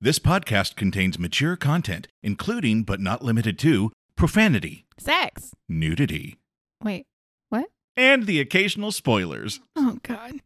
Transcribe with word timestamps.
This 0.00 0.18
podcast 0.18 0.76
contains 0.76 1.18
mature 1.18 1.56
content, 1.56 2.06
including 2.22 2.82
but 2.82 3.00
not 3.00 3.22
limited 3.24 3.58
to 3.60 3.92
profanity, 4.14 4.84
Sex. 4.98 5.52
nudity, 5.70 6.36
Wait, 6.82 7.06
what? 7.48 7.70
and 7.96 8.26
the 8.26 8.38
occasional 8.38 8.92
spoilers. 8.92 9.60
Oh, 9.74 9.98
God. 10.02 10.42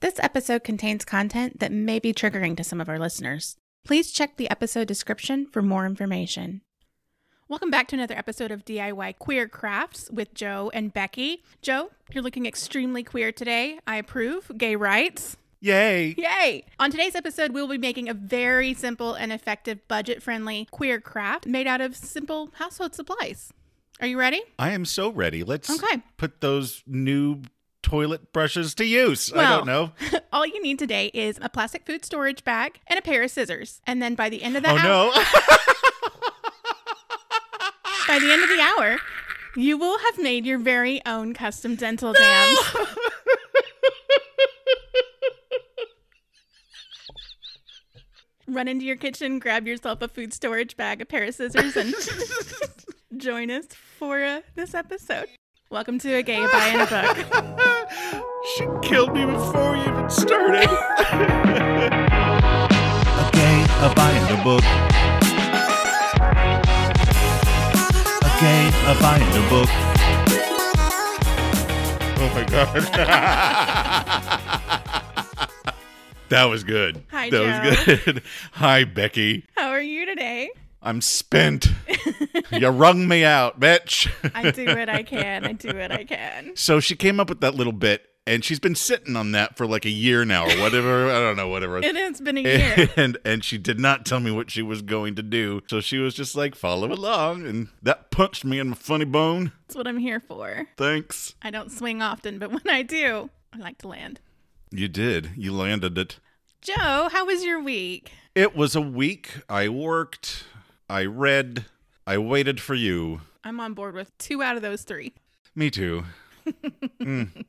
This 0.00 0.18
episode 0.20 0.64
contains 0.64 1.04
content 1.04 1.60
that 1.60 1.72
may 1.72 1.98
be 1.98 2.14
triggering 2.14 2.56
to 2.56 2.64
some 2.64 2.80
of 2.80 2.88
our 2.88 2.98
listeners. 2.98 3.56
Please 3.84 4.10
check 4.12 4.36
the 4.38 4.48
episode 4.50 4.88
description 4.88 5.46
for 5.46 5.60
more 5.60 5.84
information. 5.84 6.62
Welcome 7.48 7.70
back 7.70 7.86
to 7.88 7.96
another 7.96 8.16
episode 8.16 8.50
of 8.50 8.64
DIY 8.64 9.18
Queer 9.18 9.46
Crafts 9.46 10.08
with 10.10 10.32
Joe 10.34 10.70
and 10.72 10.92
Becky. 10.92 11.44
Joe, 11.60 11.90
you're 12.12 12.22
looking 12.24 12.46
extremely 12.46 13.02
queer 13.04 13.30
today. 13.30 13.78
I 13.86 13.96
approve. 13.96 14.50
Gay 14.56 14.74
rights. 14.74 15.36
Yay! 15.70 16.14
Yay! 16.16 16.64
On 16.78 16.92
today's 16.92 17.16
episode, 17.16 17.50
we'll 17.50 17.66
be 17.66 17.76
making 17.76 18.08
a 18.08 18.14
very 18.14 18.72
simple 18.72 19.14
and 19.14 19.32
effective 19.32 19.80
budget 19.88 20.22
friendly 20.22 20.68
queer 20.70 21.00
craft 21.00 21.44
made 21.44 21.66
out 21.66 21.80
of 21.80 21.96
simple 21.96 22.50
household 22.54 22.94
supplies. 22.94 23.52
Are 24.00 24.06
you 24.06 24.16
ready? 24.16 24.40
I 24.60 24.70
am 24.70 24.84
so 24.84 25.10
ready. 25.10 25.42
Let's 25.42 25.68
Okay. 25.68 26.04
put 26.18 26.40
those 26.40 26.84
new 26.86 27.42
toilet 27.82 28.32
brushes 28.32 28.76
to 28.76 28.84
use. 28.84 29.32
I 29.32 29.50
don't 29.56 29.66
know. 29.66 29.90
All 30.32 30.46
you 30.46 30.62
need 30.62 30.78
today 30.78 31.06
is 31.12 31.36
a 31.42 31.48
plastic 31.48 31.84
food 31.84 32.04
storage 32.04 32.44
bag 32.44 32.78
and 32.86 32.96
a 32.96 33.02
pair 33.02 33.24
of 33.24 33.32
scissors. 33.32 33.80
And 33.88 34.00
then 34.00 34.14
by 34.14 34.28
the 34.28 34.44
end 34.44 34.56
of 34.56 34.62
the 34.62 34.70
Oh 34.70 34.76
hour, 34.76 34.82
no. 34.84 35.10
by 38.06 38.20
the 38.20 38.30
end 38.32 38.44
of 38.44 38.48
the 38.50 38.60
hour, 38.60 38.98
you 39.56 39.76
will 39.76 39.98
have 39.98 40.18
made 40.20 40.46
your 40.46 40.58
very 40.58 41.04
own 41.06 41.34
custom 41.34 41.74
dental 41.74 42.12
dams. 42.12 42.58
Run 48.48 48.68
into 48.68 48.84
your 48.84 48.94
kitchen, 48.94 49.40
grab 49.40 49.66
yourself 49.66 50.00
a 50.02 50.08
food 50.08 50.32
storage 50.32 50.76
bag, 50.76 51.00
a 51.00 51.04
pair 51.04 51.24
of 51.24 51.34
scissors, 51.34 51.76
and 51.76 51.92
join 53.16 53.50
us 53.50 53.66
for 53.98 54.22
uh, 54.22 54.42
this 54.54 54.72
episode. 54.72 55.26
Welcome 55.68 55.98
to 55.98 56.12
a 56.12 56.22
gay 56.22 56.46
bi 56.46 56.68
in 56.68 56.78
a 56.80 56.86
book. 56.86 57.16
she 58.54 58.64
killed 58.88 59.14
me 59.14 59.24
before 59.24 59.72
we 59.72 59.80
even 59.80 60.08
started. 60.08 60.62
okay, 63.26 63.64
a 63.80 63.92
bi 63.96 64.12
in 64.12 64.26
the 64.30 64.38
book. 64.44 64.62
Okay, 68.30 68.68
a 68.86 68.94
bi 69.00 69.18
in 69.18 69.30
the 69.32 69.42
book. 69.50 69.68
Oh 72.18 72.30
my 72.32 72.44
god. 72.44 74.42
That 76.28 76.44
was 76.44 76.64
good. 76.64 77.02
Hi, 77.10 77.30
that 77.30 77.36
Joe. 77.84 77.86
was 77.86 77.98
good. 78.04 78.22
Hi, 78.52 78.84
Becky. 78.84 79.44
How 79.56 79.68
are 79.70 79.80
you 79.80 80.06
today? 80.06 80.50
I'm 80.82 81.00
spent. 81.00 81.68
you 82.52 82.68
wrung 82.68 83.08
me 83.08 83.24
out, 83.24 83.58
bitch. 83.58 84.08
I 84.34 84.50
do 84.50 84.66
what 84.66 84.88
I 84.88 85.02
can. 85.02 85.44
I 85.44 85.52
do 85.52 85.76
what 85.76 85.90
I 85.92 86.04
can. 86.04 86.52
So 86.56 86.80
she 86.80 86.94
came 86.96 87.18
up 87.20 87.28
with 87.28 87.40
that 87.40 87.54
little 87.54 87.72
bit, 87.72 88.06
and 88.26 88.44
she's 88.44 88.60
been 88.60 88.74
sitting 88.76 89.16
on 89.16 89.32
that 89.32 89.56
for 89.56 89.66
like 89.66 89.84
a 89.84 89.90
year 89.90 90.24
now, 90.24 90.44
or 90.44 90.60
whatever. 90.60 91.10
I 91.10 91.18
don't 91.18 91.36
know, 91.36 91.48
whatever. 91.48 91.78
It 91.78 91.96
has 91.96 92.20
been 92.20 92.38
a 92.38 92.42
year. 92.42 92.88
And 92.96 93.18
and 93.24 93.44
she 93.44 93.58
did 93.58 93.80
not 93.80 94.06
tell 94.06 94.20
me 94.20 94.30
what 94.30 94.50
she 94.50 94.62
was 94.62 94.82
going 94.82 95.16
to 95.16 95.22
do, 95.22 95.60
so 95.68 95.80
she 95.80 95.98
was 95.98 96.14
just 96.14 96.36
like, 96.36 96.54
"Follow 96.54 96.92
along," 96.92 97.46
and 97.46 97.68
that 97.82 98.10
punched 98.10 98.44
me 98.44 98.58
in 98.58 98.68
my 98.70 98.76
funny 98.76 99.04
bone. 99.04 99.52
That's 99.66 99.76
what 99.76 99.86
I'm 99.88 99.98
here 99.98 100.20
for. 100.20 100.66
Thanks. 100.76 101.34
I 101.42 101.50
don't 101.50 101.72
swing 101.72 102.00
often, 102.02 102.38
but 102.38 102.50
when 102.50 102.68
I 102.68 102.82
do, 102.82 103.30
I 103.52 103.58
like 103.58 103.78
to 103.78 103.88
land. 103.88 104.20
You 104.70 104.88
did. 104.88 105.30
You 105.36 105.52
landed 105.52 105.96
it. 105.98 106.18
Joe, 106.60 107.08
how 107.12 107.24
was 107.26 107.44
your 107.44 107.60
week? 107.62 108.10
It 108.34 108.56
was 108.56 108.74
a 108.74 108.80
week. 108.80 109.40
I 109.48 109.68
worked. 109.68 110.44
I 110.88 111.04
read. 111.04 111.64
I 112.06 112.18
waited 112.18 112.60
for 112.60 112.74
you. 112.74 113.20
I'm 113.44 113.60
on 113.60 113.74
board 113.74 113.94
with 113.94 114.16
two 114.18 114.42
out 114.42 114.56
of 114.56 114.62
those 114.62 114.82
three. 114.82 115.14
Me 115.54 115.70
too. 115.70 116.04
Mm. 117.00 117.44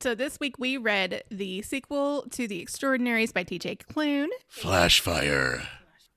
So 0.00 0.14
this 0.14 0.38
week 0.38 0.58
we 0.58 0.76
read 0.76 1.22
the 1.30 1.62
sequel 1.62 2.26
to 2.32 2.46
The 2.46 2.60
Extraordinaries 2.60 3.32
by 3.32 3.44
T.J. 3.44 3.76
Klune. 3.76 4.28
Flashfire. 4.52 5.64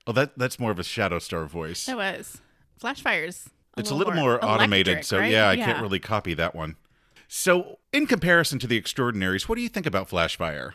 Oh, 0.06 0.12
that 0.12 0.38
that's 0.38 0.60
more 0.60 0.72
of 0.72 0.80
a 0.80 0.84
Shadow 0.84 1.20
Star 1.20 1.46
voice. 1.46 1.86
That 1.86 1.96
was 1.98 2.42
Flashfire's. 2.82 3.50
it's 3.78 3.92
a 3.92 3.96
little 3.96 4.14
more 4.14 4.44
automated, 4.44 4.88
electric, 4.88 5.06
so 5.06 5.20
right? 5.20 5.32
yeah, 5.32 5.48
I 5.48 5.56
can't 5.56 5.82
really 5.82 6.00
copy 6.00 6.34
that 6.34 6.56
one. 6.56 6.76
So, 7.28 7.80
in 7.92 8.08
comparison 8.08 8.58
to 8.60 8.68
the 8.68 8.78
Extraordinaries, 8.78 9.50
what 9.50 9.56
do 9.56 9.62
you 9.62 9.70
think 9.70 9.86
about 9.86 10.10
Flashfire? 10.10 10.74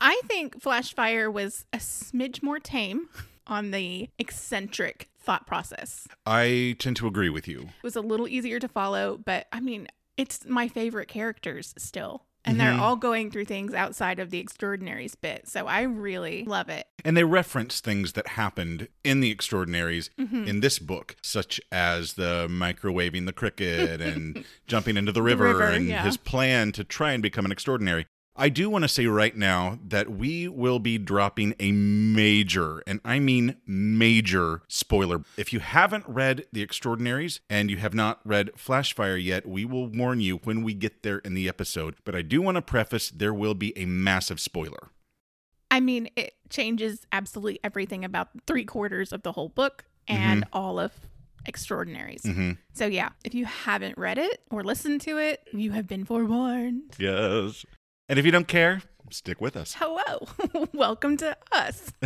I 0.00 0.20
think 0.26 0.60
Flashfire 0.60 1.32
was 1.32 1.64
a 1.72 1.76
smidge 1.76 2.42
more 2.42 2.58
tame 2.58 3.08
on 3.46 3.70
the 3.70 4.08
eccentric 4.18 5.08
thought 5.20 5.46
process. 5.46 6.08
I 6.26 6.76
tend 6.78 6.96
to 6.96 7.06
agree 7.06 7.28
with 7.28 7.46
you. 7.46 7.60
It 7.60 7.82
was 7.84 7.96
a 7.96 8.00
little 8.00 8.26
easier 8.26 8.58
to 8.58 8.68
follow, 8.68 9.20
but 9.24 9.46
I 9.52 9.60
mean, 9.60 9.86
it's 10.16 10.44
my 10.46 10.66
favorite 10.66 11.08
characters 11.08 11.74
still. 11.78 12.24
And 12.44 12.58
they're 12.58 12.72
Mhm. 12.72 12.80
all 12.80 12.96
going 12.96 13.30
through 13.30 13.44
things 13.44 13.72
outside 13.72 14.18
of 14.18 14.30
the 14.30 14.40
extraordinaries 14.40 15.14
bit. 15.14 15.46
So 15.46 15.66
I 15.68 15.82
really 15.82 16.44
love 16.44 16.68
it. 16.68 16.86
And 17.04 17.16
they 17.16 17.22
reference 17.24 17.80
things 17.80 18.12
that 18.14 18.28
happened 18.28 18.88
in 19.04 19.20
the 19.20 19.30
Extraordinaries 19.30 20.10
Mm-hmm. 20.18 20.44
in 20.44 20.60
this 20.60 20.78
book, 20.80 21.14
such 21.22 21.60
as 21.70 22.14
the 22.14 22.48
microwaving 22.50 23.26
the 23.26 23.32
cricket 23.32 24.00
and 24.00 24.44
jumping 24.66 24.96
into 24.96 25.12
the 25.12 25.22
river, 25.22 25.44
river, 25.48 25.62
and 25.68 25.86
yeah. 25.86 26.02
his 26.04 26.16
plan 26.16 26.72
to 26.72 26.82
try 26.84 27.12
and 27.12 27.22
become 27.22 27.44
an 27.44 27.52
extraordinary. 27.52 28.06
I 28.34 28.48
do 28.48 28.70
want 28.70 28.82
to 28.82 28.88
say 28.88 29.06
right 29.06 29.36
now 29.36 29.78
that 29.86 30.10
we 30.10 30.48
will 30.48 30.78
be 30.78 30.96
dropping 30.96 31.54
a 31.60 31.70
major, 31.70 32.82
and 32.86 33.00
I 33.04 33.18
mean 33.18 33.56
major, 33.66 34.62
spoiler. 34.68 35.22
If 35.36 35.52
you 35.52 35.60
haven't 35.60 36.04
read 36.08 36.46
The 36.50 36.62
Extraordinaries 36.62 37.40
and 37.50 37.70
you 37.70 37.76
have 37.76 37.92
not 37.92 38.20
read 38.24 38.50
Flashfire 38.56 39.22
yet, 39.22 39.46
we 39.46 39.66
will 39.66 39.86
warn 39.86 40.20
you 40.20 40.38
when 40.44 40.62
we 40.62 40.72
get 40.72 41.02
there 41.02 41.18
in 41.18 41.34
the 41.34 41.46
episode. 41.46 41.96
But 42.04 42.14
I 42.14 42.22
do 42.22 42.40
want 42.40 42.54
to 42.56 42.62
preface 42.62 43.10
there 43.10 43.34
will 43.34 43.54
be 43.54 43.76
a 43.76 43.84
massive 43.84 44.40
spoiler. 44.40 44.88
I 45.70 45.80
mean, 45.80 46.08
it 46.16 46.34
changes 46.48 47.06
absolutely 47.12 47.60
everything 47.62 48.02
about 48.04 48.28
three 48.46 48.64
quarters 48.64 49.12
of 49.12 49.22
the 49.22 49.32
whole 49.32 49.50
book 49.50 49.84
and 50.08 50.44
all 50.52 50.78
of 50.78 50.92
extraordinaries. 51.46 52.22
Mhm. 52.22 52.56
So, 52.72 52.86
yeah, 52.86 53.10
if 53.24 53.34
you 53.34 53.44
haven't 53.44 53.98
read 53.98 54.16
it 54.16 54.42
or 54.50 54.62
listened 54.64 55.00
to 55.02 55.18
it, 55.18 55.46
you 55.52 55.72
have 55.72 55.86
been 55.86 56.04
forewarned. 56.04 56.94
Yes. 56.98 57.64
And 58.12 58.18
if 58.18 58.26
you 58.26 58.30
don't 58.30 58.46
care, 58.46 58.82
stick 59.08 59.40
with 59.40 59.56
us. 59.56 59.74
Hello. 59.78 60.66
Welcome 60.74 61.16
to 61.16 61.34
us. 61.50 61.92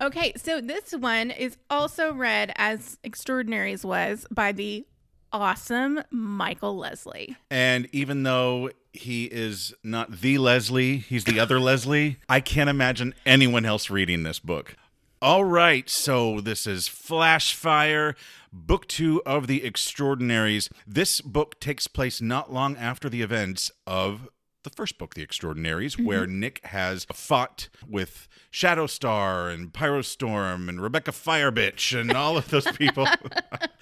Okay, 0.00 0.32
so 0.36 0.60
this 0.60 0.92
one 0.92 1.32
is 1.32 1.56
also 1.68 2.12
read 2.12 2.52
as 2.54 2.98
Extraordinaries 3.02 3.84
was 3.84 4.28
by 4.30 4.52
the 4.52 4.86
awesome 5.32 6.00
Michael 6.12 6.76
Leslie. 6.76 7.36
and 7.50 7.88
even 7.90 8.22
though 8.22 8.70
he 8.92 9.24
is 9.24 9.74
not 9.82 10.20
the 10.20 10.38
Leslie, 10.38 10.98
he's 10.98 11.24
the 11.24 11.40
other 11.40 11.58
Leslie, 11.58 12.18
I 12.28 12.38
can't 12.38 12.70
imagine 12.70 13.12
anyone 13.26 13.64
else 13.64 13.90
reading 13.90 14.22
this 14.22 14.38
book. 14.38 14.76
All 15.20 15.44
right, 15.44 15.90
so 15.90 16.40
this 16.40 16.64
is 16.64 16.88
Flashfire, 16.88 18.14
book 18.52 18.86
two 18.86 19.20
of 19.26 19.48
the 19.48 19.64
Extraordinaries. 19.66 20.70
This 20.86 21.20
book 21.20 21.58
takes 21.58 21.88
place 21.88 22.20
not 22.20 22.52
long 22.52 22.76
after 22.76 23.08
the 23.08 23.22
events 23.22 23.72
of 23.84 24.28
the 24.68 24.76
first 24.76 24.98
book, 24.98 25.14
The 25.14 25.22
Extraordinaries, 25.22 25.96
mm-hmm. 25.96 26.06
where 26.06 26.26
Nick 26.26 26.64
has 26.66 27.06
fought 27.12 27.68
with 27.88 28.28
Shadowstar 28.52 29.52
and 29.52 29.72
Pyrostorm 29.72 30.68
and 30.68 30.80
Rebecca 30.80 31.12
Firebitch 31.12 31.98
and 31.98 32.12
all 32.12 32.36
of 32.36 32.48
those 32.48 32.70
people. 32.72 33.06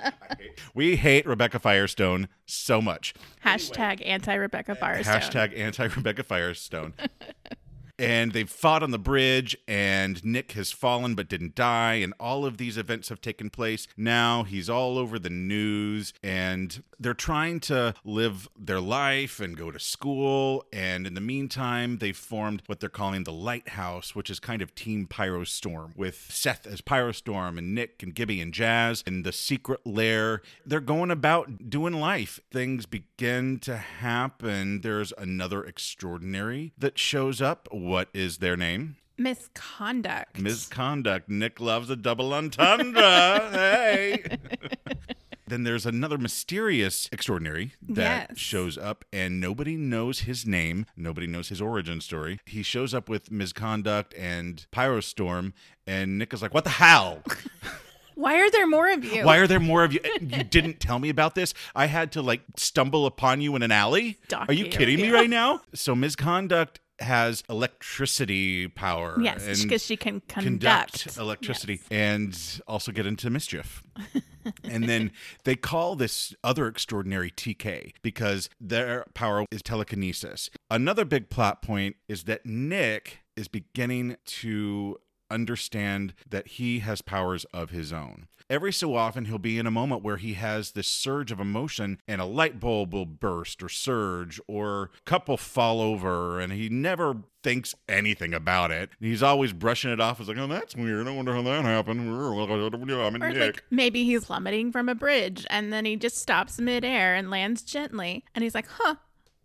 we 0.74 0.96
hate 0.96 1.26
Rebecca 1.26 1.58
Firestone 1.58 2.28
so 2.46 2.80
much. 2.80 3.14
Hashtag 3.44 4.06
anti 4.06 4.34
Rebecca 4.34 4.74
Firestone. 4.74 5.20
Hashtag 5.20 5.58
anti 5.58 5.86
Rebecca 5.86 6.22
Firestone. 6.22 6.94
and 7.98 8.32
they've 8.32 8.48
fought 8.48 8.82
on 8.82 8.90
the 8.90 8.98
bridge, 8.98 9.56
and 9.66 10.24
Nick 10.24 10.52
has 10.52 10.72
fallen 10.72 11.14
but 11.14 11.28
didn't 11.28 11.54
die, 11.54 11.94
and 11.94 12.14
all 12.20 12.44
of 12.44 12.58
these 12.58 12.76
events 12.76 13.08
have 13.08 13.20
taken 13.20 13.50
place. 13.50 13.86
Now 13.96 14.44
he's 14.44 14.68
all 14.68 14.98
over 14.98 15.18
the 15.18 15.30
news, 15.30 16.12
and 16.22 16.82
they're 16.98 17.14
trying 17.14 17.60
to 17.60 17.94
live 18.04 18.48
their 18.58 18.80
life 18.80 19.40
and 19.40 19.56
go 19.56 19.70
to 19.70 19.78
school. 19.78 20.64
And 20.72 21.06
in 21.06 21.14
the 21.14 21.20
meantime, 21.20 21.98
they've 21.98 22.16
formed 22.16 22.62
what 22.66 22.80
they're 22.80 22.88
calling 22.88 23.24
the 23.24 23.32
Lighthouse, 23.32 24.14
which 24.14 24.30
is 24.30 24.40
kind 24.40 24.62
of 24.62 24.74
Team 24.74 25.06
Pyrostorm, 25.06 25.96
with 25.96 26.26
Seth 26.30 26.66
as 26.66 26.80
Pyrostorm, 26.80 27.58
and 27.58 27.74
Nick 27.74 28.02
and 28.02 28.14
Gibby 28.14 28.40
and 28.40 28.52
Jazz, 28.52 29.02
and 29.06 29.24
the 29.24 29.32
secret 29.32 29.80
lair. 29.86 30.42
They're 30.64 30.80
going 30.80 31.10
about 31.10 31.70
doing 31.70 31.94
life. 31.94 32.40
Things 32.50 32.86
begin 32.86 33.58
to 33.60 33.76
happen. 33.76 34.80
There's 34.80 35.12
another 35.16 35.64
extraordinary 35.64 36.72
that 36.78 36.98
shows 36.98 37.40
up. 37.40 37.68
What 37.86 38.08
is 38.12 38.38
their 38.38 38.56
name? 38.56 38.96
Misconduct. 39.16 40.40
Misconduct. 40.40 41.28
Nick 41.28 41.60
loves 41.60 41.88
a 41.88 41.94
double 41.94 42.34
entendre. 42.34 43.00
hey. 43.52 44.24
Then 45.48 45.62
there's 45.62 45.86
another 45.86 46.18
mysterious 46.18 47.08
extraordinary 47.12 47.72
that 47.88 48.30
Yes. 48.30 48.38
shows 48.40 48.76
up, 48.76 49.04
and 49.12 49.40
nobody 49.40 49.76
knows 49.76 50.22
his 50.22 50.44
name. 50.44 50.86
Nobody 50.96 51.28
knows 51.28 51.50
his 51.50 51.60
origin 51.62 52.00
story. 52.00 52.40
He 52.46 52.64
shows 52.64 52.92
up 52.92 53.08
with 53.08 53.30
misconduct 53.30 54.12
and 54.18 54.66
pyrostorm, 54.72 55.52
and 55.86 56.18
Nick 56.18 56.34
is 56.34 56.42
like, 56.42 56.52
"What 56.52 56.64
the 56.64 56.70
hell? 56.70 57.22
Why 58.16 58.40
are 58.40 58.50
there 58.50 58.66
more 58.66 58.90
of 58.90 59.04
you? 59.04 59.24
Why 59.24 59.36
are 59.36 59.46
there 59.46 59.60
more 59.60 59.84
of 59.84 59.92
you? 59.92 60.00
Eh, 60.02 60.18
you 60.20 60.42
didn't 60.42 60.80
tell 60.80 60.98
me 60.98 61.10
about 61.10 61.36
this. 61.36 61.54
I 61.76 61.86
had 61.86 62.10
to 62.12 62.22
like 62.22 62.40
stumble 62.56 63.06
upon 63.06 63.40
you 63.40 63.54
in 63.54 63.62
an 63.62 63.70
alley. 63.70 64.18
Stalk 64.24 64.48
Are 64.48 64.52
you 64.52 64.64
you, 64.64 64.70
kidding 64.72 64.96
me 65.00 65.10
right 65.10 65.30
now? 65.30 65.60
So 65.74 65.94
misconduct 65.94 66.80
has 67.00 67.42
electricity 67.48 68.68
power. 68.68 69.16
Yes, 69.20 69.62
because 69.62 69.84
she 69.84 69.96
can 69.96 70.20
conduct, 70.28 71.02
conduct 71.02 71.18
electricity 71.18 71.80
and 71.90 72.60
also 72.66 72.92
get 72.92 73.06
into 73.06 73.30
mischief. 73.30 73.82
and 74.64 74.84
then 74.84 75.10
they 75.44 75.56
call 75.56 75.96
this 75.96 76.34
other 76.42 76.66
extraordinary 76.66 77.30
TK 77.30 77.92
because 78.02 78.48
their 78.60 79.04
power 79.14 79.44
is 79.50 79.62
telekinesis. 79.62 80.50
Another 80.70 81.04
big 81.04 81.28
plot 81.30 81.62
point 81.62 81.96
is 82.08 82.24
that 82.24 82.46
Nick 82.46 83.20
is 83.36 83.48
beginning 83.48 84.16
to 84.24 84.96
understand 85.30 86.14
that 86.28 86.48
he 86.48 86.80
has 86.80 87.02
powers 87.02 87.44
of 87.46 87.70
his 87.70 87.92
own. 87.92 88.28
Every 88.48 88.72
so 88.72 88.94
often, 88.94 89.24
he'll 89.24 89.38
be 89.38 89.58
in 89.58 89.66
a 89.66 89.72
moment 89.72 90.04
where 90.04 90.18
he 90.18 90.34
has 90.34 90.70
this 90.70 90.86
surge 90.86 91.32
of 91.32 91.40
emotion 91.40 91.98
and 92.06 92.20
a 92.20 92.24
light 92.24 92.60
bulb 92.60 92.92
will 92.92 93.06
burst 93.06 93.60
or 93.60 93.68
surge 93.68 94.40
or 94.46 94.90
cup 95.04 95.28
will 95.28 95.36
fall 95.36 95.80
over 95.80 96.38
and 96.38 96.52
he 96.52 96.68
never 96.68 97.16
thinks 97.42 97.74
anything 97.88 98.32
about 98.32 98.70
it. 98.70 98.90
He's 99.00 99.22
always 99.22 99.52
brushing 99.52 99.90
it 99.90 100.00
off 100.00 100.20
as 100.20 100.28
like, 100.28 100.38
oh, 100.38 100.46
that's 100.46 100.76
weird. 100.76 101.08
I 101.08 101.10
wonder 101.10 101.34
how 101.34 101.42
that 101.42 101.64
happened. 101.64 102.00
I'm 102.00 103.20
like 103.40 103.64
maybe 103.70 104.04
he's 104.04 104.24
plummeting 104.26 104.70
from 104.70 104.88
a 104.88 104.94
bridge 104.94 105.44
and 105.50 105.72
then 105.72 105.84
he 105.84 105.96
just 105.96 106.18
stops 106.18 106.60
midair 106.60 107.14
and 107.16 107.30
lands 107.30 107.62
gently. 107.62 108.24
And 108.34 108.44
he's 108.44 108.54
like, 108.54 108.68
huh, 108.68 108.96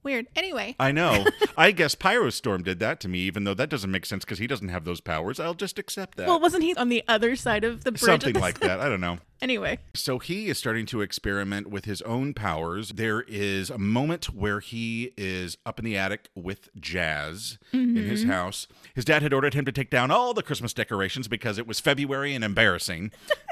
weird. 0.03 0.27
Anyway, 0.35 0.75
I 0.79 0.91
know. 0.91 1.25
I 1.57 1.71
guess 1.71 1.95
Pyrostorm 1.95 2.63
did 2.63 2.79
that 2.79 2.99
to 3.01 3.07
me, 3.07 3.19
even 3.19 3.43
though 3.43 3.53
that 3.53 3.69
doesn't 3.69 3.91
make 3.91 4.05
sense 4.05 4.23
because 4.23 4.39
he 4.39 4.47
doesn't 4.47 4.69
have 4.69 4.85
those 4.85 5.01
powers. 5.01 5.39
I'll 5.39 5.53
just 5.53 5.79
accept 5.79 6.17
that. 6.17 6.27
well, 6.27 6.39
wasn't 6.39 6.63
he 6.63 6.75
on 6.75 6.89
the 6.89 7.03
other 7.07 7.35
side 7.35 7.63
of 7.63 7.83
the 7.83 7.91
bridge? 7.91 8.01
Something 8.01 8.35
like 8.39 8.59
that. 8.59 8.79
I 8.79 8.89
don't 8.89 9.01
know. 9.01 9.19
Anyway, 9.41 9.79
So 9.95 10.19
he 10.19 10.49
is 10.49 10.59
starting 10.59 10.85
to 10.87 11.01
experiment 11.01 11.67
with 11.67 11.85
his 11.85 12.03
own 12.03 12.35
powers. 12.35 12.89
There 12.89 13.23
is 13.23 13.71
a 13.71 13.79
moment 13.79 14.25
where 14.25 14.59
he 14.59 15.13
is 15.17 15.57
up 15.65 15.79
in 15.79 15.85
the 15.85 15.97
attic 15.97 16.29
with 16.35 16.69
Jazz 16.79 17.57
in 17.73 17.95
his 17.95 18.21
mm-hmm. 18.21 18.31
house. 18.31 18.67
His 18.93 19.03
dad 19.03 19.23
had 19.23 19.33
ordered 19.33 19.55
him 19.55 19.65
to 19.65 19.71
take 19.71 19.89
down 19.89 20.11
all 20.11 20.35
the 20.35 20.43
Christmas 20.43 20.73
decorations 20.73 21.27
because 21.27 21.57
it 21.57 21.65
was 21.65 21.79
February 21.79 22.35
and 22.35 22.43
embarrassing. 22.43 23.11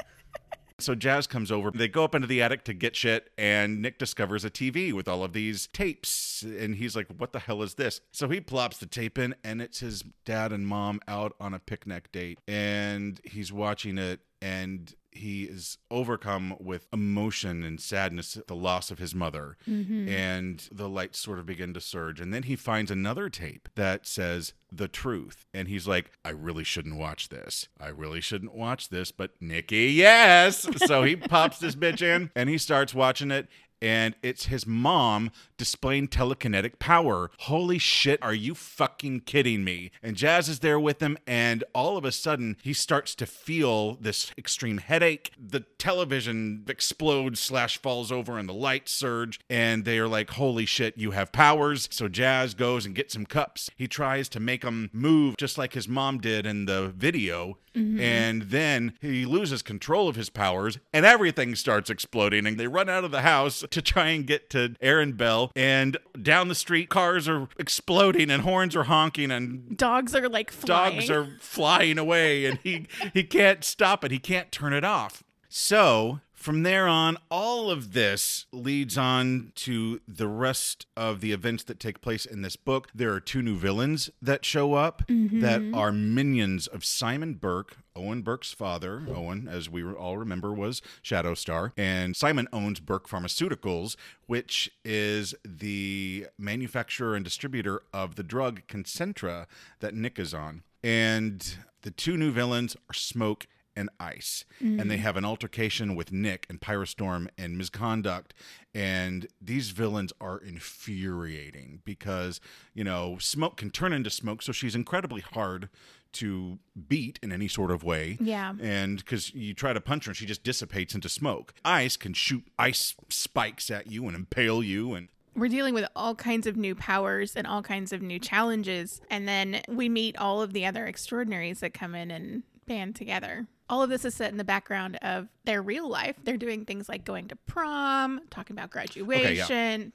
So 0.80 0.94
Jazz 0.94 1.26
comes 1.26 1.50
over. 1.52 1.70
They 1.70 1.88
go 1.88 2.04
up 2.04 2.14
into 2.14 2.26
the 2.26 2.42
attic 2.42 2.64
to 2.64 2.74
get 2.74 2.96
shit, 2.96 3.30
and 3.36 3.80
Nick 3.80 3.98
discovers 3.98 4.44
a 4.44 4.50
TV 4.50 4.92
with 4.92 5.08
all 5.08 5.22
of 5.22 5.32
these 5.32 5.68
tapes. 5.68 6.42
And 6.42 6.76
he's 6.76 6.96
like, 6.96 7.06
What 7.16 7.32
the 7.32 7.40
hell 7.40 7.62
is 7.62 7.74
this? 7.74 8.00
So 8.12 8.28
he 8.28 8.40
plops 8.40 8.78
the 8.78 8.86
tape 8.86 9.18
in, 9.18 9.34
and 9.44 9.60
it's 9.60 9.80
his 9.80 10.04
dad 10.24 10.52
and 10.52 10.66
mom 10.66 11.00
out 11.06 11.34
on 11.40 11.54
a 11.54 11.58
picnic 11.58 12.10
date. 12.12 12.38
And 12.48 13.20
he's 13.24 13.52
watching 13.52 13.98
it, 13.98 14.20
and 14.42 14.94
he 15.12 15.44
is 15.44 15.78
overcome 15.90 16.56
with 16.60 16.86
emotion 16.92 17.62
and 17.64 17.80
sadness 17.80 18.36
at 18.36 18.46
the 18.46 18.54
loss 18.54 18.90
of 18.90 18.98
his 18.98 19.14
mother. 19.14 19.56
Mm-hmm. 19.68 20.08
And 20.08 20.68
the 20.70 20.88
lights 20.88 21.18
sort 21.18 21.38
of 21.38 21.46
begin 21.46 21.74
to 21.74 21.80
surge. 21.80 22.20
And 22.20 22.32
then 22.32 22.44
he 22.44 22.56
finds 22.56 22.90
another 22.90 23.28
tape 23.28 23.68
that 23.74 24.06
says 24.06 24.52
the 24.70 24.88
truth. 24.88 25.46
And 25.52 25.68
he's 25.68 25.88
like, 25.88 26.12
I 26.24 26.30
really 26.30 26.64
shouldn't 26.64 26.96
watch 26.96 27.28
this. 27.28 27.68
I 27.80 27.88
really 27.88 28.20
shouldn't 28.20 28.54
watch 28.54 28.88
this. 28.88 29.10
But 29.10 29.32
Nicky, 29.40 29.92
yes. 29.92 30.66
so 30.86 31.02
he 31.02 31.16
pops 31.16 31.58
this 31.58 31.74
bitch 31.74 32.02
in 32.02 32.30
and 32.36 32.48
he 32.48 32.58
starts 32.58 32.94
watching 32.94 33.30
it. 33.30 33.48
And 33.82 34.14
it's 34.22 34.46
his 34.46 34.66
mom 34.66 35.30
displaying 35.60 36.08
telekinetic 36.08 36.78
power. 36.78 37.30
Holy 37.40 37.76
shit, 37.76 38.18
are 38.22 38.32
you 38.32 38.54
fucking 38.54 39.20
kidding 39.20 39.62
me? 39.62 39.90
And 40.02 40.16
Jazz 40.16 40.48
is 40.48 40.60
there 40.60 40.80
with 40.80 41.02
him, 41.02 41.18
and 41.26 41.62
all 41.74 41.98
of 41.98 42.04
a 42.06 42.12
sudden, 42.12 42.56
he 42.62 42.72
starts 42.72 43.14
to 43.16 43.26
feel 43.26 43.96
this 43.96 44.32
extreme 44.38 44.78
headache. 44.78 45.32
The 45.38 45.66
television 45.76 46.64
explodes 46.66 47.40
slash 47.40 47.76
falls 47.76 48.10
over, 48.10 48.38
and 48.38 48.48
the 48.48 48.54
lights 48.54 48.92
surge, 48.92 49.38
and 49.50 49.84
they 49.84 49.98
are 49.98 50.08
like, 50.08 50.30
Holy 50.30 50.64
shit, 50.64 50.96
you 50.96 51.10
have 51.10 51.30
powers. 51.30 51.90
So 51.92 52.08
Jazz 52.08 52.54
goes 52.54 52.86
and 52.86 52.94
gets 52.94 53.12
some 53.12 53.26
cups. 53.26 53.68
He 53.76 53.86
tries 53.86 54.30
to 54.30 54.40
make 54.40 54.62
them 54.62 54.88
move 54.94 55.36
just 55.36 55.58
like 55.58 55.74
his 55.74 55.88
mom 55.88 56.20
did 56.20 56.46
in 56.46 56.64
the 56.64 56.88
video. 56.88 57.58
Mm-hmm. 57.74 58.00
And 58.00 58.42
then 58.42 58.94
he 59.00 59.24
loses 59.24 59.62
control 59.62 60.08
of 60.08 60.16
his 60.16 60.30
powers, 60.30 60.78
and 60.92 61.06
everything 61.06 61.54
starts 61.54 61.90
exploding. 61.90 62.46
And 62.46 62.58
they 62.58 62.66
run 62.66 62.88
out 62.88 63.04
of 63.04 63.10
the 63.10 63.22
house 63.22 63.62
to 63.70 63.82
try 63.82 64.08
and 64.08 64.26
get 64.26 64.50
to 64.50 64.74
Aaron 64.80 65.12
Bell. 65.12 65.49
And 65.56 65.96
down 66.20 66.48
the 66.48 66.54
street, 66.54 66.88
cars 66.88 67.28
are 67.28 67.48
exploding, 67.58 68.30
and 68.30 68.42
horns 68.42 68.76
are 68.76 68.84
honking, 68.84 69.30
and 69.30 69.76
dogs 69.76 70.14
are 70.14 70.28
like 70.28 70.50
flying. 70.50 70.96
dogs 70.96 71.10
are 71.10 71.28
flying 71.40 71.98
away, 71.98 72.44
and 72.46 72.58
he 72.62 72.86
he 73.12 73.24
can't 73.24 73.64
stop 73.64 74.04
it. 74.04 74.10
He 74.10 74.18
can't 74.18 74.52
turn 74.52 74.72
it 74.72 74.84
off. 74.84 75.22
So 75.48 76.20
from 76.40 76.62
there 76.62 76.88
on, 76.88 77.18
all 77.30 77.70
of 77.70 77.92
this 77.92 78.46
leads 78.50 78.96
on 78.96 79.52
to 79.56 80.00
the 80.08 80.26
rest 80.26 80.86
of 80.96 81.20
the 81.20 81.32
events 81.32 81.64
that 81.64 81.78
take 81.78 82.00
place 82.00 82.24
in 82.24 82.40
this 82.40 82.56
book. 82.56 82.88
There 82.94 83.12
are 83.12 83.20
two 83.20 83.42
new 83.42 83.56
villains 83.56 84.08
that 84.22 84.46
show 84.46 84.72
up 84.72 85.02
that 85.06 85.60
mm-hmm. 85.60 85.74
are 85.74 85.92
minions 85.92 86.66
of 86.66 86.82
Simon 86.82 87.34
Burke. 87.34 87.76
Owen 87.94 88.22
Burke's 88.22 88.54
father, 88.54 89.02
Owen, 89.14 89.48
as 89.48 89.68
we 89.68 89.84
all 89.84 90.16
remember, 90.16 90.54
was 90.54 90.80
Shadow 91.02 91.34
Star. 91.34 91.74
And 91.76 92.16
Simon 92.16 92.48
owns 92.54 92.80
Burke 92.80 93.06
Pharmaceuticals, 93.06 93.96
which 94.26 94.70
is 94.82 95.34
the 95.44 96.26
manufacturer 96.38 97.14
and 97.14 97.24
distributor 97.24 97.82
of 97.92 98.14
the 98.14 98.22
drug 98.22 98.62
Concentra 98.66 99.46
that 99.80 99.94
Nick 99.94 100.18
is 100.18 100.32
on. 100.32 100.62
And 100.82 101.56
the 101.82 101.90
two 101.90 102.16
new 102.16 102.30
villains 102.30 102.76
are 102.88 102.94
Smoke 102.94 103.46
and 103.76 103.88
Ice. 103.98 104.44
And 104.60 104.90
they 104.90 104.96
mm. 104.96 105.00
have 105.00 105.16
an 105.16 105.24
altercation 105.24 105.94
with 105.94 106.12
Nick 106.12 106.46
and 106.48 106.60
Pyrostorm 106.60 107.28
and 107.38 107.56
Misconduct. 107.56 108.34
And 108.74 109.26
these 109.40 109.70
villains 109.70 110.12
are 110.20 110.38
infuriating 110.38 111.80
because, 111.84 112.40
you 112.74 112.84
know, 112.84 113.16
Smoke 113.18 113.56
can 113.56 113.70
turn 113.70 113.92
into 113.92 114.10
smoke, 114.10 114.42
so 114.42 114.52
she's 114.52 114.74
incredibly 114.74 115.20
hard 115.20 115.68
to 116.12 116.58
beat 116.88 117.18
in 117.22 117.32
any 117.32 117.48
sort 117.48 117.70
of 117.70 117.84
way. 117.84 118.18
Yeah. 118.20 118.54
And 118.60 118.98
because 118.98 119.34
you 119.34 119.54
try 119.54 119.72
to 119.72 119.80
punch 119.80 120.06
her 120.06 120.10
and 120.10 120.16
she 120.16 120.26
just 120.26 120.42
dissipates 120.42 120.94
into 120.94 121.08
smoke. 121.08 121.54
Ice 121.64 121.96
can 121.96 122.14
shoot 122.14 122.44
ice 122.58 122.94
spikes 123.08 123.70
at 123.70 123.90
you 123.90 124.06
and 124.06 124.16
impale 124.16 124.62
you 124.62 124.94
and 124.94 125.08
We're 125.36 125.48
dealing 125.48 125.74
with 125.74 125.86
all 125.94 126.14
kinds 126.14 126.46
of 126.46 126.56
new 126.56 126.74
powers 126.74 127.36
and 127.36 127.46
all 127.46 127.62
kinds 127.62 127.92
of 127.92 128.02
new 128.02 128.18
challenges. 128.18 129.00
And 129.10 129.28
then 129.28 129.62
we 129.68 129.88
meet 129.88 130.16
all 130.18 130.42
of 130.42 130.52
the 130.52 130.66
other 130.66 130.86
extraordinaries 130.86 131.60
that 131.60 131.74
come 131.74 131.94
in 131.94 132.10
and 132.10 132.42
band 132.66 132.96
together. 132.96 133.46
All 133.70 133.82
of 133.82 133.88
this 133.88 134.04
is 134.04 134.14
set 134.14 134.32
in 134.32 134.36
the 134.36 134.44
background 134.44 134.96
of 135.00 135.28
their 135.44 135.62
real 135.62 135.88
life. 135.88 136.16
They're 136.24 136.36
doing 136.36 136.64
things 136.64 136.88
like 136.88 137.04
going 137.04 137.28
to 137.28 137.36
prom, 137.36 138.20
talking 138.28 138.54
about 138.54 138.70
graduation. 138.70 139.92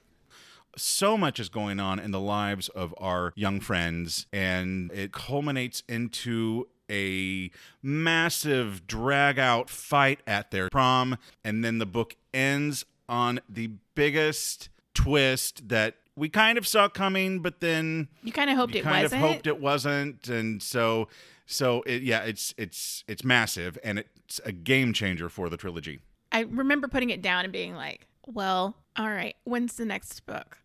so 0.78 1.16
much 1.16 1.38
is 1.38 1.48
going 1.50 1.78
on 1.78 1.98
in 1.98 2.10
the 2.10 2.20
lives 2.20 2.68
of 2.70 2.94
our 2.98 3.32
young 3.36 3.60
friends, 3.60 4.26
and 4.32 4.90
it 4.92 5.12
culminates 5.12 5.82
into 5.88 6.66
a 6.90 7.50
massive 7.82 8.86
drag 8.86 9.38
out 9.38 9.68
fight 9.68 10.20
at 10.26 10.50
their 10.50 10.68
prom. 10.70 11.18
And 11.44 11.64
then 11.64 11.78
the 11.78 11.86
book 11.86 12.16
ends 12.32 12.84
on 13.08 13.40
the 13.48 13.70
biggest 13.94 14.68
twist 14.94 15.68
that 15.68 15.96
we 16.14 16.28
kind 16.30 16.56
of 16.56 16.66
saw 16.66 16.88
coming, 16.88 17.40
but 17.40 17.60
then 17.60 18.08
You 18.22 18.32
kind 18.32 18.48
of 18.48 18.56
hoped 18.56 18.74
you 18.74 18.80
it 18.80 18.84
kind 18.84 19.02
wasn't. 19.04 19.22
of 19.22 19.30
hoped 19.30 19.46
it 19.46 19.60
wasn't. 19.60 20.28
And 20.28 20.62
so. 20.62 21.08
So 21.46 21.82
it, 21.82 22.02
yeah, 22.02 22.22
it's 22.22 22.54
it's 22.58 23.04
it's 23.08 23.24
massive 23.24 23.78
and 23.84 24.00
it's 24.00 24.40
a 24.44 24.52
game 24.52 24.92
changer 24.92 25.28
for 25.28 25.48
the 25.48 25.56
trilogy. 25.56 26.00
I 26.32 26.40
remember 26.40 26.88
putting 26.88 27.10
it 27.10 27.22
down 27.22 27.44
and 27.44 27.52
being 27.52 27.74
like, 27.74 28.06
well, 28.26 28.76
all 28.96 29.08
right, 29.08 29.36
when's 29.44 29.74
the 29.74 29.84
next 29.84 30.26
book? 30.26 30.58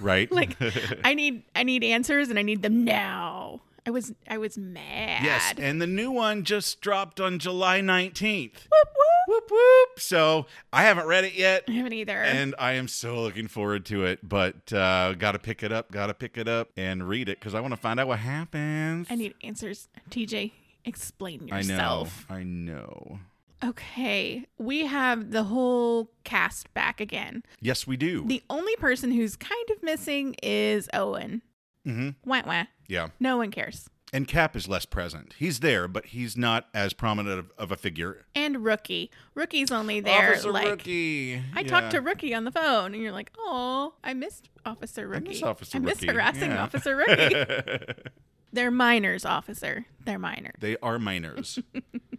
Right? 0.00 0.30
like 0.32 0.56
I 1.04 1.14
need 1.14 1.44
I 1.54 1.62
need 1.62 1.84
answers 1.84 2.30
and 2.30 2.38
I 2.38 2.42
need 2.42 2.62
them 2.62 2.84
now. 2.84 3.60
I 3.84 3.90
was 3.90 4.12
I 4.28 4.38
was 4.38 4.56
mad. 4.56 5.24
Yes, 5.24 5.54
and 5.58 5.82
the 5.82 5.86
new 5.86 6.10
one 6.10 6.44
just 6.44 6.80
dropped 6.80 7.20
on 7.20 7.38
July 7.38 7.80
19th. 7.80 8.52
Whoop, 8.54 8.70
whoop. 8.70 9.28
Whoop 9.28 9.50
whoop. 9.50 10.00
So 10.00 10.46
I 10.72 10.82
haven't 10.82 11.06
read 11.06 11.24
it 11.24 11.34
yet. 11.34 11.64
I 11.68 11.72
haven't 11.72 11.92
either. 11.92 12.16
And 12.22 12.54
I 12.58 12.72
am 12.72 12.86
so 12.88 13.20
looking 13.22 13.48
forward 13.48 13.84
to 13.86 14.04
it, 14.04 14.20
but 14.28 14.72
uh, 14.72 15.14
got 15.14 15.32
to 15.32 15.38
pick 15.38 15.62
it 15.62 15.72
up, 15.72 15.90
got 15.90 16.08
to 16.08 16.14
pick 16.14 16.36
it 16.36 16.48
up 16.48 16.70
and 16.76 17.08
read 17.08 17.28
it 17.28 17.38
because 17.40 17.54
I 17.54 17.60
want 17.60 17.72
to 17.72 17.76
find 17.80 17.98
out 17.98 18.08
what 18.08 18.18
happens. 18.20 19.06
I 19.10 19.14
need 19.16 19.34
answers. 19.42 19.88
TJ, 20.10 20.52
explain 20.84 21.48
I 21.50 21.62
know. 21.62 21.72
yourself. 21.74 22.26
I 22.28 22.42
know. 22.42 23.18
Okay, 23.64 24.44
we 24.58 24.86
have 24.86 25.30
the 25.30 25.44
whole 25.44 26.10
cast 26.24 26.72
back 26.74 27.00
again. 27.00 27.44
Yes, 27.60 27.86
we 27.86 27.96
do. 27.96 28.24
The 28.26 28.42
only 28.50 28.74
person 28.76 29.12
who's 29.12 29.36
kind 29.36 29.70
of 29.70 29.82
missing 29.84 30.34
is 30.42 30.88
Owen. 30.92 31.42
Mm-hmm. 31.86 32.10
Wah 32.24 32.42
wah. 32.46 32.64
Yeah. 32.88 33.08
No 33.20 33.36
one 33.36 33.50
cares. 33.50 33.88
And 34.14 34.28
Cap 34.28 34.54
is 34.54 34.68
less 34.68 34.84
present. 34.84 35.34
He's 35.38 35.60
there, 35.60 35.88
but 35.88 36.06
he's 36.06 36.36
not 36.36 36.66
as 36.74 36.92
prominent 36.92 37.38
of, 37.38 37.52
of 37.56 37.72
a 37.72 37.76
figure. 37.76 38.26
And 38.34 38.62
Rookie. 38.62 39.10
Rookie's 39.34 39.70
only 39.70 40.00
there. 40.00 40.32
Officer 40.32 40.52
like, 40.52 40.66
Rookie. 40.66 41.42
I 41.54 41.62
talked 41.62 41.92
to 41.92 42.00
Rookie 42.02 42.34
on 42.34 42.44
the 42.44 42.50
phone, 42.50 42.92
and 42.92 43.02
you're 43.02 43.12
like, 43.12 43.30
oh, 43.38 43.94
I 44.04 44.12
missed 44.12 44.50
Officer 44.66 45.08
Rookie. 45.08 45.28
miss 45.28 45.42
Officer 45.42 45.78
I 45.78 45.80
miss 45.80 46.02
Rookie, 46.02 46.12
harassing 46.12 46.50
yeah. 46.50 46.62
Officer 46.62 46.94
Rookie. 46.94 47.94
They're 48.52 48.70
minors, 48.70 49.24
officer. 49.24 49.86
They're 50.04 50.18
minors. 50.18 50.56
they 50.60 50.76
are 50.82 50.98
minors. 50.98 51.58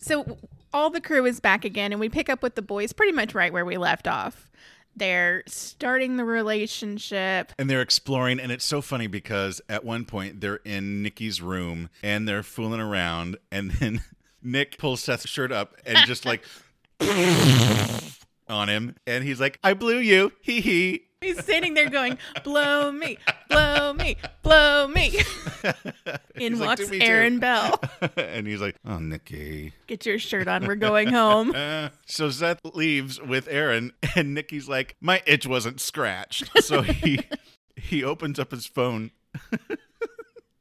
So 0.00 0.38
all 0.72 0.90
the 0.90 1.00
crew 1.00 1.26
is 1.26 1.40
back 1.40 1.64
again, 1.64 1.92
and 1.92 2.00
we 2.00 2.08
pick 2.08 2.28
up 2.28 2.42
with 2.42 2.54
the 2.54 2.62
boys 2.62 2.92
pretty 2.92 3.12
much 3.12 3.34
right 3.34 3.52
where 3.52 3.64
we 3.64 3.76
left 3.76 4.08
off. 4.08 4.50
They're 4.96 5.42
starting 5.46 6.16
the 6.16 6.24
relationship. 6.24 7.52
and 7.58 7.70
they're 7.70 7.80
exploring 7.82 8.38
and 8.40 8.52
it's 8.52 8.64
so 8.64 8.80
funny 8.82 9.06
because 9.06 9.60
at 9.68 9.84
one 9.84 10.04
point 10.04 10.40
they're 10.40 10.56
in 10.64 11.02
Nicky's 11.02 11.40
room 11.40 11.88
and 12.02 12.26
they're 12.28 12.42
fooling 12.42 12.80
around 12.80 13.36
and 13.50 13.70
then 13.72 14.02
Nick 14.42 14.78
pulls 14.78 15.02
Seth's 15.02 15.28
shirt 15.28 15.52
up 15.52 15.76
and 15.86 15.98
just 16.06 16.24
like 16.26 16.44
on 18.48 18.68
him 18.68 18.96
and 19.06 19.24
he's 19.24 19.40
like 19.40 19.58
I 19.62 19.74
blew 19.74 19.98
you 19.98 20.32
hee 20.42 20.60
hee 20.60 21.06
He's 21.20 21.38
standing 21.38 21.74
there 21.74 21.90
going, 21.90 22.16
"Blow 22.44 22.90
me, 22.90 23.18
blow 23.50 23.92
me, 23.92 24.16
blow 24.42 24.88
me." 24.88 25.18
In 26.34 26.54
He's 26.54 26.58
walks 26.58 26.80
"Do 26.80 26.88
me 26.88 26.98
too." 26.98 27.04
Aaron 27.04 27.38
Bell. 27.38 27.78
and 28.16 28.46
he's 28.46 28.62
like 28.62 28.76
oh 28.86 28.98
Nicky 28.98 29.74
Get 29.86 30.06
your 30.06 30.18
shirt 30.18 30.48
on. 30.48 30.66
We're 30.66 30.76
going 30.76 31.08
home. 31.08 31.52
Uh, 31.54 31.90
so 32.06 32.30
Seth 32.30 32.60
leaves 32.72 33.20
with 33.20 33.48
Aaron 33.48 33.92
and 34.16 34.32
Nicky's 34.32 34.66
like 34.66 34.96
my 34.98 35.22
itch 35.26 35.46
wasn't 35.46 35.78
scratched 35.78 36.50
so 36.62 36.80
he 36.80 37.20
he 37.76 38.02
opens 38.02 38.38
up 38.38 38.50
his 38.50 38.64
phone 38.64 39.10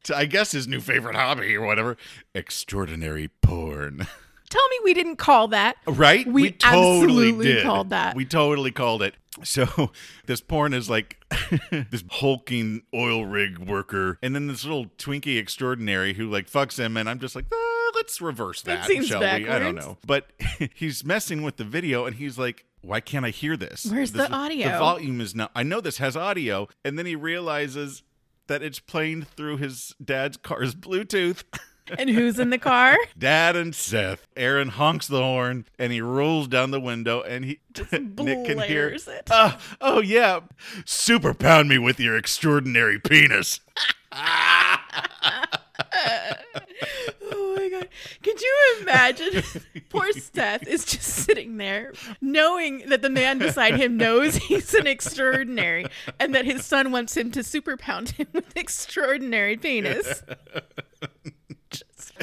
to, 0.03 0.17
I 0.17 0.25
guess 0.25 0.51
his 0.51 0.67
new 0.67 0.81
favorite 0.81 1.15
hobby 1.15 1.55
or 1.55 1.65
whatever 1.65 1.95
extraordinary 2.35 3.29
porn 3.41 4.07
Tell 4.49 4.67
me 4.69 4.79
we 4.83 4.93
didn't 4.93 5.17
call 5.17 5.47
that. 5.49 5.77
Right? 5.85 6.25
We 6.25 6.51
totally 6.51 7.01
absolutely 7.03 7.45
did. 7.45 7.63
called 7.63 7.91
that. 7.91 8.15
We 8.15 8.25
totally 8.25 8.71
called 8.71 9.03
it. 9.03 9.13
So 9.43 9.91
this 10.25 10.41
porn 10.41 10.73
is 10.73 10.89
like 10.89 11.17
this 11.71 12.03
hulking 12.09 12.81
oil 12.93 13.25
rig 13.25 13.59
worker, 13.59 14.17
and 14.23 14.33
then 14.33 14.47
this 14.47 14.63
little 14.65 14.87
Twinkie 14.97 15.37
extraordinary 15.37 16.13
who 16.15 16.29
like 16.29 16.49
fucks 16.49 16.79
him, 16.79 16.97
and 16.97 17.07
I'm 17.09 17.19
just 17.19 17.35
like, 17.35 17.45
ah, 17.53 17.91
let's 17.95 18.19
reverse 18.21 18.63
That 18.63 18.81
that, 18.81 18.87
seems 18.87 19.07
shall 19.07 19.21
we? 19.21 19.47
I 19.47 19.59
don't 19.59 19.75
know. 19.75 19.97
But 20.05 20.31
he's 20.73 21.05
messing 21.05 21.43
with 21.43 21.57
the 21.57 21.65
video, 21.65 22.05
and 22.05 22.15
he's 22.15 22.37
like. 22.37 22.65
Why 22.81 23.01
can't 23.01 23.25
I 23.25 23.29
hear 23.31 23.57
this? 23.57 23.87
Where's 23.91 24.13
This- 24.13 24.29
the 24.29 24.33
audio? 24.33 24.71
The 24.71 24.79
volume 24.79 25.19
is 25.19 25.35
not. 25.35 25.51
I 25.53 25.63
know 25.63 25.81
this 25.81 25.97
has 25.97 26.15
audio, 26.15 26.69
and 26.85 26.97
then 26.97 27.05
he 27.05 27.13
realizes 27.13 28.03
that 28.47 28.63
it's 28.63 28.79
playing 28.79 29.23
through 29.23 29.57
his 29.57 29.93
dad's 30.01 30.37
car's 30.37 30.75
Bluetooth. 30.75 31.43
And 31.97 32.09
who's 32.09 32.39
in 32.39 32.49
the 32.49 32.57
car? 32.57 32.97
Dad 33.17 33.55
and 33.55 33.73
Seth. 33.73 34.27
Aaron 34.37 34.69
honks 34.69 35.07
the 35.07 35.21
horn 35.21 35.65
and 35.77 35.91
he 35.91 36.01
rolls 36.01 36.47
down 36.47 36.71
the 36.71 36.79
window 36.79 37.21
and 37.21 37.45
he 37.45 37.59
Nick 37.91 38.45
can 38.45 38.59
hear. 38.59 38.89
it. 38.89 39.03
"Uh, 39.31 39.57
oh 39.81 40.01
yeah, 40.01 40.41
super 40.85 41.33
pound 41.33 41.69
me 41.69 41.77
with 41.77 41.99
your 41.99 42.15
extraordinary 42.17 42.99
penis. 42.99 43.59
Oh 47.31 47.55
my 47.55 47.69
god. 47.69 47.87
Could 48.23 48.41
you 48.41 48.55
imagine? 48.81 49.43
Poor 49.89 50.11
Seth 50.13 50.67
is 50.67 50.85
just 50.85 51.03
sitting 51.07 51.57
there 51.57 51.93
knowing 52.21 52.83
that 52.89 53.01
the 53.01 53.09
man 53.09 53.37
beside 53.39 53.75
him 53.79 53.97
knows 53.97 54.35
he's 54.35 54.73
an 54.73 54.87
extraordinary 54.87 55.85
and 56.19 56.33
that 56.35 56.45
his 56.45 56.65
son 56.65 56.91
wants 56.91 57.15
him 57.15 57.31
to 57.31 57.43
super 57.43 57.77
pound 57.77 58.09
him 58.11 58.27
with 58.33 58.55
extraordinary 58.57 59.57
penis. 59.57 60.23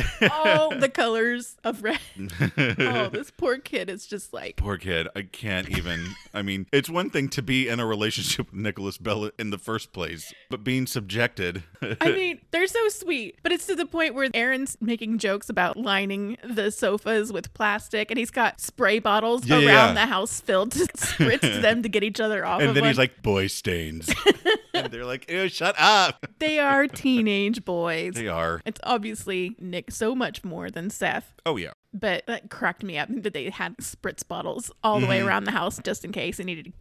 All 0.31 0.71
the 0.77 0.89
colors 0.89 1.57
of 1.65 1.83
red. 1.83 1.99
Oh, 2.79 3.09
this 3.09 3.31
poor 3.31 3.59
kid 3.59 3.89
is 3.91 4.07
just 4.07 4.33
like 4.33 4.57
Poor 4.57 4.77
kid. 4.79 5.09
I 5.17 5.23
can't 5.23 5.69
even. 5.71 6.05
I 6.35 6.43
mean, 6.43 6.67
it's 6.73 6.89
one 6.89 7.11
thing 7.11 7.29
to 7.31 7.43
be 7.43 7.69
in 7.69 7.81
a 7.81 7.87
relationship 7.87 8.51
with 8.51 8.61
Nicholas 8.61 8.99
Bell 8.99 9.31
in 9.39 9.51
the 9.51 9.59
first 9.59 9.93
place, 9.93 10.33
but 10.51 10.63
being 10.65 10.87
subjected. 10.87 11.63
I 12.01 12.11
mean, 12.11 12.41
they're 12.51 12.67
so 12.67 12.89
sweet, 12.89 13.39
but 13.43 13.53
it's 13.53 13.67
to 13.67 13.75
the 13.75 13.87
point 13.87 14.15
where 14.15 14.29
Aaron's 14.35 14.77
making 14.81 15.19
jokes 15.19 15.49
about 15.49 15.77
lining 15.77 16.37
the 16.45 16.71
sofas 16.71 17.33
with 17.33 17.53
plastic, 17.55 18.11
and 18.11 18.19
he's 18.19 18.31
got 18.31 18.61
spray 18.61 18.99
bottles 18.99 19.47
Yeah, 19.47 19.57
around 19.57 19.65
yeah. 19.67 19.93
the 19.95 20.07
house 20.07 20.41
filled 20.41 20.73
to 20.73 20.81
spritz 20.97 21.61
them 21.63 21.83
to 21.83 21.89
get 21.89 22.03
each 22.05 22.21
other 22.21 22.45
off. 22.45 22.61
and 22.61 22.71
of 22.71 22.75
then 22.75 22.83
one. 22.83 22.91
he's 22.91 22.99
like, 22.99 23.23
boy 23.23 23.47
stains. 23.47 24.09
And 24.85 24.87
they're 24.93 25.05
like, 25.05 25.31
ew, 25.31 25.49
shut 25.49 25.75
up. 25.79 26.27
they 26.39 26.59
are 26.59 26.87
teenage 26.87 27.65
boys. 27.65 28.15
They 28.15 28.29
are. 28.29 28.61
It's 28.65 28.81
obviously 28.85 29.57
Nick 29.59 29.91
so 29.91 30.15
much 30.15 30.45
more 30.45 30.71
than 30.71 30.91
Seth. 30.91 31.35
Oh, 31.45 31.57
yeah. 31.57 31.73
But 31.93 32.27
that 32.27 32.51
cracked 32.51 32.83
me 32.83 32.99
up 32.99 33.09
that 33.11 33.33
they 33.33 33.49
had 33.51 33.77
spritz 33.79 34.27
bottles 34.27 34.71
all 34.85 35.01
the 35.01 35.07
way 35.07 35.21
around 35.21 35.45
the 35.45 35.51
house 35.53 35.81
just 35.83 36.05
in 36.05 36.13
case 36.13 36.37
they 36.37 36.45
needed 36.45 36.67
to 36.67 36.73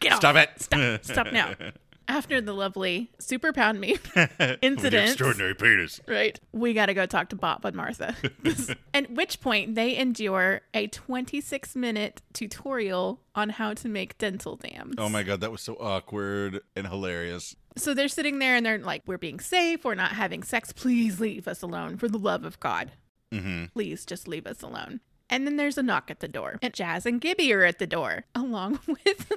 get 0.00 0.12
Mm-hmm. 0.12 0.16
Stop 0.18 0.36
off. 0.36 0.42
it. 0.42 0.62
Stop. 0.62 1.04
Stop 1.04 1.32
now. 1.32 1.54
After 2.10 2.40
the 2.40 2.52
lovely 2.52 3.10
super 3.18 3.52
pound 3.52 3.80
me 3.80 3.96
incident, 4.62 5.08
extraordinary 5.08 5.54
penis. 5.54 6.00
right? 6.06 6.38
We 6.52 6.74
got 6.74 6.86
to 6.86 6.94
go 6.94 7.06
talk 7.06 7.28
to 7.30 7.36
Bob 7.36 7.64
and 7.64 7.76
Martha. 7.76 8.16
At 8.94 9.10
which 9.12 9.40
point 9.40 9.74
they 9.74 9.96
endure 9.96 10.62
a 10.74 10.88
26 10.88 11.76
minute 11.76 12.20
tutorial 12.32 13.20
on 13.34 13.50
how 13.50 13.74
to 13.74 13.88
make 13.88 14.18
dental 14.18 14.56
dams. 14.56 14.96
Oh 14.98 15.08
my 15.08 15.22
god, 15.22 15.40
that 15.40 15.52
was 15.52 15.62
so 15.62 15.74
awkward 15.74 16.60
and 16.74 16.86
hilarious. 16.88 17.54
So 17.76 17.94
they're 17.94 18.08
sitting 18.08 18.40
there 18.40 18.56
and 18.56 18.66
they're 18.66 18.78
like, 18.78 19.02
"We're 19.06 19.16
being 19.18 19.40
safe. 19.40 19.84
We're 19.84 19.94
not 19.94 20.12
having 20.12 20.42
sex. 20.42 20.72
Please 20.72 21.20
leave 21.20 21.46
us 21.46 21.62
alone 21.62 21.96
for 21.96 22.08
the 22.08 22.18
love 22.18 22.44
of 22.44 22.58
God. 22.60 22.90
Mm-hmm. 23.32 23.66
Please 23.72 24.04
just 24.04 24.26
leave 24.26 24.46
us 24.46 24.62
alone." 24.62 25.00
And 25.32 25.46
then 25.46 25.56
there's 25.56 25.78
a 25.78 25.82
knock 25.84 26.10
at 26.10 26.18
the 26.18 26.26
door. 26.26 26.58
And 26.60 26.74
Jazz 26.74 27.06
and 27.06 27.20
Gibby 27.20 27.52
are 27.52 27.62
at 27.64 27.78
the 27.78 27.86
door, 27.86 28.24
along 28.34 28.80
with 28.88 29.32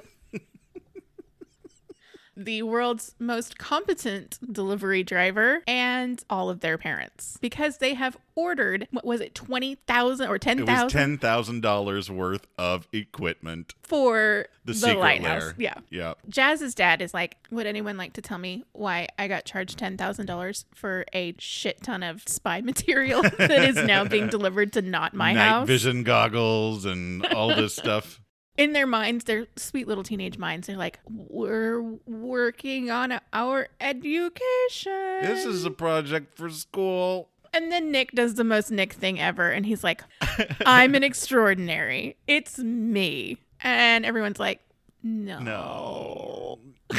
the 2.36 2.62
world's 2.62 3.14
most 3.18 3.58
competent 3.58 4.38
delivery 4.52 5.02
driver 5.02 5.62
and 5.66 6.22
all 6.28 6.50
of 6.50 6.60
their 6.60 6.76
parents 6.78 7.38
because 7.40 7.78
they 7.78 7.94
have 7.94 8.16
ordered 8.36 8.88
what 8.90 9.04
was 9.04 9.20
it 9.20 9.34
20,000 9.34 10.26
or 10.26 10.34
It 10.34 10.38
was 10.38 10.40
10,000 10.40 10.88
ten 10.88 11.18
thousand 11.18 11.60
dollars 11.60 12.10
worth 12.10 12.46
of 12.58 12.88
equipment. 12.92 13.74
for 13.82 14.46
The, 14.64 14.72
the, 14.72 14.78
secret 14.78 14.98
lighthouse. 14.98 15.42
lair. 15.42 15.54
Yeah. 15.58 15.74
Yeah. 15.90 16.14
Jazz's 16.28 16.74
dad 16.74 17.00
is 17.00 17.14
like, 17.14 17.36
Would 17.52 17.66
anyone 17.66 17.96
like 17.96 18.14
to 18.14 18.22
tell 18.22 18.38
me 18.38 18.64
why 18.72 19.06
I 19.18 19.28
got 19.28 19.44
charged 19.44 19.78
$10,000 19.78 20.64
for 20.74 21.04
a 21.12 21.34
shit 21.38 21.82
ton 21.84 22.02
of 22.02 22.22
spy 22.26 22.60
material 22.62 23.22
that 23.22 23.50
is 23.68 23.76
now 23.76 24.04
being 24.04 24.28
delivered 24.28 24.72
to 24.72 24.82
not 24.82 25.14
my 25.14 25.32
Night 25.32 25.40
house? 25.48 25.66
vision 25.68 26.02
goggles 26.02 26.84
and 26.84 27.24
all 27.26 27.48
this 27.54 27.76
stuff. 27.76 28.20
In 28.56 28.72
their 28.72 28.86
minds, 28.86 29.24
their 29.24 29.46
sweet 29.56 29.88
little 29.88 30.04
teenage 30.04 30.38
minds, 30.38 30.66
they're 30.68 30.76
like, 30.76 31.00
We're 31.08 31.82
working 32.06 32.90
on 32.90 33.20
our 33.32 33.68
education. 33.80 34.92
This 35.22 35.44
is 35.44 35.64
a 35.64 35.70
project 35.70 36.36
for 36.36 36.48
school. 36.50 37.28
And 37.52 37.70
then 37.70 37.90
Nick 37.92 38.12
does 38.12 38.34
the 38.34 38.44
most 38.44 38.70
Nick 38.70 38.92
thing 38.92 39.20
ever. 39.20 39.50
And 39.50 39.64
he's 39.66 39.84
like, 39.84 40.02
I'm 40.66 40.94
an 40.94 41.04
extraordinary. 41.04 42.16
It's 42.26 42.58
me. 42.58 43.38
And 43.60 44.04
everyone's 44.04 44.38
like, 44.38 44.60
No. 45.02 45.38
No. 45.40 46.58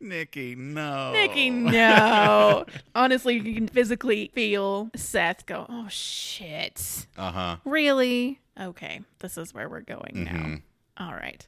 Nicky, 0.00 0.54
no. 0.54 1.12
Nicky, 1.12 1.50
no. 1.50 2.64
Honestly, 2.94 3.34
you 3.36 3.54
can 3.54 3.68
physically 3.68 4.30
feel 4.34 4.90
Seth 4.96 5.46
go, 5.46 5.66
oh 5.68 5.86
shit. 5.88 7.06
Uh 7.16 7.32
huh. 7.32 7.56
Really? 7.64 8.40
Okay, 8.60 9.00
this 9.20 9.38
is 9.38 9.54
where 9.54 9.68
we're 9.68 9.80
going 9.80 10.24
now. 10.24 10.32
Mhm. 10.32 10.62
All 10.98 11.12
right. 11.12 11.46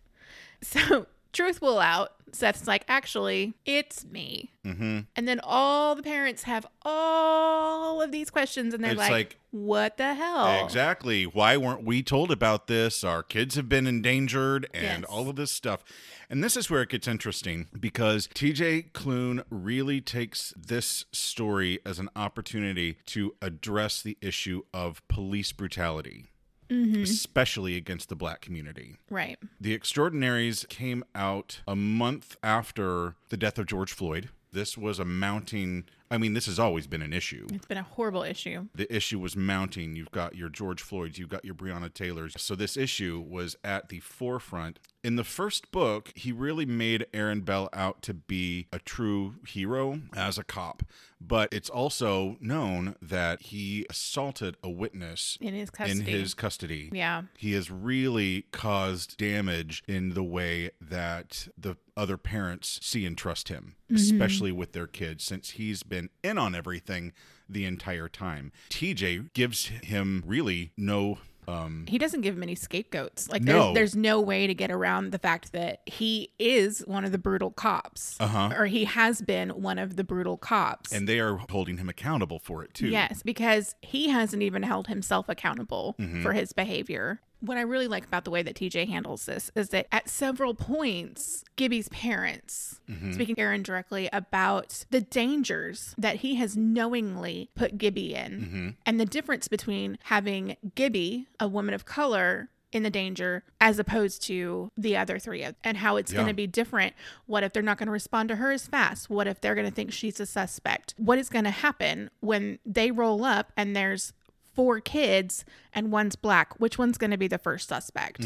So, 0.62 1.07
truth 1.35 1.61
will 1.61 1.79
out. 1.81 2.12
Seth's 2.33 2.67
like, 2.67 2.85
actually, 2.88 3.55
it's 3.64 4.05
me. 4.07 4.50
Mm-hmm. 4.64 5.00
And 5.14 5.29
then 5.29 5.38
all 5.45 5.95
the 5.95 6.03
parents 6.03 6.43
have 6.45 6.67
all 6.83 8.03
of 8.03 8.11
these 8.11 8.29
questions, 8.31 8.75
and 8.75 8.83
they're 8.83 8.95
like, 8.95 9.11
like- 9.11 9.37
what 9.53 9.99
the 9.99 10.14
hell? 10.14 10.64
Exactly. 10.64 11.25
Why 11.25 11.57
weren't 11.57 11.85
we 11.85 12.03
told 12.03 12.33
about 12.33 12.67
this? 12.67 13.05
Our 13.05 13.23
kids 13.23 13.55
have 13.55 13.69
been 13.69 13.87
endangered 13.87 14.67
and 14.75 15.03
Yes. 15.03 15.05
all 15.05 15.29
of 15.29 15.37
this 15.37 15.53
stuff. 15.53 15.85
And 16.29 16.43
this 16.43 16.57
is 16.57 16.69
where 16.69 16.83
it 16.83 16.88
gets 16.88 17.07
interesting 17.07 17.69
because 17.79 18.26
TJ 18.35 18.91
Klune 18.91 19.45
really 19.50 20.00
takes 20.00 20.53
this 20.57 21.05
story 21.12 21.79
as 21.87 22.00
an 22.00 22.09
opportunity 22.17 22.97
to 23.07 23.37
address 23.41 24.03
the 24.03 24.19
issue 24.21 24.62
of 24.75 25.07
police 25.07 25.53
brutality, 25.53 26.25
Mm-hmm. 26.71 27.02
especially 27.02 27.76
against 27.76 28.09
the 28.09 28.16
black 28.16 28.40
community. 28.40 28.97
Right. 29.11 29.38
The 29.61 29.75
Extraordinaries 29.75 30.66
came 30.68 31.04
out 31.14 31.61
a 31.68 31.76
month 31.76 32.37
after 32.42 33.16
the 33.28 33.37
death 33.37 33.59
of 33.59 33.66
George 33.66 33.92
Floyd. 33.92 34.30
This 34.52 34.78
was 34.78 34.99
a 34.99 35.04
mounting, 35.04 35.85
I 36.11 36.19
mean, 36.19 36.35
this 36.35 36.47
has 36.47 36.59
always 36.59 36.87
been 36.87 37.03
an 37.03 37.13
issue. 37.13 37.47
It's 37.53 37.67
been 37.67 37.79
a 37.79 37.83
horrible 37.83 38.23
issue. 38.23 38.67
The 38.75 38.95
issue 38.95 39.19
was 39.19 39.37
mounting. 39.37 39.97
You've 39.97 40.11
got 40.13 40.35
your 40.37 40.49
George 40.49 40.83
Floyds, 40.83 41.19
you've 41.19 41.29
got 41.29 41.45
your 41.45 41.55
Breonna 41.55 41.93
Taylors. 41.93 42.35
So 42.39 42.55
this 42.55 42.77
issue 42.77 43.25
was 43.27 43.57
at 43.65 43.89
the 43.89 44.01
forefront 44.01 44.79
In 45.03 45.17
the 45.17 45.25
first 45.25 45.71
book, 45.71 46.13
he 46.15 46.33
really 46.33 46.65
made 46.65 47.07
Aaron 47.13 47.43
Bell 47.43 47.69
out 47.75 48.01
to 48.03 48.15
be 48.15 48.69
a 48.73 48.79
true 48.79 49.35
hero 49.47 50.01
as 50.17 50.39
a 50.39 50.45
cop. 50.45 50.83
But 51.21 51.53
it's 51.53 51.71
also 51.71 52.37
known 52.41 52.97
that 53.01 53.41
he 53.43 53.87
assaulted 53.89 54.57
a 54.63 54.71
witness 54.71 55.39
In 55.41 55.55
his 55.55 55.69
in 55.71 55.75
custody. 55.75 56.11
his 56.11 56.35
custody. 56.35 56.91
yeah. 56.93 57.23
He 57.39 57.53
has 57.53 57.71
really 57.71 58.47
caused 58.53 59.17
damage 59.17 59.83
in 59.89 60.15
the 60.15 60.23
way 60.23 60.71
that 60.81 61.49
the 61.57 61.77
other 61.97 62.17
parents 62.17 62.79
see 62.83 63.07
and 63.07 63.17
trust 63.17 63.49
him, 63.49 63.77
mm-hmm. 63.85 63.97
especially 63.97 64.53
with 64.53 64.73
their 64.73 64.87
kids, 64.87 65.25
since 65.25 65.51
he's 65.51 65.83
been 65.83 65.94
in 66.23 66.39
on 66.39 66.55
everything 66.55 67.13
the 67.49 67.65
entire 67.65 68.09
time. 68.09 68.53
TJ 68.71 69.33
gives 69.35 69.67
him 69.67 70.23
really 70.27 70.73
no. 70.77 71.19
Um, 71.47 71.85
He 71.87 71.99
doesn't 71.99 72.23
give 72.23 72.35
him 72.37 72.43
any 72.43 72.55
scapegoats. 72.55 73.29
Like 73.29 73.43
No. 73.43 73.53
there's 73.65 73.75
there's 73.75 73.97
no 73.97 74.19
way 74.19 74.47
to 74.47 74.55
get 74.55 74.71
around 74.71 75.13
the 75.13 75.19
fact 75.19 75.53
that 75.53 75.81
he 75.85 76.31
is 76.39 76.81
one 76.87 77.05
of 77.05 77.13
the 77.13 77.19
brutal 77.19 77.51
cops. 77.51 78.17
Uh-huh. 78.19 78.55
Or 78.57 78.65
he 78.65 78.85
has 78.85 79.21
been 79.21 79.51
one 79.51 79.79
of 79.79 79.97
the 79.97 80.05
brutal 80.05 80.39
cops. 80.39 80.91
and 80.91 81.07
they 81.07 81.21
are 81.21 81.37
holding 81.51 81.77
him 81.77 81.91
accountable 81.91 82.39
for 82.39 82.65
it 82.65 82.73
too. 82.73 82.89
Yes, 82.89 83.23
because 83.23 83.75
he 83.83 84.09
hasn't 84.09 84.43
even 84.43 84.63
held 84.63 84.87
himself 84.87 85.29
accountable 85.29 85.97
Mm-hmm. 85.99 86.23
for 86.23 86.33
his 86.33 86.55
behavior. 86.55 87.21
What 87.45 87.57
I 87.59 87.63
really 87.63 87.89
like 87.89 88.05
about 88.07 88.25
the 88.25 88.31
way 88.31 88.43
that 88.43 88.55
TJ 88.57 88.89
handles 88.89 89.27
this 89.27 89.51
is 89.55 89.69
that 89.71 89.87
at 89.93 90.09
several 90.09 90.55
points, 90.55 91.45
Gibby's 91.57 91.89
parents, 91.91 92.81
Mm-hmm. 92.91 93.13
speaking 93.13 93.35
to 93.37 93.41
Aaron 93.41 93.63
directly 93.63 94.11
about 94.13 94.85
the 94.91 95.01
dangers 95.01 95.95
that 95.97 96.17
he 96.17 96.35
has 96.35 96.55
knowingly 96.57 97.49
put 97.55 97.79
Gibby 97.79 98.15
in, 98.15 98.33
Mm-hmm. 98.41 98.69
and 98.85 99.01
the 99.01 99.07
difference 99.07 99.49
between 99.49 99.99
having 100.05 100.57
Gibby, 100.75 101.27
a 101.41 101.49
woman 101.49 101.75
of 101.75 101.85
color, 101.87 102.49
in 102.73 102.83
the 102.83 102.91
danger 102.91 103.45
as 103.61 103.79
opposed 103.79 104.21
to 104.23 104.71
the 104.77 104.97
other 104.97 105.17
three 105.19 105.47
and 105.63 105.77
how 105.77 105.97
it's 105.97 106.13
going 106.13 106.27
to 106.27 106.35
be 106.35 106.47
different. 106.49 106.93
What 107.27 107.45
if 107.45 107.53
they're 107.53 107.63
not 107.63 107.79
going 107.79 107.87
to 107.87 107.93
respond 107.93 108.29
to 108.31 108.37
her 108.37 108.51
as 108.51 108.67
fast? 108.67 109.09
What 109.09 109.29
if 109.29 109.41
they're 109.41 109.55
going 109.55 109.69
to 109.69 109.73
think 109.73 109.93
she's 109.93 110.19
a 110.19 110.27
suspect? 110.27 110.93
What 110.97 111.17
is 111.19 111.29
going 111.29 111.45
to 111.45 111.53
happen 111.53 112.11
when 112.19 112.59
they 112.67 112.91
roll 112.91 113.25
up 113.25 113.53
and 113.57 113.77
there's 113.77 114.13
four 114.55 114.81
kids 114.81 115.45
and 115.73 115.91
one's 115.93 116.17
black? 116.17 116.59
Which 116.61 116.79
one's 116.79 116.99
going 116.99 117.11
to 117.11 117.17
be 117.17 117.29
the 117.29 117.39
first 117.39 117.69
suspect? 117.69 118.25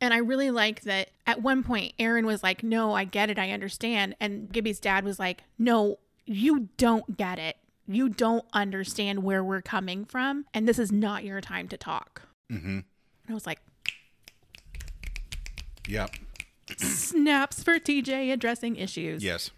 And 0.00 0.12
I 0.12 0.18
really 0.18 0.50
like 0.50 0.82
that 0.82 1.10
at 1.26 1.40
one 1.40 1.62
point, 1.62 1.94
Aaron 1.98 2.26
was 2.26 2.42
like, 2.42 2.62
No, 2.62 2.92
I 2.94 3.04
get 3.04 3.30
it. 3.30 3.38
I 3.38 3.50
understand. 3.50 4.14
And 4.20 4.52
Gibby's 4.52 4.80
dad 4.80 5.04
was 5.04 5.18
like, 5.18 5.44
No, 5.58 5.98
you 6.26 6.68
don't 6.76 7.16
get 7.16 7.38
it. 7.38 7.56
You 7.86 8.08
don't 8.08 8.44
understand 8.52 9.22
where 9.22 9.42
we're 9.42 9.62
coming 9.62 10.04
from. 10.04 10.46
And 10.52 10.68
this 10.68 10.78
is 10.78 10.92
not 10.92 11.24
your 11.24 11.40
time 11.40 11.68
to 11.68 11.76
talk. 11.76 12.22
Mm-hmm. 12.52 12.68
And 12.68 12.84
I 13.28 13.32
was 13.32 13.46
like, 13.46 13.60
Yep. 15.88 16.10
Snaps 16.78 17.62
for 17.62 17.78
TJ 17.78 18.32
addressing 18.32 18.76
issues. 18.76 19.22
Yes. 19.22 19.50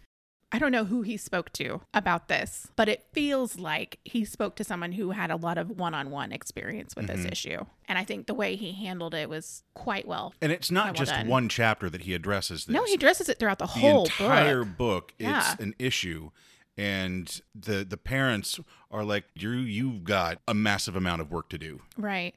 I 0.52 0.58
don't 0.60 0.70
know 0.72 0.84
who 0.84 1.02
he 1.02 1.16
spoke 1.16 1.52
to 1.54 1.80
about 1.92 2.28
this, 2.28 2.68
but 2.76 2.88
it 2.88 3.04
feels 3.12 3.58
like 3.58 3.98
he 4.04 4.24
spoke 4.24 4.54
to 4.56 4.64
someone 4.64 4.92
who 4.92 5.10
had 5.10 5.30
a 5.30 5.36
lot 5.36 5.58
of 5.58 5.70
one 5.70 5.92
on 5.92 6.10
one 6.10 6.30
experience 6.32 6.94
with 6.94 7.06
Mm-hmm. 7.08 7.22
this 7.24 7.32
issue. 7.32 7.64
And 7.88 7.98
I 7.98 8.04
think 8.04 8.26
the 8.26 8.34
way 8.34 8.54
he 8.56 8.72
handled 8.72 9.12
it 9.14 9.28
was 9.28 9.64
quite 9.74 10.06
well. 10.06 10.34
And 10.40 10.52
it's 10.52 10.70
not 10.70 10.94
just 10.94 11.26
one 11.26 11.48
chapter 11.48 11.90
that 11.90 12.02
he 12.02 12.14
addresses 12.14 12.64
this. 12.66 12.74
No, 12.74 12.84
he 12.84 12.94
addresses 12.94 13.28
it 13.28 13.38
throughout 13.38 13.58
the, 13.58 13.66
the 13.66 13.72
whole 13.72 14.04
entire 14.04 14.64
book. 14.64 14.76
book, 14.76 15.14
Yeah. 15.18 15.52
it's 15.52 15.60
an 15.60 15.74
issue 15.78 16.30
and 16.78 17.40
the 17.54 17.84
the 17.84 17.96
parents 17.96 18.60
are 18.90 19.02
like 19.02 19.24
you 19.34 19.50
you've 19.50 20.04
got 20.04 20.38
a 20.46 20.52
massive 20.52 20.94
amount 20.94 21.22
of 21.22 21.30
work 21.30 21.48
to 21.48 21.56
do 21.58 21.80
Right. 21.96 22.34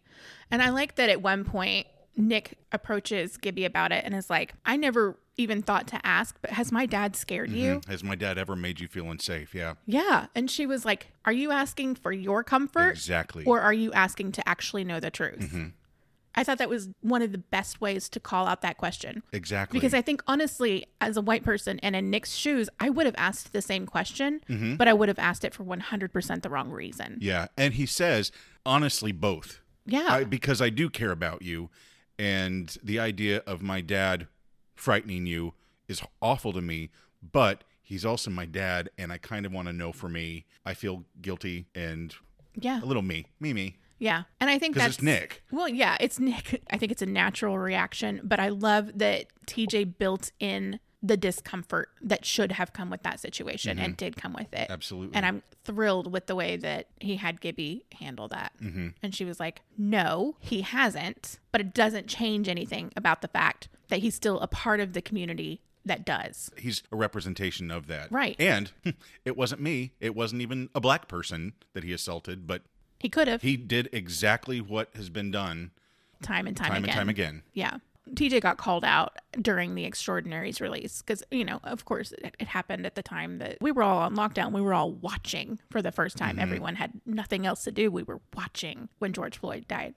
And 0.50 0.62
I 0.64 0.70
like 0.70 0.96
that 0.96 1.10
at 1.10 1.22
one 1.22 1.44
point, 1.44 1.88
Nick 2.18 2.58
approaches 2.72 3.38
Gibby 3.38 3.66
about 3.66 3.92
it 3.92 4.04
and 4.06 4.14
is 4.14 4.30
like, 4.30 4.54
I 4.66 4.76
never 4.78 5.18
even 5.38 5.62
thought 5.62 5.88
to 5.88 6.06
ask, 6.06 6.38
but 6.42 6.52
has 6.52 6.72
my 6.72 6.86
dad 6.86 7.16
scared 7.16 7.50
you? 7.50 7.76
Mm-hmm. 7.80 7.92
has 7.92 8.04
my 8.04 8.16
dad 8.16 8.38
ever 8.38 8.56
made 8.58 8.80
you 8.82 8.88
feel 8.90 9.10
unsafe 9.10 9.56
yeah 9.56 9.76
Yeah. 9.86 10.26
And 10.36 10.52
she 10.52 10.66
was 10.66 10.84
like, 10.84 11.08
Are 11.26 11.32
you 11.32 11.52
asking 11.52 11.96
for 11.96 12.12
your 12.12 12.44
comfort? 12.44 12.90
exactly 12.92 13.46
Or 13.46 13.62
are 13.62 13.74
you 13.74 13.94
asking 13.94 14.34
to 14.34 14.50
actually 14.50 14.84
know 14.84 15.00
the 15.00 15.10
truth? 15.12 15.40
Mm-hmm. 15.40 15.68
I 16.36 16.44
thought 16.44 16.60
that 16.60 16.70
was 16.70 16.90
one 17.02 17.22
of 17.22 17.32
the 17.32 17.38
best 17.40 17.82
ways 17.82 18.08
to 18.10 18.20
call 18.20 18.48
out 18.48 18.62
that 18.62 18.78
question. 18.78 19.24
exactly 19.34 19.78
Because 19.80 19.94
I 19.96 20.02
think, 20.02 20.22
honestly, 20.28 20.86
as 21.02 21.18
a 21.18 21.22
white 21.22 21.44
person 21.44 21.80
and 21.80 21.96
in 21.96 22.10
Nick's 22.12 22.34
shoes, 22.34 22.70
I 22.80 22.90
would 22.92 23.06
have 23.08 23.16
asked 23.18 23.52
the 23.52 23.62
same 23.64 23.86
question, 23.88 24.42
mm-hmm. 24.48 24.76
but 24.76 24.88
I 24.88 24.94
would 24.94 25.10
have 25.10 25.18
asked 25.20 25.44
it 25.44 25.54
for 25.56 25.64
100% 25.64 26.42
the 26.44 26.50
wrong 26.50 26.70
reason. 26.70 27.18
yeah 27.20 27.48
and 27.58 27.74
he 27.74 27.86
says 27.86 28.32
honestly 28.66 29.12
both 29.12 29.62
Yeah. 29.86 30.08
I, 30.10 30.24
because 30.26 30.62
i 30.62 30.70
do 30.70 30.90
care 30.90 31.12
about 31.12 31.42
you 31.42 31.70
and 32.20 32.78
the 32.84 33.00
idea 33.00 33.42
of 33.48 33.62
my 33.64 33.82
dad 33.82 34.28
frightening 34.76 35.26
you 35.26 35.54
is 35.88 36.02
awful 36.22 36.54
to 36.54 36.62
me 36.62 36.90
but 37.32 37.64
he's 37.82 38.06
also 38.06 38.30
my 38.30 38.46
dad 38.46 38.90
and 38.98 39.12
i 39.12 39.18
kind 39.18 39.46
of 39.46 39.52
want 39.52 39.68
to 39.68 39.74
know 39.74 39.92
for 39.92 40.10
me 40.10 40.46
i 40.66 40.74
feel 40.74 41.06
guilty 41.22 41.66
and 41.74 42.16
yeah. 42.56 42.84
a 42.84 42.86
little 42.86 43.02
me 43.02 43.26
me 43.40 43.54
me 43.54 43.78
Yeah. 44.00 44.24
And 44.40 44.50
I 44.50 44.58
think 44.58 44.76
that's 44.76 44.96
it's 44.96 45.04
nick 45.04 45.44
Well, 45.52 45.68
yeah, 45.68 45.98
it's 46.00 46.20
Nick. 46.20 46.62
I 46.72 46.78
think 46.78 46.92
it's 46.92 47.02
a 47.02 47.06
natural 47.06 47.58
reaction, 47.60 48.22
but 48.24 48.40
I 48.40 48.50
love 48.50 48.98
that 48.98 49.26
TJ 49.46 49.98
built 49.98 50.32
in 50.40 50.80
the 51.02 51.16
discomfort 51.16 51.90
that 52.02 52.26
should 52.26 52.52
have 52.54 52.74
come 52.74 52.90
with 52.90 53.04
that 53.04 53.20
situation 53.20 53.80
and 53.80 53.94
mm-hmm. 53.94 53.96
did 53.96 54.18
come 54.18 54.34
with 54.34 54.54
it. 54.54 54.70
absolutely 54.70 55.16
And 55.16 55.26
I'm 55.26 55.44
thrilled 55.64 56.12
with 56.12 56.28
the 56.28 56.36
way 56.36 56.58
that 56.58 56.88
he 57.00 57.16
had 57.16 57.40
Gibby 57.40 57.86
handle 57.94 58.28
that. 58.30 58.52
Mm-hmm. 58.62 58.90
And 59.02 59.16
she 59.16 59.24
was 59.24 59.40
like, 59.40 59.62
no, 59.78 60.36
he 60.40 60.62
hasn't, 60.62 61.40
but 61.52 61.62
it 61.62 61.74
doesn't 61.74 62.08
change 62.08 62.50
anything 62.50 62.92
about 62.98 63.22
the 63.22 63.30
fact 63.30 63.70
that 63.88 64.00
he's 64.00 64.16
still 64.16 64.40
a 64.40 64.48
part 64.48 64.80
of 64.80 64.94
the 64.94 65.02
community 65.02 65.62
that 65.86 66.06
does. 66.06 66.52
he's 66.58 66.84
a 66.92 66.96
representation 66.96 67.72
of 67.72 67.88
that. 67.88 68.12
Right. 68.12 68.36
And 68.38 68.72
it 69.26 69.38
wasn't 69.38 69.62
me. 69.62 69.94
It 70.00 70.16
wasn't 70.16 70.42
even 70.42 70.70
a 70.76 70.82
black 70.82 71.08
person 71.08 71.54
that 71.74 71.84
he 71.84 71.94
assaulted, 71.94 72.46
but 72.46 72.64
He 73.00 73.10
could 73.10 73.28
have 73.28 73.42
he 73.42 73.56
did 73.56 73.90
exactly 73.94 74.60
what 74.60 74.90
has 74.96 75.10
been 75.10 75.32
done 75.32 75.72
time 76.22 76.48
and 76.48 76.58
time, 76.58 76.72
time 76.72 76.84
again. 76.84 76.90
and 76.90 76.98
time 77.00 77.10
again. 77.10 77.44
Yeah. 77.54 77.78
TJ 78.14 78.42
got 78.42 78.58
called 78.58 78.84
out 78.84 79.18
during 79.40 79.76
the 79.76 79.86
Extraordinaries 79.86 80.62
release 80.62 81.02
because, 81.02 81.24
you 81.32 81.46
know, 81.46 81.60
of 81.64 81.86
course, 81.86 82.12
it, 82.12 82.36
it 82.40 82.48
happened 82.48 82.86
at 82.86 82.96
the 82.96 83.04
time 83.04 83.38
that 83.38 83.58
we 83.62 83.72
were 83.72 83.84
all 83.84 84.00
on 84.00 84.16
lockdown. 84.16 84.52
We 84.52 84.62
were 84.62 84.74
all 84.74 84.92
watching 84.92 85.60
for 85.70 85.82
the 85.82 85.92
first 85.92 86.18
time. 86.18 86.40
Everyone 86.40 86.76
had 86.76 86.94
nothing 87.06 87.46
else 87.46 87.64
to 87.66 87.72
do. 87.72 87.92
We 87.92 88.04
were 88.04 88.22
watching 88.36 88.90
when 89.00 89.14
George 89.14 89.38
Floyd 89.38 89.68
died. 89.68 89.94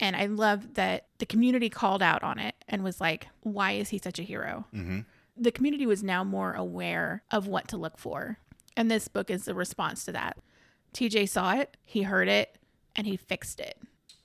And 0.00 0.16
I 0.16 0.26
love 0.26 0.74
that 0.74 1.06
the 1.18 1.26
community 1.26 1.70
called 1.70 2.02
out 2.02 2.22
on 2.22 2.38
it 2.38 2.54
and 2.68 2.82
was 2.82 3.00
like, 3.00 3.28
why 3.40 3.72
is 3.72 3.90
he 3.90 3.98
such 3.98 4.18
a 4.18 4.22
hero? 4.22 4.66
Mm-hmm. 4.74 5.00
The 5.36 5.52
community 5.52 5.86
was 5.86 6.02
now 6.02 6.24
more 6.24 6.52
aware 6.52 7.22
of 7.30 7.46
what 7.46 7.68
to 7.68 7.76
look 7.76 7.98
for. 7.98 8.38
And 8.76 8.90
this 8.90 9.08
book 9.08 9.30
is 9.30 9.44
the 9.44 9.54
response 9.54 10.04
to 10.04 10.12
that. 10.12 10.38
TJ 10.92 11.28
saw 11.28 11.54
it, 11.54 11.76
he 11.84 12.02
heard 12.02 12.28
it, 12.28 12.56
and 12.94 13.06
he 13.06 13.16
fixed 13.16 13.60
it. 13.60 13.78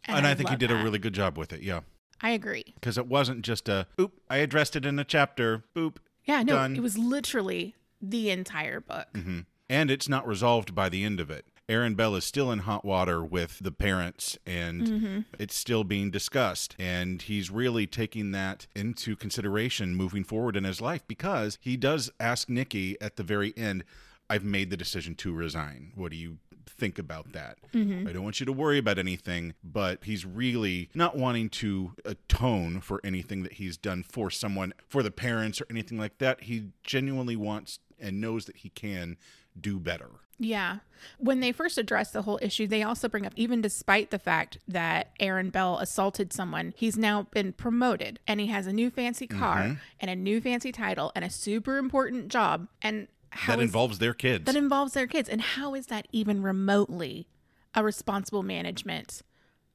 And, 0.06 0.26
I, 0.26 0.34
think 0.34 0.50
he 0.50 0.56
did 0.56 0.72
a 0.72 0.76
really 0.76 0.98
good 0.98 1.14
job 1.14 1.38
with 1.38 1.54
it. 1.54 1.62
Yeah. 1.62 1.82
I 2.22 2.32
agree. 2.32 2.66
Because 2.76 2.98
it 2.98 3.08
wasn't 3.08 3.44
just 3.44 3.70
a, 3.70 3.88
oop, 4.00 4.14
I 4.30 4.38
addressed 4.38 4.76
it 4.76 4.86
in 4.86 5.00
a 5.00 5.04
chapter, 5.04 5.64
boop. 5.76 5.98
Yeah, 6.26 6.44
no, 6.44 6.54
Done. 6.56 6.76
it 6.76 6.82
was 6.84 6.98
literally 6.98 7.76
the 8.02 8.30
entire 8.30 8.80
book. 8.80 9.08
Mm-hmm. 9.14 9.40
And 9.70 9.92
it's 9.92 10.10
not 10.10 10.28
resolved 10.28 10.74
by 10.76 10.90
the 10.90 11.04
end 11.04 11.20
of 11.20 11.30
it. 11.30 11.46
Aaron 11.68 11.94
Bell 11.94 12.16
is 12.16 12.26
still 12.26 12.52
in 12.52 12.60
hot 12.60 12.84
water 12.84 13.24
with 13.24 13.60
the 13.60 13.72
parents 13.72 14.38
and 14.46 14.82
Mm-hmm. 14.88 15.20
it's 15.38 15.56
still 15.56 15.84
being 15.84 16.10
discussed. 16.10 16.76
And 16.80 17.22
he's 17.22 17.52
really 17.52 17.86
taking 17.86 18.32
that 18.32 18.66
into 18.76 19.16
consideration 19.16 19.94
moving 19.96 20.24
forward 20.24 20.56
in 20.56 20.64
his 20.64 20.82
life 20.82 21.04
because 21.08 21.60
he 21.62 21.78
does 21.78 22.10
ask 22.20 22.50
Nicky 22.50 23.00
at 23.00 23.18
the 23.18 23.24
very 23.24 23.54
end, 23.56 23.84
I've 24.32 24.44
made 24.44 24.72
the 24.72 24.78
decision 24.78 25.14
to 25.16 25.32
resign. 25.32 25.92
What 25.96 26.10
do 26.12 26.18
you 26.18 26.38
think 26.70 27.00
about 27.00 27.34
that? 27.34 27.58
Mm-hmm. 27.74 28.08
I 28.08 28.14
don't 28.14 28.24
want 28.24 28.40
you 28.40 28.46
to 28.46 28.54
worry 28.54 28.78
about 28.78 28.98
anything, 29.00 29.54
but 29.64 30.04
he's 30.04 30.26
really 30.26 30.90
not 30.94 31.18
wanting 31.18 31.50
to 31.50 31.94
atone 32.06 32.82
for 32.82 33.02
anything 33.04 33.44
that 33.44 33.54
he's 33.54 33.78
done 33.78 34.04
for 34.04 34.30
someone, 34.30 34.74
for 34.88 35.04
the 35.04 35.12
parents 35.12 35.60
or 35.62 35.66
anything 35.70 35.98
like 35.98 36.18
that. 36.20 36.42
He 36.44 36.68
genuinely 36.84 37.36
wants 37.36 37.80
and 38.00 38.22
knows 38.22 38.46
that 38.46 38.58
he 38.58 38.70
can 38.70 39.18
do 39.60 39.80
better. 39.80 40.10
Yeah. 40.42 40.78
When 41.18 41.42
they 41.42 41.52
first 41.52 41.78
address 41.78 42.12
the 42.12 42.22
whole 42.22 42.40
issue, 42.42 42.66
they 42.66 42.82
also 42.82 43.10
bring 43.10 43.26
up 43.26 43.34
even 43.36 43.60
despite 43.62 44.10
the 44.10 44.20
fact 44.20 44.58
that 44.70 45.12
Aaron 45.20 45.50
Bell 45.50 45.80
assaulted 45.80 46.32
someone, 46.32 46.74
he's 46.78 46.98
now 46.98 47.24
been 47.32 47.52
promoted 47.52 48.20
and 48.26 48.40
he 48.40 48.48
has 48.48 48.66
a 48.66 48.72
new 48.72 48.90
fancy 48.90 49.28
car 49.28 49.58
Mm-hmm. 49.60 49.74
and 50.00 50.10
a 50.12 50.16
new 50.16 50.40
fancy 50.40 50.72
title 50.72 51.12
and 51.14 51.26
a 51.26 51.30
super 51.30 51.78
important 51.78 52.30
job. 52.30 52.70
And 52.82 53.10
how 53.32 53.56
that 53.56 53.62
is- 53.62 53.70
involves 53.70 54.00
their 54.00 54.14
kids. 54.14 54.46
that 54.46 54.56
involves 54.56 54.94
their 54.94 55.08
kids. 55.08 55.30
And 55.30 55.42
how 55.42 55.76
is 55.76 55.88
that 55.88 56.08
even 56.12 56.42
remotely 56.42 57.28
a 57.76 57.84
responsible 57.84 58.44
management 58.44 59.22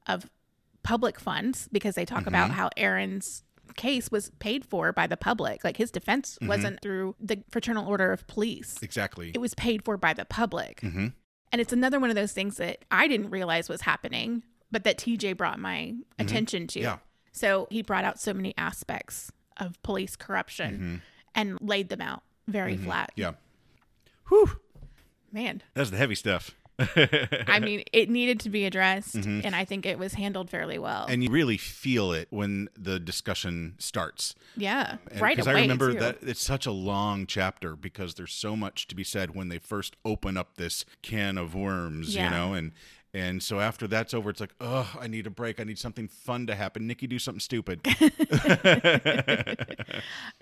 of 0.07 0.31
public 0.83 1.19
funds? 1.21 1.69
Because 1.73 1.95
they 1.95 2.05
talk 2.05 2.27
about 2.27 2.49
mm-hmm. 2.49 2.59
how 2.59 2.71
Aaron's 2.77 3.45
case 3.77 4.11
was 4.11 4.31
paid 4.39 4.65
for 4.65 4.93
by 4.93 5.07
the 5.07 5.17
public. 5.17 5.65
Like 5.65 5.77
his 5.77 5.91
defense 5.91 6.35
mm-hmm. 6.35 6.49
wasn't 6.49 6.81
through 6.83 7.17
the 7.21 7.43
Fraternal 7.51 7.89
Order 7.89 8.13
of 8.13 8.27
Police, 8.27 8.77
exactly. 8.83 9.31
it 9.35 9.41
was 9.41 9.55
paid 9.55 9.85
for 9.85 9.97
by 9.97 10.13
the 10.13 10.25
public. 10.25 10.81
hmm 10.81 11.09
And 11.53 11.61
it's 11.61 11.73
another 11.73 11.99
one 11.99 12.11
of 12.11 12.17
those 12.17 12.33
things 12.33 12.57
that 12.59 12.85
I 12.91 13.09
didn't 13.09 13.31
realize 13.31 13.69
was 13.69 13.83
happening, 13.83 14.43
but 14.71 14.85
that 14.85 14.99
TJ 14.99 15.37
brought 15.37 15.59
my 15.59 15.95
mm-hmm. 15.95 16.03
attention 16.19 16.67
to. 16.69 16.81
Yeah. 16.81 16.99
So 17.33 17.67
he 17.71 17.83
brought 17.83 18.05
out 18.05 18.21
so 18.21 18.33
many 18.33 18.55
aspects 18.57 19.33
of 19.57 19.81
police 19.83 20.15
corruption 20.15 21.03
and 21.35 21.59
laid 21.61 21.89
them 21.89 22.01
out 22.01 22.23
very 22.47 22.77
flat. 22.77 23.13
Yeah. 23.17 23.33
Whew. 24.29 24.59
Man, 25.33 25.63
That's 25.75 25.91
the 25.91 25.97
heavy 25.97 26.15
stuff. 26.15 26.53
I 26.79 27.61
mean, 27.61 27.85
it 27.93 28.11
needed 28.11 28.41
to 28.41 28.51
be 28.51 28.65
addressed, 28.65 29.15
mm-hmm. 29.15 29.43
and 29.45 29.55
I 29.55 29.65
think 29.65 29.87
it 29.87 29.97
was 29.97 30.15
handled 30.15 30.51
fairly 30.51 30.77
well. 30.79 31.07
and 31.09 31.23
you 31.23 31.31
really 31.31 31.57
feel 31.57 32.13
it 32.13 32.27
when 32.31 32.69
the 32.77 32.99
discussion 32.99 33.75
starts. 33.79 34.35
yeah, 34.57 34.97
right 35.21 35.37
Because. 35.37 35.47
I 35.47 35.61
remember 35.61 35.93
too. 35.93 36.01
that 36.01 36.19
it's 36.23 36.43
such 36.43 36.67
a 36.67 36.73
long 36.73 37.27
chapter 37.27 37.77
because 37.77 38.15
there's 38.15 38.33
so 38.33 38.57
much 38.57 38.89
to 38.89 38.97
be 38.97 39.05
said 39.05 39.37
when 39.37 39.49
they 39.51 39.59
first 39.59 39.97
open 40.05 40.37
up 40.37 40.57
this 40.57 40.85
can 41.03 41.39
of 41.39 41.55
worms, 41.55 42.15
Yeah. 42.15 42.25
you 42.25 42.31
know, 42.31 42.55
and 42.55 42.73
and 43.15 43.41
so 43.43 43.61
after 43.61 43.87
that's 43.87 44.13
over, 44.13 44.29
it's 44.29 44.41
like, 44.41 44.55
oh, 44.61 44.93
I 45.01 45.07
need 45.07 45.27
a 45.27 45.31
break. 45.31 45.61
I 45.61 45.65
need 45.65 45.79
something 45.79 46.09
fun 46.09 46.49
to 46.49 46.55
happen. 46.55 46.87
Nicky, 46.87 47.07
do 47.07 47.19
something 47.19 47.41
stupid. 47.41 47.81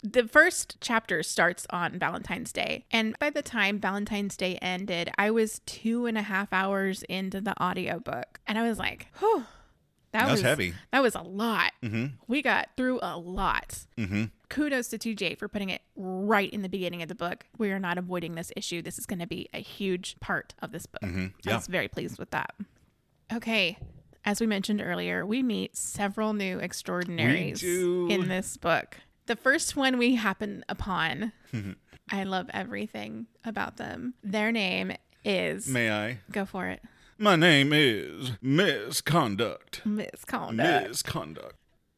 The 0.02 0.26
first 0.26 0.78
chapter 0.80 1.22
starts 1.22 1.66
on 1.70 1.98
Valentine's 1.98 2.52
Day. 2.52 2.86
And 2.90 3.16
by 3.18 3.30
the 3.30 3.40
time 3.40 3.78
Valentine's 3.78 4.36
Day 4.36 4.58
ended, 4.60 5.10
I 5.16 5.30
was 5.30 5.60
two 5.64 6.06
and 6.06 6.18
a 6.18 6.22
half 6.22 6.52
hours 6.52 7.02
into 7.04 7.40
the 7.40 7.60
audiobook. 7.62 8.40
And 8.46 8.58
I 8.58 8.68
was 8.68 8.78
like, 8.78 9.06
whew. 9.20 9.44
That, 10.12 10.26
That 10.26 10.30
was 10.30 10.42
heavy. 10.42 10.74
That 10.92 11.02
was 11.02 11.14
a 11.14 11.22
lot. 11.22 11.72
hmm 11.82 12.06
We 12.28 12.42
got 12.42 12.68
through 12.76 12.98
a 13.02 13.16
lot. 13.18 13.86
hmm 13.96 14.24
Kudos 14.48 14.88
to 14.88 14.98
TJ 14.98 15.38
for 15.38 15.48
putting 15.48 15.70
it 15.70 15.80
right 15.96 16.50
in 16.52 16.60
the 16.60 16.68
beginning 16.68 17.00
of 17.00 17.08
the 17.08 17.14
book. 17.14 17.46
We 17.56 17.70
are 17.72 17.78
not 17.78 17.96
avoiding 17.96 18.34
this 18.34 18.52
issue. 18.54 18.82
This 18.82 18.98
is 18.98 19.06
going 19.06 19.20
to 19.20 19.26
be 19.26 19.48
a 19.54 19.60
huge 19.60 20.16
part 20.20 20.54
of 20.60 20.72
this 20.72 20.84
book. 20.84 21.02
hmm 21.02 21.26
I 21.26 21.32
Yeah. 21.50 21.56
was 21.56 21.66
very 21.66 21.88
pleased 21.88 22.18
with 22.18 22.30
that. 22.32 22.54
Okay. 23.32 23.78
As 24.24 24.40
we 24.40 24.46
mentioned 24.46 24.80
earlier, 24.82 25.24
we 25.26 25.42
meet 25.42 25.76
several 25.76 26.32
new 26.34 26.60
extraordinaries 26.60 27.62
in 27.62 28.28
this 28.28 28.56
book. 28.58 28.98
The 29.26 29.36
first 29.36 29.74
one 29.76 29.96
we 29.98 30.16
happen 30.16 30.64
upon, 30.68 31.32
I 32.10 32.24
love 32.24 32.50
everything 32.52 33.26
about 33.44 33.78
them. 33.78 34.14
Their 34.22 34.52
name 34.52 34.92
is, 35.24 35.66
May 35.66 35.90
I? 35.90 36.18
go 36.30 36.44
for 36.44 36.66
it, 36.68 36.82
My 37.22 37.36
name 37.36 37.72
is 37.72 38.32
Misconduct. 38.42 39.86
Misconduct. 39.86 40.88
Misconduct. 40.88 41.54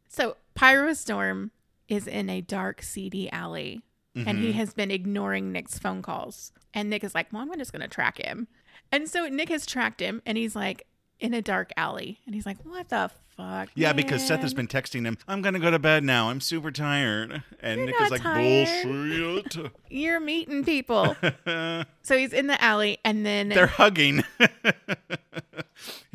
So, 0.06 0.36
Pyrostorm 0.54 1.50
is 1.88 2.06
in 2.06 2.28
a 2.28 2.42
dark, 2.42 2.82
seedy 2.82 3.30
alley, 3.32 3.80
and 4.14 4.38
he 4.38 4.48
mm-hmm. 4.50 4.58
has 4.58 4.74
been 4.74 4.90
ignoring 4.90 5.50
Nick's 5.50 5.78
phone 5.78 6.02
calls. 6.02 6.52
And 6.74 6.90
Nick 6.90 7.02
is 7.04 7.14
like, 7.14 7.32
Well, 7.32 7.40
I'm 7.40 7.58
just 7.58 7.72
going 7.72 7.80
to 7.80 7.88
track 7.88 8.18
him. 8.18 8.48
And 8.92 9.08
so 9.08 9.26
Nick 9.26 9.48
has 9.48 9.64
tracked 9.64 10.00
him, 10.00 10.20
and 10.26 10.36
he's 10.36 10.54
like 10.54 10.86
in 11.24 11.32
a 11.34 11.42
dark 11.42 11.72
alley. 11.76 12.20
And 12.26 12.34
he's 12.34 12.44
like, 12.46 12.58
What 12.64 12.90
the 12.90 13.10
fuck? 13.36 13.70
Yeah, 13.74 13.92
because 13.94 14.24
Seth 14.26 14.40
has 14.40 14.52
been 14.54 14.68
texting 14.68 15.04
him, 15.04 15.16
I'm 15.26 15.40
going 15.42 15.54
to 15.54 15.60
go 15.60 15.70
to 15.70 15.78
bed 15.78 16.04
now. 16.04 16.28
I'm 16.28 16.40
super 16.40 16.70
tired. 16.70 17.42
And 17.60 17.78
You're 17.78 17.86
Nick 17.86 18.00
is 18.02 18.10
like, 18.10 18.20
tired." 18.22 18.84
bullshit. 18.84 19.72
You're 19.90 20.20
meeting 20.20 20.64
people. 20.64 21.16
so 21.46 22.16
he's 22.16 22.32
in 22.32 22.46
the 22.46 22.62
alley, 22.62 22.98
and 23.04 23.24
then 23.24 23.48
They're 23.48 23.66
hugging. 23.66 24.22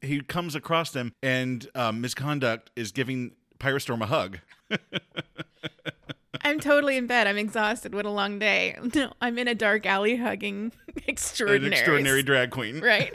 he 0.04 0.22
comes 0.22 0.54
across 0.56 0.91
them, 0.91 1.13
and 1.24 1.67
um, 1.76 2.02
Misconduct 2.02 2.69
is 2.76 2.91
giving 2.91 3.32
Pyrostorm 3.60 4.02
a 4.02 4.06
hug. 4.06 4.39
I'm 6.41 6.60
totally 6.60 6.95
in 6.98 7.08
bed. 7.08 7.26
I'm 7.28 7.38
exhausted. 7.38 7.93
What 7.93 8.06
a 8.06 8.10
long 8.12 8.39
day. 8.39 8.78
No, 8.95 9.12
I'm 9.19 9.38
in 9.39 9.48
a 9.48 9.56
dark 9.56 9.86
alley 9.86 10.15
hugging 10.15 10.72
extraordinary. 11.08 11.74
extraordinary 11.74 12.24
drag 12.24 12.52
queen. 12.52 12.80
Right. 12.80 13.12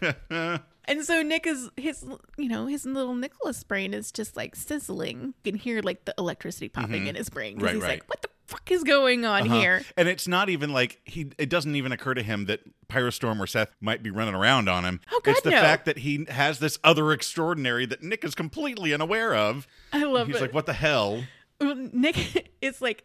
And 0.86 1.04
so 1.04 1.22
Nick 1.22 1.46
is 1.46 1.70
his, 1.76 2.04
you 2.36 2.48
know, 2.48 2.66
his 2.66 2.84
little 2.84 3.14
Nicholas 3.14 3.62
brain 3.64 3.94
is 3.94 4.12
just 4.12 4.36
like 4.36 4.54
sizzling. 4.56 5.34
You 5.44 5.52
can 5.52 5.58
hear 5.60 5.80
like 5.82 6.04
the 6.04 6.14
electricity 6.18 6.68
popping 6.68 7.06
in 7.06 7.14
his 7.14 7.28
brain 7.30 7.56
because 7.56 7.64
Mm-hmm. 7.64 7.64
Right, 7.64 7.74
he's 7.74 7.82
right. 7.82 8.00
like, 8.00 8.08
"What 8.08 8.22
the 8.22 8.28
fuck 8.46 8.70
is 8.70 8.84
going 8.84 9.24
on 9.24 9.42
Uh-huh. 9.42 9.60
here?" 9.60 9.82
And 9.96 10.08
it's 10.08 10.28
not 10.28 10.48
even 10.50 10.72
like 10.72 11.00
he. 11.04 11.30
It 11.38 11.48
doesn't 11.48 11.74
even 11.74 11.92
occur 11.92 12.14
to 12.14 12.22
him 12.22 12.46
that 12.46 12.60
Pyrostorm 12.88 13.40
or 13.40 13.46
Seth 13.46 13.70
might 13.80 14.02
be 14.02 14.10
running 14.10 14.34
around 14.34 14.68
on 14.68 14.84
him. 14.84 15.00
Oh, 15.10 15.20
God, 15.24 15.30
it's 15.32 15.40
the 15.40 15.50
no. 15.50 15.60
fact 15.60 15.86
that 15.86 15.98
he 15.98 16.26
has 16.28 16.58
this 16.58 16.78
other 16.84 17.12
extraordinary 17.12 17.86
that 17.86 18.02
Nick 18.02 18.22
is 18.24 18.34
completely 18.34 18.92
unaware 18.92 19.34
of. 19.34 19.66
I 19.92 20.04
love 20.04 20.28
it. 20.28 20.32
He's 20.32 20.40
it. 20.40 20.42
like, 20.42 20.54
"What 20.54 20.66
the 20.66 20.72
hell?" 20.74 21.24
Nick 21.60 22.50
is 22.60 22.82
like 22.82 23.04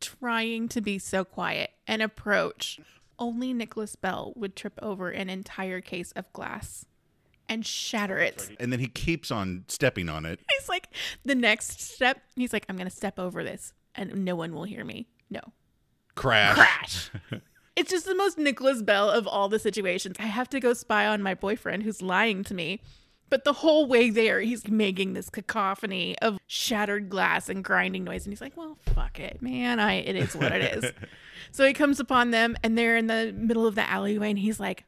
trying 0.00 0.68
to 0.68 0.80
be 0.80 0.98
so 0.98 1.24
quiet 1.24 1.70
and 1.86 2.02
approach. 2.02 2.78
Only 3.18 3.52
Nicholas 3.54 3.96
Bell 3.96 4.34
would 4.36 4.54
trip 4.54 4.78
over 4.82 5.08
an 5.10 5.30
entire 5.30 5.80
case 5.80 6.12
of 6.12 6.30
glass 6.34 6.84
and 7.48 7.64
shatter 7.64 8.18
it. 8.18 8.50
And 8.60 8.72
then 8.72 8.80
he 8.80 8.88
keeps 8.88 9.30
on 9.30 9.64
stepping 9.68 10.08
on 10.08 10.24
it. 10.24 10.40
He's 10.58 10.68
like, 10.68 10.88
the 11.24 11.34
next 11.34 11.80
step, 11.80 12.20
he's 12.34 12.52
like, 12.52 12.66
I'm 12.68 12.76
going 12.76 12.88
to 12.88 12.94
step 12.94 13.18
over 13.18 13.44
this 13.44 13.72
and 13.94 14.24
no 14.24 14.36
one 14.36 14.54
will 14.54 14.64
hear 14.64 14.84
me. 14.84 15.08
No. 15.30 15.40
Crash. 16.14 16.54
Crash. 16.56 17.10
It's 17.76 17.90
just 17.90 18.06
the 18.06 18.14
most 18.14 18.38
Nicholas 18.38 18.80
Bell 18.80 19.10
of 19.10 19.26
all 19.26 19.50
the 19.50 19.58
situations. 19.58 20.16
I 20.18 20.24
have 20.24 20.48
to 20.48 20.60
go 20.60 20.72
spy 20.72 21.06
on 21.06 21.22
my 21.22 21.34
boyfriend 21.34 21.82
who's 21.82 22.00
lying 22.00 22.42
to 22.44 22.54
me. 22.54 22.80
But 23.28 23.44
the 23.44 23.52
whole 23.52 23.86
way 23.86 24.08
there, 24.08 24.40
he's 24.40 24.66
making 24.66 25.12
this 25.12 25.28
cacophony 25.28 26.16
of 26.20 26.38
shattered 26.46 27.10
glass 27.10 27.50
and 27.50 27.62
grinding 27.62 28.04
noise. 28.04 28.24
And 28.24 28.32
he's 28.32 28.40
like, 28.40 28.56
well, 28.56 28.78
fuck 28.94 29.20
it, 29.20 29.42
man. 29.42 29.78
I, 29.78 29.94
it 29.94 30.16
is 30.16 30.34
what 30.34 30.52
it 30.52 30.84
is. 30.84 30.92
so 31.50 31.66
he 31.66 31.74
comes 31.74 32.00
upon 32.00 32.30
them 32.30 32.56
and 32.62 32.78
they're 32.78 32.96
in 32.96 33.08
the 33.08 33.34
middle 33.36 33.66
of 33.66 33.74
the 33.74 33.86
alleyway 33.88 34.30
and 34.30 34.38
he's 34.38 34.58
like, 34.58 34.84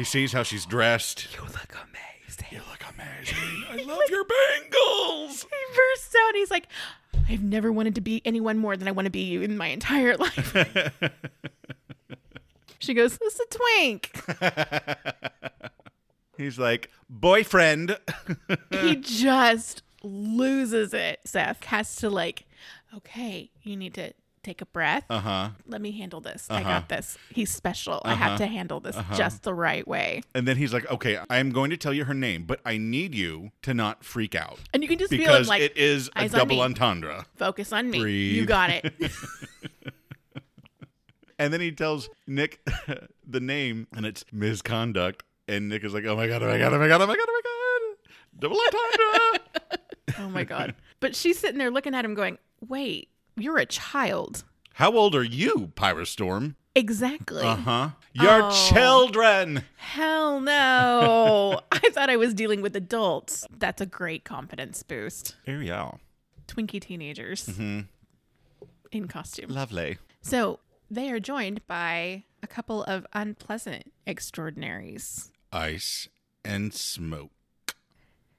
He 0.00 0.04
sees 0.04 0.32
how 0.32 0.42
she's 0.44 0.64
dressed. 0.64 1.28
you 1.34 1.42
look 1.42 1.74
amazing. 1.74 2.46
You 2.50 2.60
look 2.70 2.82
amazing. 2.90 3.36
I 3.70 3.76
love 3.82 4.00
your 4.08 4.24
bangles. 4.24 5.42
He 5.50 5.76
bursts 5.76 6.14
out. 6.18 6.34
He's 6.36 6.50
like, 6.50 6.68
I've 7.28 7.42
never 7.42 7.70
wanted 7.70 7.94
to 7.96 8.00
be 8.00 8.22
anyone 8.24 8.56
more 8.56 8.78
than 8.78 8.88
I 8.88 8.92
want 8.92 9.04
to 9.04 9.10
be 9.10 9.20
you 9.24 9.42
in 9.42 9.58
my 9.58 9.66
entire 9.66 10.16
life. 10.16 10.56
she 12.78 12.94
goes, 12.94 13.18
This 13.18 13.34
is 13.34 13.40
a 13.40 13.58
twink. 13.58 14.10
He's 16.38 16.58
like, 16.58 16.88
boyfriend. 17.10 17.98
he 18.70 18.96
just 18.96 19.82
loses 20.02 20.94
it. 20.94 21.20
Seth 21.26 21.62
has 21.64 21.94
to 21.96 22.08
like, 22.08 22.46
okay, 22.96 23.50
you 23.62 23.76
need 23.76 23.92
to 23.94 24.14
take 24.42 24.60
a 24.62 24.66
breath. 24.66 25.04
uh 25.10 25.20
huh. 25.20 25.48
Let 25.66 25.80
me 25.80 25.92
handle 25.92 26.20
this. 26.20 26.46
I 26.50 26.60
Uh-huh. 26.60 26.70
got 26.70 26.88
this. 26.88 27.18
He's 27.30 27.50
special. 27.52 28.00
I 28.04 28.14
have 28.14 28.38
to 28.38 28.46
handle 28.46 28.80
this 28.80 28.96
just 29.14 29.42
the 29.42 29.52
right 29.54 29.86
way. 29.86 30.22
And 30.34 30.46
then 30.48 30.56
he's 30.56 30.72
like, 30.72 30.90
okay, 30.90 31.18
I'm 31.28 31.50
going 31.50 31.70
to 31.70 31.76
tell 31.76 31.92
you 31.92 32.04
her 32.04 32.14
name, 32.14 32.44
but 32.44 32.60
I 32.64 32.78
need 32.78 33.14
you 33.14 33.50
to 33.62 33.74
not 33.74 34.04
freak 34.04 34.34
out 34.34 34.58
And 34.72 34.82
you 34.82 34.88
can 34.88 34.98
just 34.98 35.10
feel 35.10 35.20
him 35.20 35.26
because 35.26 35.48
like, 35.48 35.62
it 35.62 35.76
is 35.76 36.08
a 36.16 36.28
double 36.28 36.60
entendre. 36.62 37.26
focus 37.36 37.72
on 37.72 37.90
me. 37.90 38.00
You 38.30 38.46
got 38.46 38.70
it. 38.70 38.92
And 41.38 41.52
then 41.54 41.60
he 41.62 41.72
tells 41.72 42.10
Nick 42.26 42.60
the 43.26 43.40
name, 43.40 43.86
and 43.96 44.04
it's 44.04 44.26
misconduct. 44.30 45.22
And 45.48 45.70
Nick 45.70 45.82
is 45.84 45.94
like, 45.94 46.04
oh 46.04 46.14
my 46.14 46.26
god, 46.26 46.42
oh 46.42 46.46
my 46.48 46.58
god, 46.58 46.74
oh 46.74 46.78
my 46.78 46.86
god, 46.86 47.00
oh 47.00 47.06
my 47.06 47.14
god, 47.16 47.26
oh 47.26 47.32
my 47.32 47.96
god, 47.96 48.38
double 48.38 48.58
entendre. 48.60 49.78
oh 50.18 50.28
my 50.28 50.44
God. 50.44 50.74
But 51.00 51.16
she's 51.16 51.38
sitting 51.38 51.56
there 51.56 51.70
looking 51.70 51.94
at 51.94 52.04
him 52.04 52.12
going, 52.14 52.36
wait, 52.68 53.08
you're 53.42 53.58
a 53.58 53.66
child. 53.66 54.44
How 54.74 54.92
old 54.92 55.14
are 55.14 55.22
you, 55.24 55.72
Pyrostorm? 55.76 56.54
Exactly. 56.74 57.42
Uh 57.42 57.56
huh. 57.56 57.88
Your 58.12 58.44
Oh. 58.44 58.68
children. 58.72 59.64
Hell 59.76 60.40
no. 60.40 61.60
I 61.72 61.90
thought 61.90 62.08
I 62.10 62.16
was 62.16 62.32
dealing 62.34 62.62
with 62.62 62.74
adults. 62.76 63.46
That's 63.58 63.80
a 63.80 63.86
great 63.86 64.24
confidence 64.24 64.82
boost. 64.82 65.34
Are. 65.48 65.98
Twinkie 66.46 66.80
teenagers 66.80 67.46
Mm-hmm. 67.46 67.80
in 68.92 69.08
costume. 69.08 69.50
Lovely. 69.50 69.98
So 70.22 70.60
they 70.90 71.10
are 71.10 71.20
joined 71.20 71.66
by 71.66 72.24
a 72.42 72.46
couple 72.46 72.82
of 72.84 73.06
unpleasant 73.12 73.92
extraordinaries. 74.06 75.30
Ice 75.52 76.08
and 76.44 76.72
smoke. 76.72 77.30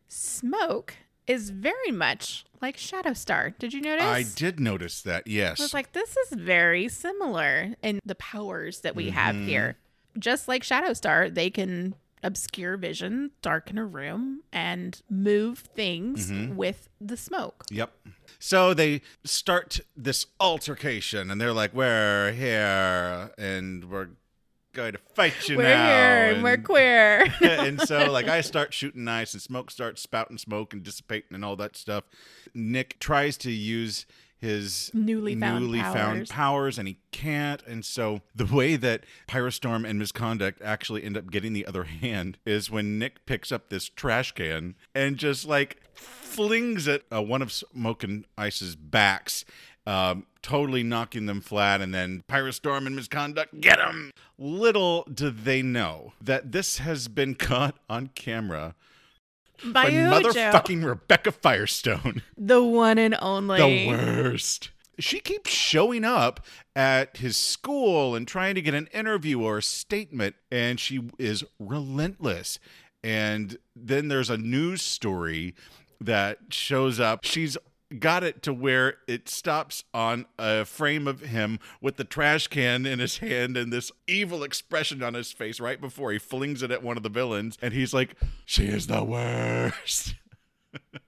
Smoke 0.08 0.96
is 1.32 1.50
very 1.50 1.92
much 1.92 2.46
like 2.62 2.78
Shadow 2.78 3.14
Star. 3.14 3.52
Did 3.58 3.74
you 3.74 3.82
notice? 3.82 4.04
I 4.06 4.24
did 4.24 4.60
notice 4.60 5.02
that. 5.04 5.28
Yes. 5.28 5.60
I 5.60 5.64
was 5.64 5.74
like, 5.74 5.94
this 5.94 6.16
is 6.18 6.38
very 6.40 6.88
similar 6.90 7.76
in 7.82 8.00
the 8.06 8.16
powers 8.16 8.82
that 8.82 8.96
we 8.96 9.10
have 9.12 9.36
Mm-hmm. 9.36 9.48
here. 9.48 9.78
Just 10.20 10.48
like 10.48 10.64
Shadow 10.64 10.94
Star, 10.94 11.30
they 11.30 11.50
can 11.50 11.96
obscure 12.24 12.78
vision, 12.78 13.32
darken 13.42 13.78
a 13.80 13.86
room, 13.86 14.42
and 14.52 15.02
move 15.10 15.60
things 15.60 16.30
Mm-hmm. 16.30 16.56
with 16.56 16.90
the 17.00 17.18
smoke. 17.18 17.64
Yep. 17.72 17.92
So 18.38 18.74
they 18.74 19.02
start 19.24 19.80
this 19.96 20.26
altercation, 20.40 21.32
and 21.32 21.40
they're 21.42 21.54
like, 21.54 21.74
"We're 21.74 22.32
here, 22.34 23.32
and 23.38 23.86
we're 23.90 24.10
going 24.74 24.94
to 24.94 25.00
fight 25.14 25.48
you 25.48 25.58
We're 25.58 25.64
now." 25.64 25.86
here 25.86 26.34
and 26.34 26.44
we're 26.44 26.58
queer. 26.58 27.34
and 27.42 27.82
so, 27.88 28.12
like, 28.12 28.28
I 28.28 28.42
start 28.42 28.74
shooting 28.74 29.08
ice, 29.08 29.34
and 29.34 29.42
smoke 29.42 29.72
starts 29.72 30.02
spouting 30.02 30.38
smoke 30.38 30.74
and 30.74 30.84
dissipating 30.84 31.34
and 31.34 31.46
all 31.46 31.56
that 31.58 31.76
stuff. 31.76 32.04
Nick 32.54 33.00
tries 33.00 33.38
to 33.38 33.52
use 33.52 34.06
his 34.42 34.90
newly 34.94 35.36
found 35.36 35.66
newly 35.66 35.80
powers. 35.80 35.94
found 35.94 36.30
powers 36.30 36.80
and 36.80 36.88
he 36.88 36.98
can't 37.12 37.62
and 37.68 37.86
so 37.86 38.22
the 38.34 38.46
way 38.46 38.76
that 38.76 39.06
pyrostorm 39.28 39.86
and 39.86 40.00
misconduct 40.00 40.60
actually 40.64 41.04
end 41.04 41.16
up 41.16 41.30
getting 41.30 41.54
the 41.54 41.64
other 41.64 41.84
hand 41.84 42.40
is 42.44 42.72
when 42.72 42.98
nick 42.98 43.24
picks 43.28 43.52
up 43.52 43.70
this 43.70 43.88
trash 43.88 44.32
can 44.32 44.74
and 44.96 45.18
just 45.18 45.46
like 45.46 45.80
flings 45.94 46.88
it 46.88 47.06
uh, 47.14 47.22
one 47.22 47.44
of 47.44 47.52
smoke 47.52 48.04
and 48.04 48.26
ice's 48.36 48.76
backs 48.76 49.46
um, 49.88 50.26
totally 50.42 50.84
knocking 50.84 51.26
them 51.26 51.42
flat 51.42 51.82
and 51.82 51.94
then 51.94 52.24
Pirate 52.28 52.54
pyrostorm 52.54 52.88
and 52.88 52.96
misconduct 52.96 53.60
get 53.60 53.78
them! 53.78 54.12
little 54.38 55.04
do 55.14 55.30
they 55.30 55.62
know 55.62 56.14
that 56.22 56.52
this 56.52 56.78
has 56.80 57.08
been 57.08 57.36
caught 57.36 57.78
on 57.90 58.08
camera 58.16 58.76
By 59.64 59.86
by 59.86 59.92
motherfucking 59.92 60.84
rebecca 60.86 61.32
firestone 61.32 62.22
the 62.38 62.64
one 62.64 62.98
and 62.98 63.16
only. 63.22 63.60
the 63.60 63.88
worst. 63.88 64.72
She 65.00 65.20
keeps 65.20 65.50
showing 65.50 66.04
up 66.04 66.46
at 66.76 67.18
his 67.18 67.36
school 67.36 68.14
and 68.14 68.28
trying 68.28 68.54
to 68.56 68.62
get 68.62 68.74
an 68.76 68.88
interview 68.94 69.42
or 69.42 69.58
a 69.58 69.64
statement, 69.64 70.36
and 70.52 70.80
she 70.80 71.02
is 71.18 71.44
relentless. 71.60 72.60
And 73.04 73.58
then 73.76 74.10
there's 74.10 74.30
a 74.30 74.38
news 74.38 74.84
story 74.84 75.56
that 76.00 76.38
shows 76.52 77.00
up. 77.00 77.24
She's 77.24 77.58
got 78.00 78.24
it 78.24 78.42
to 78.44 78.54
where 78.54 78.96
it 79.08 79.28
stops 79.28 79.84
on 79.94 80.26
a 80.38 80.66
frame 80.66 81.08
of 81.08 81.22
him 81.22 81.60
with 81.82 81.98
the 81.98 82.04
trash 82.04 82.48
can 82.48 82.86
in 82.86 83.00
his 83.00 83.18
hand 83.18 83.58
and 83.58 83.72
this 83.72 83.92
evil 84.08 84.44
expression 84.44 85.04
on 85.04 85.14
his 85.14 85.32
face 85.32 85.60
right 85.60 85.80
before 85.80 86.12
he 86.12 86.20
flings 86.20 86.64
it 86.64 86.72
at 86.72 86.84
one 86.84 86.98
of 86.98 87.04
the 87.04 87.10
villains. 87.10 87.58
And 87.62 87.74
he's 87.74 87.94
like, 87.94 88.16
She 88.46 88.66
is 88.66 88.88
the 88.88 89.04
worst. 89.04 90.16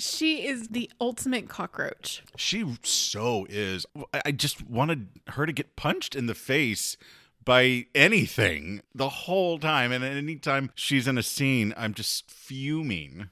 She 0.00 0.46
is 0.46 0.68
the 0.68 0.90
ultimate 0.98 1.48
cockroach. 1.48 2.22
She 2.34 2.64
so 2.82 3.46
is. 3.50 3.84
I 4.24 4.32
just 4.32 4.66
wanted 4.66 5.08
her 5.28 5.44
to 5.44 5.52
get 5.52 5.76
punched 5.76 6.14
in 6.16 6.24
the 6.26 6.34
face 6.34 6.96
by 7.44 7.86
anything 7.94 8.80
the 8.94 9.08
whole 9.08 9.58
time. 9.58 9.92
And 9.92 10.02
anytime 10.02 10.70
she's 10.74 11.06
in 11.06 11.18
a 11.18 11.22
scene, 11.22 11.74
I'm 11.76 11.92
just 11.92 12.30
fuming. 12.30 13.28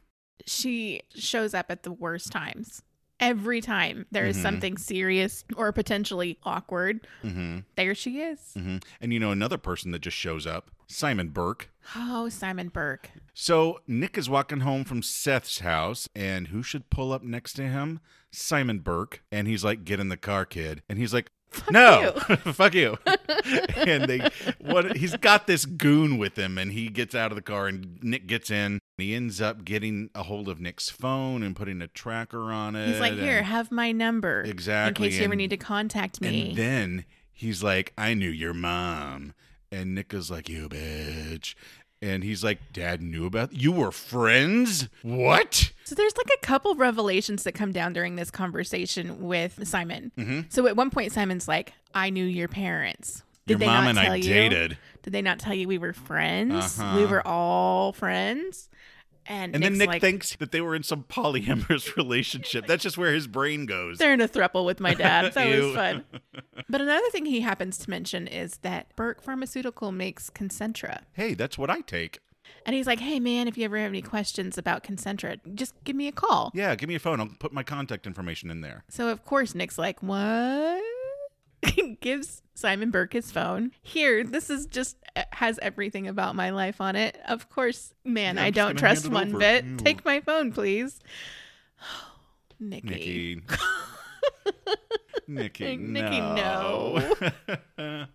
She 0.47 1.03
shows 1.15 1.55
up 1.55 1.67
at 1.71 1.83
the 1.83 1.93
worst 1.93 2.33
times. 2.33 2.83
Every 3.21 3.61
time 3.61 4.07
there 4.13 4.27
is 4.27 4.37
Mhm. 4.39 4.43
something 4.43 4.77
serious 4.79 5.45
or 5.57 5.73
potentially 5.73 6.39
awkward, 6.45 7.07
hmm 7.23 7.59
there 7.75 7.93
she 7.95 8.21
is. 8.21 8.53
hmm 8.55 8.77
And 9.01 9.13
you 9.13 9.19
know, 9.19 9.33
another 9.33 9.59
person 9.59 9.91
that 9.91 9.99
just 10.03 10.17
shows 10.17 10.47
up 10.47 10.71
Simon 10.87 11.31
Burke. 11.31 11.69
Oh, 11.97 12.29
Simon 12.29 12.69
Burke. 12.69 13.11
So 13.35 13.81
Nick 13.89 14.17
is 14.17 14.31
walking 14.31 14.61
home 14.61 14.85
from 14.85 15.03
Seth's 15.03 15.59
house, 15.61 16.09
and 16.15 16.49
who 16.49 16.63
should 16.63 16.91
pull 16.91 17.13
up 17.13 17.23
next 17.25 17.55
to 17.55 17.63
him? 17.69 17.99
Simon 18.31 18.79
Burke. 18.81 19.23
And 19.33 19.49
he's 19.49 19.65
like, 19.65 19.85
"Get 19.85 19.99
in 20.01 20.09
the 20.11 20.17
car, 20.17 20.45
kid." 20.47 20.83
And 20.89 20.99
he's 20.99 21.13
like, 21.13 21.31
"No, 21.71 22.13
fuck 22.53 22.75
you." 22.75 22.99
and 23.77 24.05
they, 24.05 24.29
what? 24.61 24.97
He's 24.97 25.17
got 25.17 25.47
this 25.47 25.65
goon 25.65 26.19
with 26.19 26.37
him, 26.37 26.59
and 26.59 26.73
he 26.73 26.89
gets 26.89 27.15
out 27.15 27.31
of 27.33 27.37
the 27.37 27.43
car, 27.43 27.67
and 27.69 27.99
Nick 28.03 28.27
gets 28.27 28.51
in. 28.51 28.79
He 28.97 29.15
ends 29.15 29.41
up 29.41 29.65
getting 29.65 30.11
a 30.15 30.25
hold 30.25 30.49
of 30.49 30.61
Nick's 30.61 30.91
phone 30.91 31.43
and 31.43 31.55
putting 31.55 31.81
a 31.81 31.87
tracker 31.89 32.51
on 32.51 32.75
it. 32.75 32.89
He's 32.89 33.01
like, 33.01 33.13
and- 33.13 33.21
here, 33.21 33.43
have 33.43 33.71
my 33.71 33.93
number. 33.93 34.43
Exactly, 34.43 35.07
In 35.07 35.11
case 35.13 35.19
you 35.21 35.25
ever 35.25 35.37
need 35.37 35.51
to 35.51 35.57
contact 35.57 36.21
me. 36.21 36.49
And 36.49 36.57
then 36.59 37.05
he's 37.33 37.63
like, 37.63 37.93
I 37.97 38.15
knew 38.15 38.31
your 38.31 38.55
mom. 38.55 39.35
And 39.71 39.95
Nick 39.95 40.13
is 40.15 40.31
like, 40.31 40.49
You 40.49 40.69
bitch. 40.69 41.55
And 42.01 42.23
he's 42.23 42.45
like, 42.45 42.73
Dad 42.73 43.03
knew 43.03 43.27
about 43.27 43.53
you 43.53 43.73
were 43.73 43.91
friends? 43.91 44.89
What? 45.03 45.73
so 45.85 45.95
there's 45.95 46.17
like 46.17 46.31
a 46.41 46.47
couple 46.47 46.75
revelations 46.75 47.43
that 47.45 47.53
come 47.53 47.73
down 47.73 47.93
during 47.93 48.15
this 48.17 48.31
conversation 48.31 49.23
with 49.23 49.67
Simon. 49.67 50.13
Mhm. 50.17 50.53
So 50.53 50.67
at 50.67 50.77
one 50.77 50.91
point, 50.91 51.13
Simon's 51.13 51.49
like, 51.49 51.73
I 51.95 52.11
knew 52.11 52.25
your 52.25 52.49
parents. 52.49 53.23
Did 53.47 53.55
your 53.55 53.59
they 53.61 53.67
mom 53.67 53.85
not 53.85 53.89
and 53.91 53.99
tell 53.99 54.13
I 54.13 54.17
you? 54.17 54.23
dated. 54.23 54.79
Did 55.03 55.13
they 55.13 55.23
not 55.23 55.39
tell 55.39 55.55
you 55.55 55.67
we 55.67 55.79
were 55.79 55.95
friends? 55.95 56.79
Uh-huh. 56.79 56.99
We 56.99 57.07
were 57.07 57.27
all 57.27 57.93
friends. 57.93 58.69
And, 59.29 59.55
And 59.55 59.63
then 59.63 59.77
Nick 59.77 59.89
like, 59.89 60.01
thinks 60.01 60.35
that 60.37 60.53
they 60.53 60.63
were 60.63 60.75
in 60.75 60.83
some 60.83 61.05
polyamorous 61.05 61.95
relationship. 61.97 62.67
That's 62.67 62.83
just 62.83 62.97
where 62.97 63.13
his 63.13 63.27
brain 63.27 63.67
goes. 63.67 63.99
they're 63.99 64.15
in 64.15 64.23
a 64.23 64.29
thruple 64.29 64.65
with 64.65 64.81
my 64.81 64.95
dad. 64.95 65.35
That 65.35 65.49
was 65.59 65.75
fun. 65.75 66.05
But 66.71 66.81
another 66.83 67.09
thing 67.11 67.25
he 67.25 67.41
happens 67.41 67.79
to 67.79 67.89
mention 67.91 68.27
is 68.27 68.59
that 68.59 68.95
Burke 68.97 69.23
Pharmaceutical 69.23 69.91
makes 69.93 70.29
Concentra. 70.29 71.01
Hey, 71.13 71.33
that's 71.35 71.57
what 71.57 71.71
I 71.71 71.81
take. 71.81 72.19
And 72.67 72.75
he's 72.75 72.87
like, 72.87 73.01
hey, 73.01 73.21
man, 73.21 73.49
if 73.49 73.57
you 73.57 73.65
ever 73.65 73.79
have 73.79 73.89
any 73.89 74.03
questions 74.03 74.59
about 74.59 74.83
Concentra, 74.85 75.39
just 75.55 75.73
give 75.85 75.97
me 75.97 76.09
a 76.09 76.13
call. 76.13 76.51
Yeah, 76.55 76.75
give 76.75 76.89
me 76.89 76.95
a 76.95 76.99
phone. 76.99 77.21
I'll 77.21 77.31
put 77.39 77.53
my 77.53 77.63
contact 77.63 78.07
information 78.07 78.51
in 78.51 78.61
there. 78.61 78.85
So, 78.89 79.09
of 79.09 79.25
course, 79.25 79.55
Nick's 79.55 79.79
like, 79.79 80.03
what? 80.03 80.83
Gives 82.01 82.43
Simon 82.55 82.91
Burke 82.91 83.13
his 83.13 83.31
phone. 83.31 83.73
Here, 83.83 84.25
this 84.25 84.51
is 84.51 84.67
just 84.67 84.97
uh, 85.17 85.25
has 85.33 85.59
everything 85.61 86.07
about 86.09 86.35
my 86.37 86.51
life 86.51 86.81
on 86.81 86.97
it. 86.97 87.19
Of 87.27 87.49
course, 87.49 87.95
man, 88.05 88.37
Yeah, 88.37 88.45
I 88.45 88.51
don't 88.51 88.77
trust 88.77 89.09
one 89.09 89.29
over. 89.31 89.39
bit. 89.39 89.65
Ew. 89.65 89.77
Take 89.77 90.05
my 90.05 90.21
phone, 90.21 90.53
please. 90.53 91.01
Nicky. 92.61 92.89
Nicky. 92.89 93.43
Nicky, 95.29 95.77
Nicky, 95.77 96.21
no. 96.21 97.15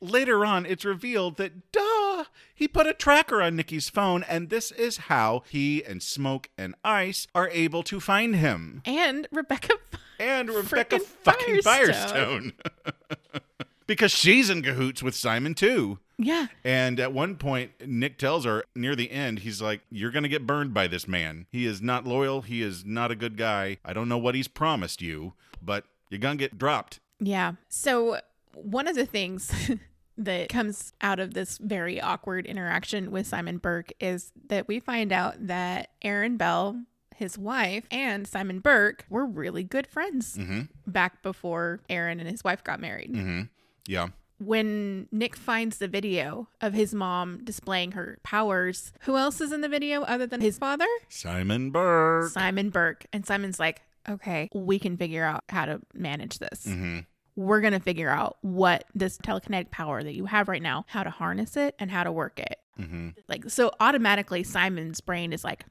Later 0.00 0.44
on, 0.44 0.66
it's 0.66 0.84
revealed 0.84 1.36
that, 1.36 1.70
duh, 1.72 2.24
he 2.54 2.66
put 2.66 2.86
a 2.88 2.92
tracker 2.92 3.40
on 3.40 3.54
Nicky's 3.56 3.88
phone, 3.88 4.24
and 4.24 4.50
this 4.50 4.72
is 4.72 4.96
how 4.96 5.44
he 5.48 5.82
and 5.84 6.02
Smoke 6.02 6.50
and 6.58 6.74
Ice 6.84 7.28
are 7.36 7.48
able 7.50 7.82
to 7.84 8.00
find 8.00 8.34
him. 8.36 8.82
And 8.84 9.28
Rebecca. 9.30 9.74
And 10.22 10.48
Rebecca 10.48 10.98
Frickin' 10.98 11.02
fucking 11.02 11.62
Firestone. 11.62 12.52
Firestone. 12.84 13.02
because 13.86 14.12
she's 14.12 14.48
in 14.48 14.62
cahoots 14.62 15.02
with 15.02 15.14
Simon, 15.14 15.54
too. 15.54 15.98
Yeah. 16.18 16.46
And 16.64 17.00
at 17.00 17.12
one 17.12 17.36
point, 17.36 17.72
Nick 17.86 18.18
tells 18.18 18.44
her 18.44 18.64
near 18.76 18.94
the 18.94 19.10
end, 19.10 19.40
he's 19.40 19.60
like, 19.60 19.80
You're 19.90 20.10
going 20.10 20.22
to 20.22 20.28
get 20.28 20.46
burned 20.46 20.72
by 20.72 20.86
this 20.86 21.08
man. 21.08 21.46
He 21.50 21.66
is 21.66 21.82
not 21.82 22.06
loyal. 22.06 22.42
He 22.42 22.62
is 22.62 22.84
not 22.84 23.10
a 23.10 23.16
good 23.16 23.36
guy. 23.36 23.78
I 23.84 23.92
don't 23.92 24.08
know 24.08 24.18
what 24.18 24.34
he's 24.34 24.48
promised 24.48 25.02
you, 25.02 25.34
but 25.60 25.84
you're 26.10 26.20
going 26.20 26.38
to 26.38 26.42
get 26.42 26.58
dropped. 26.58 27.00
Yeah. 27.18 27.54
So, 27.68 28.20
one 28.54 28.86
of 28.86 28.94
the 28.94 29.06
things 29.06 29.50
that 30.18 30.48
comes 30.48 30.92
out 31.00 31.18
of 31.18 31.34
this 31.34 31.58
very 31.58 32.00
awkward 32.00 32.46
interaction 32.46 33.10
with 33.10 33.26
Simon 33.26 33.58
Burke 33.58 33.92
is 34.00 34.32
that 34.48 34.68
we 34.68 34.78
find 34.80 35.12
out 35.12 35.46
that 35.46 35.90
Aaron 36.02 36.36
Bell, 36.36 36.82
his 37.22 37.38
wife, 37.38 37.84
and 37.90 38.26
Simon 38.28 38.58
Burke 38.60 39.06
were 39.08 39.24
really 39.24 39.62
good 39.64 39.86
friends 39.86 40.36
Mm-hmm. 40.36 40.62
back 40.86 41.22
before 41.22 41.80
Aaron 41.88 42.20
and 42.20 42.28
his 42.28 42.44
wife 42.44 42.62
got 42.64 42.80
married. 42.80 43.12
Mm-hmm. 43.14 43.42
Yeah. 43.86 44.08
When 44.38 45.06
Nick 45.12 45.36
finds 45.36 45.78
the 45.78 45.86
video 45.88 46.48
of 46.60 46.72
his 46.74 46.92
mom 46.94 47.44
displaying 47.44 47.92
her 47.92 48.18
powers, 48.24 48.92
who 49.02 49.16
else 49.16 49.40
is 49.40 49.52
in 49.52 49.60
the 49.60 49.68
video 49.68 50.02
other 50.02 50.26
than 50.26 50.40
his 50.40 50.58
father? 50.58 50.86
Simon 51.08 51.70
Burke. 51.70 52.30
Simon 52.30 52.70
Burke. 52.70 53.06
And 53.12 53.24
Simon's 53.24 53.60
like, 53.60 53.82
okay, 54.08 54.48
we 54.52 54.80
can 54.80 54.96
figure 54.96 55.24
out 55.24 55.44
how 55.48 55.64
to 55.66 55.80
manage 55.94 56.38
this 56.40 56.66
Mm-hmm. 56.66 57.00
we're 57.36 57.60
going 57.60 57.72
to 57.72 57.78
figure 57.80 58.10
out 58.10 58.36
what 58.42 58.84
this 58.96 59.16
telekinetic 59.18 59.70
power 59.70 60.02
that 60.02 60.14
you 60.14 60.26
have 60.26 60.48
right 60.48 60.60
now, 60.62 60.84
how 60.88 61.02
to 61.04 61.10
harness 61.10 61.56
it 61.56 61.74
and 61.78 61.88
how 61.90 62.02
to 62.02 62.10
work 62.10 62.40
it. 62.40 62.58
Mm-hmm. 62.80 63.10
Like, 63.28 63.48
so 63.48 63.70
automatically, 63.78 64.42
Simon's 64.42 65.00
brain 65.00 65.32
is 65.32 65.44
like, 65.44 65.64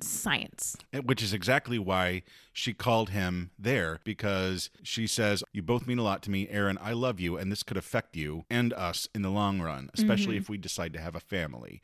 science. 0.00 0.76
Which 1.04 1.22
is 1.22 1.32
exactly 1.32 1.78
why 1.78 2.22
she 2.52 2.72
called 2.72 3.10
him 3.10 3.50
there 3.58 4.00
because 4.04 4.70
she 4.82 5.06
says, 5.06 5.42
You 5.52 5.62
both 5.62 5.86
mean 5.86 5.98
a 5.98 6.02
lot 6.02 6.22
to 6.24 6.30
me, 6.30 6.48
Aaron. 6.48 6.78
I 6.80 6.92
love 6.92 7.20
you, 7.20 7.36
and 7.36 7.50
this 7.52 7.62
could 7.62 7.76
affect 7.76 8.16
you 8.16 8.44
and 8.50 8.72
us 8.72 9.08
in 9.14 9.22
the 9.22 9.30
long 9.30 9.60
run, 9.60 9.90
especially 9.94 10.36
Mhm. 10.36 10.40
if 10.40 10.48
we 10.48 10.58
decide 10.58 10.92
to 10.94 11.00
have 11.00 11.14
a 11.14 11.20
family. 11.20 11.80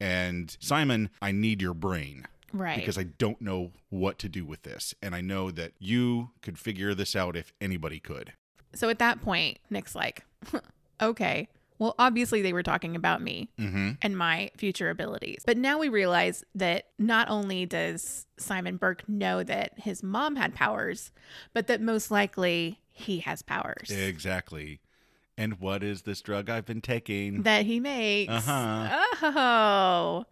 And 0.00 0.56
Simon, 0.60 1.10
I 1.22 1.32
need 1.32 1.62
your 1.62 1.74
brain. 1.74 2.26
Right. 2.52 2.76
because 2.76 2.96
I 2.96 3.02
don't 3.02 3.40
know 3.40 3.72
what 3.88 4.16
to 4.20 4.28
do 4.28 4.44
with 4.44 4.62
this. 4.62 4.94
And 5.02 5.12
I 5.12 5.20
know 5.20 5.50
that 5.50 5.72
you 5.80 6.30
could 6.40 6.56
figure 6.56 6.94
this 6.94 7.16
out 7.16 7.34
if 7.34 7.52
anybody 7.60 7.98
could. 7.98 8.32
so 8.74 8.88
at 8.88 9.00
that 9.00 9.20
point, 9.22 9.58
Nick's 9.70 9.96
like, 9.96 10.24
okay, 11.02 11.48
well, 11.78 11.94
obviously 11.98 12.40
they 12.42 12.52
were 12.52 12.62
talking 12.62 12.94
about 12.96 13.20
me 13.22 13.48
Mm-hmm. 13.58 13.90
and 14.02 14.16
my 14.16 14.50
future 14.56 14.90
abilities. 14.90 15.42
But 15.46 15.56
now 15.58 15.78
we 15.78 15.88
realize 15.88 16.44
that 16.54 16.86
not 16.98 17.28
only 17.28 17.66
does 17.66 18.26
Simon 18.38 18.76
Burke 18.76 19.08
know 19.08 19.42
that 19.42 19.72
his 19.78 20.02
mom 20.02 20.36
had 20.36 20.54
powers, 20.54 21.10
but 21.52 21.66
that 21.66 21.80
most 21.80 22.10
likely 22.10 22.80
he 22.90 23.18
has 23.20 23.42
powers 23.42 23.90
Exactly. 23.90 24.80
And 25.36 25.58
what 25.58 25.82
is 25.82 26.02
this 26.02 26.20
drug 26.20 26.48
I've 26.48 26.64
been 26.64 26.80
taking? 26.80 27.42
that 27.42 27.66
he 27.66 27.80
makes. 27.80 28.32
Uh-huh. 28.32 29.04
Oh, 29.22 30.24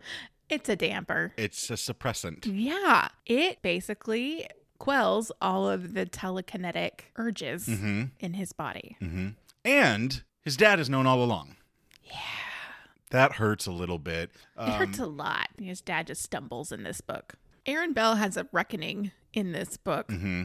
it's 0.49 0.69
a 0.69 0.77
damper. 0.77 1.33
It's 1.37 1.71
a 1.71 1.75
suppressant. 1.75 2.47
Yeah, 2.47 3.09
it 3.27 3.63
basically 3.63 4.47
quells 4.79 5.33
all 5.41 5.69
of 5.69 5.95
the 5.95 6.07
telekinetic 6.07 7.01
urges 7.17 7.67
Mm-hmm. 7.67 8.03
in 8.21 8.35
his 8.35 8.53
body. 8.53 8.97
Mm-hmm. 9.01 9.29
And 9.65 10.23
his 10.45 10.57
dad 10.57 10.79
has 10.79 10.89
known 10.91 11.07
all 11.07 11.23
along. 11.23 11.57
Yeah. 12.05 12.19
That 13.11 13.33
hurts 13.33 13.67
a 13.67 13.73
little 13.73 13.99
bit. 13.99 14.31
It 14.59 14.71
hurts 14.71 14.99
a 14.99 15.07
lot. 15.07 15.49
His 15.59 15.81
dad 15.81 16.07
just 16.07 16.23
stumbles 16.23 16.73
in 16.73 16.83
this 16.83 17.01
book. 17.01 17.35
Aaron 17.67 17.93
Bell 17.93 18.17
has 18.17 18.37
a 18.37 18.49
reckoning 18.53 19.13
in 19.33 19.53
this 19.53 19.77
book 19.77 20.11
hmm 20.11 20.45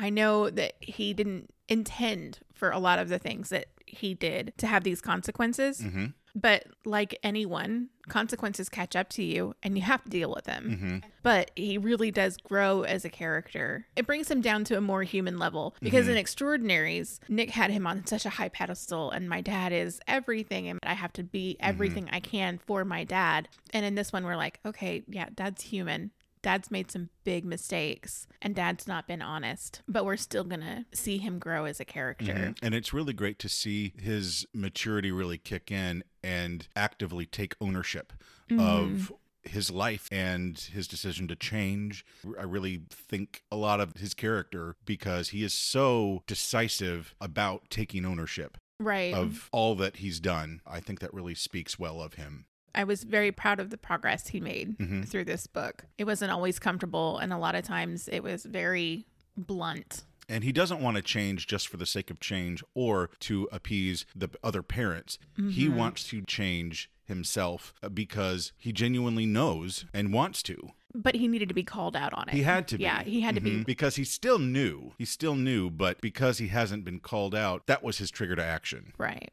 I 0.00 0.10
know 0.10 0.48
that 0.48 0.74
he 0.80 1.12
didn't 1.12 1.52
intend 1.68 2.38
for 2.54 2.70
a 2.70 2.78
lot 2.78 3.00
of 3.00 3.08
the 3.08 3.18
things 3.18 3.48
that 3.48 3.66
he 3.84 4.14
did 4.14 4.52
to 4.58 4.66
have 4.68 4.84
these 4.84 5.00
consequences. 5.00 5.80
Mm-hmm. 5.80 6.06
But 6.34 6.64
like 6.84 7.18
anyone, 7.22 7.88
consequences 8.08 8.68
catch 8.68 8.96
up 8.96 9.08
to 9.10 9.22
you 9.22 9.54
and 9.62 9.76
you 9.76 9.82
have 9.82 10.02
to 10.04 10.10
deal 10.10 10.32
with 10.34 10.44
them. 10.44 10.70
Mm-hmm. 10.70 11.08
But 11.22 11.50
he 11.56 11.76
really 11.78 12.10
does 12.10 12.36
grow 12.36 12.82
as 12.82 13.04
a 13.04 13.10
character. 13.10 13.86
It 13.96 14.06
brings 14.06 14.30
him 14.30 14.40
down 14.40 14.64
to 14.64 14.76
a 14.78 14.80
more 14.80 15.02
human 15.02 15.38
level 15.38 15.74
because 15.80 16.04
Mm-hmm. 16.04 16.12
in 16.12 16.18
Extraordinaries, 16.18 17.20
Nick 17.28 17.50
had 17.50 17.70
him 17.70 17.86
on 17.86 18.06
such 18.06 18.24
a 18.24 18.30
high 18.30 18.48
pedestal, 18.48 19.10
and 19.10 19.28
my 19.28 19.40
dad 19.40 19.72
is 19.72 20.00
everything, 20.08 20.68
and 20.68 20.78
I 20.82 20.94
have 20.94 21.12
to 21.14 21.22
be 21.22 21.56
Mm-hmm. 21.60 21.68
everything 21.68 22.08
I 22.12 22.20
can 22.20 22.58
for 22.66 22.84
my 22.84 23.04
dad. 23.04 23.48
And 23.72 23.84
in 23.84 23.94
this 23.94 24.12
one, 24.12 24.24
we're 24.24 24.36
like, 24.36 24.60
okay, 24.64 25.02
yeah, 25.08 25.28
dad's 25.34 25.62
human. 25.64 26.10
Dad's 26.42 26.70
made 26.70 26.90
some 26.90 27.10
big 27.24 27.44
mistakes 27.44 28.26
and 28.40 28.54
dad's 28.54 28.86
not 28.86 29.06
been 29.06 29.22
honest, 29.22 29.82
but 29.88 30.04
we're 30.04 30.16
still 30.16 30.44
going 30.44 30.60
to 30.60 30.84
see 30.92 31.18
him 31.18 31.38
grow 31.38 31.64
as 31.64 31.80
a 31.80 31.84
character. 31.84 32.32
Mhm. 32.32 32.58
And 32.62 32.74
it's 32.74 32.92
really 32.92 33.12
great 33.12 33.38
to 33.40 33.48
see 33.48 33.92
his 33.98 34.46
maturity 34.54 35.10
really 35.10 35.38
kick 35.38 35.70
in 35.70 36.04
and 36.22 36.68
actively 36.76 37.26
take 37.26 37.54
ownership 37.60 38.12
of 38.58 39.12
his 39.42 39.70
life 39.70 40.08
and 40.12 40.58
his 40.58 40.86
decision 40.88 41.26
to 41.28 41.36
change. 41.36 42.04
I 42.38 42.42
really 42.42 42.82
think 42.90 43.44
a 43.50 43.56
lot 43.56 43.80
of 43.80 43.96
his 43.96 44.12
character 44.14 44.76
because 44.84 45.30
he 45.30 45.42
is 45.42 45.54
so 45.54 46.22
decisive 46.26 47.14
about 47.20 47.70
taking 47.70 48.04
ownership 48.04 48.58
Right. 48.80 49.14
of 49.14 49.48
all 49.52 49.74
that 49.76 49.96
he's 49.96 50.20
done. 50.20 50.60
I 50.66 50.80
think 50.80 51.00
that 51.00 51.12
really 51.14 51.34
speaks 51.34 51.78
well 51.78 52.00
of 52.02 52.14
him. 52.14 52.46
I 52.74 52.84
was 52.84 53.04
very 53.04 53.32
proud 53.32 53.60
of 53.60 53.70
the 53.70 53.78
progress 53.78 54.28
he 54.28 54.40
made 54.40 54.78
Mhm. 54.78 55.06
through 55.08 55.24
this 55.24 55.46
book. 55.46 55.86
It 55.96 56.04
wasn't 56.04 56.30
always 56.32 56.58
comfortable, 56.58 57.18
and 57.18 57.32
a 57.32 57.38
lot 57.38 57.54
of 57.54 57.64
times 57.64 58.08
it 58.08 58.22
was 58.22 58.44
very 58.44 59.06
blunt. 59.36 60.04
And 60.28 60.44
he 60.44 60.52
doesn't 60.52 60.80
want 60.82 60.96
to 60.96 61.02
change 61.02 61.46
just 61.46 61.68
for 61.68 61.78
the 61.78 61.86
sake 61.86 62.10
of 62.10 62.20
change 62.20 62.62
or 62.74 63.08
to 63.20 63.48
appease 63.50 64.04
the 64.14 64.28
other 64.42 64.62
parents. 64.62 65.18
He 65.50 65.68
wants 65.70 66.04
to 66.08 66.20
change 66.22 66.90
himself 67.06 67.72
uh, 67.82 67.88
because 67.88 68.52
he 68.58 68.70
genuinely 68.70 69.24
knows 69.24 69.86
and 69.94 70.12
wants 70.12 70.42
to. 70.42 70.72
But 70.94 71.14
he 71.14 71.28
needed 71.28 71.48
to 71.48 71.54
be 71.54 71.62
called 71.62 71.96
out 71.96 72.12
on 72.12 72.28
it. 72.28 72.34
He 72.34 72.42
had 72.42 72.68
to 72.68 72.76
be. 72.76 72.84
Yeah, 72.84 73.02
he 73.04 73.22
had 73.22 73.34
to 73.36 73.40
Mhm. 73.40 73.44
be. 73.44 73.64
Because 73.64 73.96
he 73.96 74.04
still 74.04 74.38
knew. 74.38 74.92
He 74.98 75.06
still 75.06 75.34
knew, 75.34 75.70
but 75.70 76.00
because 76.02 76.36
he 76.36 76.48
hasn't 76.48 76.84
been 76.84 77.00
called 77.00 77.34
out, 77.34 77.66
that 77.66 77.82
was 77.82 77.96
his 77.96 78.10
trigger 78.10 78.36
to 78.36 78.44
action. 78.44 78.92
Right. 78.98 79.32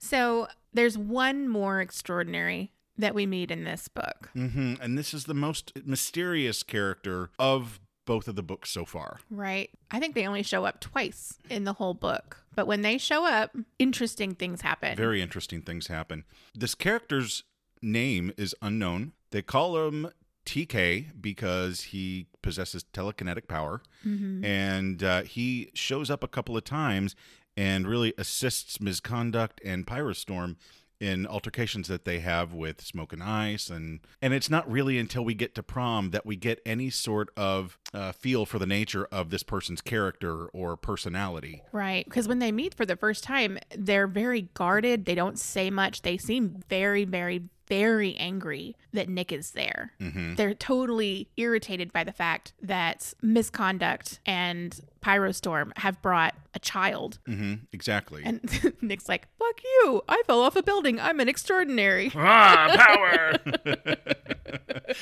So 0.00 0.48
there's 0.72 0.98
one 0.98 1.48
more 1.48 1.80
extraordinary 1.80 2.72
that 2.96 3.14
we 3.14 3.26
meet 3.26 3.50
in 3.50 3.64
this 3.64 3.88
book. 3.88 4.30
hmm 4.32 4.74
And 4.80 4.98
this 4.98 5.14
is 5.14 5.24
the 5.24 5.34
most 5.34 5.72
mysterious 5.86 6.62
character 6.62 7.30
of 7.38 7.80
both 8.06 8.26
of 8.28 8.34
the 8.34 8.42
books 8.42 8.70
so 8.70 8.84
far. 8.84 9.20
Right. 9.30 9.70
I 9.90 10.00
think 10.00 10.14
they 10.14 10.26
only 10.26 10.42
show 10.42 10.64
up 10.64 10.80
twice 10.80 11.38
in 11.48 11.64
the 11.64 11.74
whole 11.74 11.94
book. 11.94 12.38
But 12.56 12.66
when 12.66 12.82
they 12.82 12.98
show 12.98 13.24
up, 13.26 13.54
interesting 13.78 14.34
things 14.34 14.62
happen. 14.62 14.96
Very 14.96 15.22
interesting 15.22 15.62
things 15.62 15.86
happen. 15.86 16.24
This 16.54 16.74
character's 16.74 17.44
name 17.80 18.32
is 18.36 18.54
unknown. 18.60 19.12
They 19.30 19.42
call 19.42 19.86
him 19.86 20.10
TK 20.44 21.20
because 21.20 21.82
he 21.82 22.26
possesses 22.42 22.84
telekinetic 22.92 23.46
power. 23.46 23.82
Mhm. 24.04 24.44
And 24.44 25.02
uh, 25.04 25.22
he 25.22 25.70
shows 25.74 26.10
up 26.10 26.24
a 26.24 26.28
couple 26.28 26.56
of 26.56 26.64
times 26.64 27.14
and 27.60 27.86
really 27.86 28.14
assists 28.16 28.80
Misconduct 28.80 29.60
and 29.62 29.86
Pyrostorm 29.86 30.56
in 30.98 31.26
altercations 31.26 31.88
that 31.88 32.06
they 32.06 32.20
have 32.20 32.54
with 32.54 32.80
Smoke 32.80 33.12
and 33.12 33.22
Ice. 33.22 33.68
And, 33.68 34.00
and 34.22 34.32
it's 34.32 34.48
not 34.48 34.70
really 34.70 34.98
until 34.98 35.26
we 35.26 35.34
get 35.34 35.54
to 35.56 35.62
prom 35.62 36.10
that 36.10 36.24
we 36.24 36.36
get 36.36 36.62
any 36.64 36.88
sort 36.88 37.28
of 37.36 37.78
uh, 37.92 38.12
feel 38.12 38.46
for 38.46 38.58
the 38.58 38.66
nature 38.66 39.06
of 39.12 39.28
this 39.28 39.42
person's 39.42 39.82
character 39.82 40.46
or 40.48 40.74
personality. 40.78 41.62
Right. 41.70 42.06
Because 42.06 42.26
when 42.26 42.38
they 42.38 42.50
meet 42.50 42.72
for 42.72 42.86
the 42.86 42.96
first 42.96 43.24
time, 43.24 43.58
they're 43.76 44.06
very 44.06 44.48
guarded. 44.54 45.04
They 45.04 45.14
don't 45.14 45.38
say 45.38 45.68
much. 45.68 46.00
They 46.00 46.16
seem 46.16 46.62
very, 46.70 47.04
very, 47.04 47.42
very 47.70 48.14
angry 48.16 48.76
that 48.92 49.08
Nick 49.08 49.30
is 49.32 49.52
there. 49.52 49.92
hmm 49.98 50.34
They're 50.34 50.52
totally 50.54 51.28
irritated 51.38 51.92
by 51.92 52.04
the 52.04 52.12
fact 52.12 52.52
that 52.60 53.14
misconduct 53.22 54.18
and 54.26 54.78
Pyrostorm 55.00 55.72
have 55.78 56.02
brought 56.02 56.34
a 56.52 56.58
child. 56.58 57.18
hmm 57.26 57.54
Exactly. 57.72 58.22
And 58.24 58.40
Nick's 58.82 59.08
like, 59.08 59.28
fuck 59.38 59.62
you. 59.62 60.02
I 60.08 60.22
fell 60.26 60.40
off 60.40 60.56
a 60.56 60.62
building. 60.62 61.00
I'm 61.00 61.20
an 61.20 61.28
extraordinary. 61.28 62.10
ah, 62.16 62.74
power. 62.76 64.04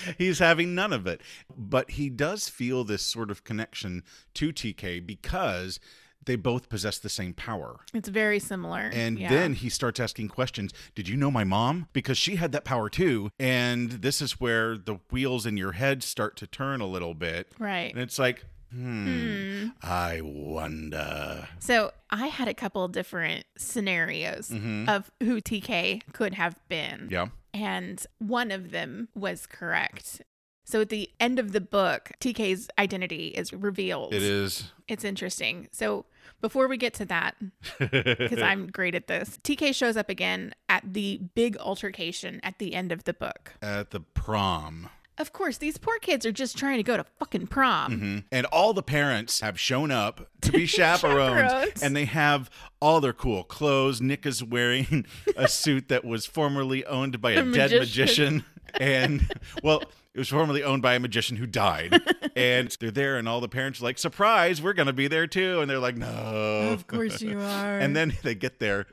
He's 0.18 0.38
having 0.38 0.74
none 0.74 0.92
of 0.92 1.07
it. 1.07 1.20
But 1.57 1.92
he 1.92 2.11
does 2.11 2.48
feel 2.48 2.85
this 2.85 3.02
sort 3.02 3.31
of 3.31 3.44
connection 3.44 4.02
to 4.35 4.52
TK 4.52 5.04
because 5.07 5.81
they 6.29 6.37
both 6.37 6.69
possess 6.69 6.99
the 6.99 7.09
same 7.09 7.33
power. 7.35 7.81
It's 7.93 8.09
very 8.09 8.38
similar. 8.38 8.91
And 8.93 9.19
Yeah. 9.19 9.29
then 9.31 9.55
he 9.55 9.69
starts 9.69 9.99
asking 9.99 10.29
questions. 10.29 10.73
Did 10.95 11.09
you 11.09 11.17
know 11.17 11.31
my 11.33 11.43
mom? 11.43 11.88
Because 11.93 12.17
she 12.19 12.37
had 12.37 12.53
that 12.53 12.64
power 12.64 12.88
too. 12.88 13.31
And 13.41 13.91
this 13.91 14.23
is 14.23 14.38
where 14.38 14.77
the 14.79 14.99
wheels 15.11 15.45
in 15.47 15.57
your 15.57 15.73
head 15.73 16.03
start 16.05 16.37
to 16.37 16.47
turn 16.47 16.81
a 16.81 16.87
little 16.87 17.14
bit. 17.14 17.53
Right. 17.59 17.91
And 17.93 18.01
it's 18.01 18.19
like, 18.19 18.45
hmm, 18.71 19.69
I 19.83 20.21
wonder. 20.23 21.49
So 21.59 21.93
I 22.11 22.27
had 22.29 22.49
a 22.49 22.55
couple 22.55 22.85
of 22.85 22.93
different 22.93 23.47
scenarios 23.57 24.51
of 24.87 25.11
who 25.23 25.41
TK 25.41 26.03
could 26.12 26.35
have 26.35 26.57
been. 26.69 27.01
Mm-hmm. 27.09 27.12
Yeah. 27.12 27.27
And 27.55 28.05
one 28.19 28.51
of 28.51 28.71
them 28.71 29.09
was 29.14 29.47
correct. 29.47 30.21
So 30.70 30.83
at 30.83 30.90
the 30.90 31.09
end 31.18 31.38
of 31.38 31.52
the 31.52 31.62
book, 31.62 32.11
TK's 32.20 32.68
identity 32.78 33.28
is 33.28 33.54
revealed. 33.54 34.12
It 34.12 34.22
is. 34.22 34.70
It's 34.87 35.02
interesting. 35.02 35.68
So 35.72 36.04
before 36.42 36.68
we 36.68 36.76
get 36.76 36.92
to 36.94 37.07
that, 37.07 37.37
because 37.78 38.42
I'm 38.42 38.66
great 38.66 38.94
at 38.94 39.07
this, 39.07 39.38
TK 39.42 39.74
shows 39.74 39.96
up 39.96 40.11
again 40.11 40.54
at 40.68 40.83
the 40.92 41.22
big 41.35 41.57
altercation 41.57 42.38
at 42.42 42.59
the 42.59 42.74
end 42.74 42.92
of 42.92 43.04
the 43.04 43.14
book. 43.14 43.54
At 43.62 43.92
the 43.92 44.00
prom. 44.00 44.90
Of 45.16 45.33
course, 45.33 45.57
these 45.57 45.78
poor 45.78 45.98
kids 46.00 46.26
are 46.26 46.33
just 46.33 46.59
trying 46.59 46.76
to 46.76 46.83
go 46.83 46.98
to 46.98 47.04
fucking 47.18 47.46
prom. 47.46 47.92
Mhm. 48.00 48.24
And 48.31 48.44
all 48.46 48.74
the 48.74 48.83
parents 48.83 49.40
have 49.40 49.59
shown 49.59 49.90
up 49.90 50.28
to 50.42 50.52
be 50.52 50.66
chaperones, 50.66 51.50
Chaperones. 51.50 51.83
and 51.83 51.96
they 51.96 52.04
have 52.04 52.50
all 52.81 53.00
their 53.00 53.14
cool 53.14 53.42
clothes. 53.42 54.02
Nick 54.02 54.26
is 54.26 54.44
wearing 54.44 55.07
a 55.37 55.48
suit 55.48 55.88
that 55.88 56.04
was 56.04 56.26
formerly 56.26 56.85
owned 56.85 57.22
by 57.22 57.31
a, 57.33 57.40
A 57.40 57.52
dead 57.52 57.70
magician. 57.72 57.78
magician. 57.81 58.44
And, 58.78 59.33
well, 59.62 59.83
it 60.18 60.22
was 60.22 60.31
formerly 60.31 60.64
owned 60.64 60.83
by 60.83 60.94
a 60.94 60.98
magician 60.98 61.37
who 61.37 61.46
died. 61.46 62.02
and 62.37 62.76
they're 62.81 62.90
there, 62.90 63.18
and 63.18 63.28
all 63.28 63.40
the 63.40 63.48
parents 63.48 63.81
are 63.81 63.85
like, 63.85 63.98
surprise, 63.98 64.61
we're 64.61 64.72
going 64.72 64.88
to 64.88 64.92
be 64.92 65.07
there 65.07 65.28
too. 65.28 65.61
And 65.61 65.70
they're 65.70 65.78
like, 65.78 65.96
no. 65.96 66.70
Of 66.72 66.88
course 66.88 67.22
you 67.22 67.38
are. 67.40 67.78
And 67.78 67.94
then 67.94 68.12
they 68.24 68.35
get 68.35 68.59
there. 68.59 68.87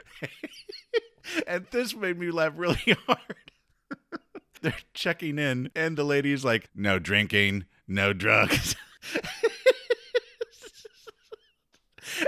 and 1.48 1.66
this 1.72 1.96
made 1.96 2.20
me 2.20 2.30
laugh 2.30 2.54
really 2.56 2.96
hard. 3.08 3.52
They're 4.62 4.76
checking 4.94 5.40
in, 5.40 5.72
and 5.76 5.98
the 5.98 6.04
lady's 6.04 6.46
like, 6.46 6.70
no 6.76 7.00
drinking, 7.00 7.66
no 7.88 8.14
drugs. 8.14 8.76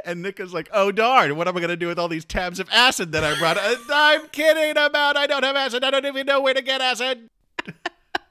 and 0.05 0.23
Nick 0.23 0.39
is 0.39 0.55
like, 0.55 0.69
oh 0.73 0.91
darn, 0.91 1.35
what 1.35 1.47
am 1.47 1.55
I 1.55 1.59
going 1.59 1.69
to 1.69 1.77
do 1.77 1.87
with 1.87 1.99
all 1.99 2.07
these 2.07 2.25
tabs 2.25 2.59
of 2.59 2.67
acid 2.71 3.11
that 3.11 3.23
I 3.23 3.37
brought? 3.37 3.59
I'm 3.61 4.27
kidding 4.29 4.71
about, 4.71 5.17
I 5.17 5.27
don't 5.27 5.43
have 5.43 5.55
acid. 5.55 5.83
I 5.83 5.91
don't 5.91 6.07
even 6.07 6.25
know 6.25 6.41
where 6.41 6.55
to 6.55 6.63
get 6.63 6.81
acid. 6.81 7.29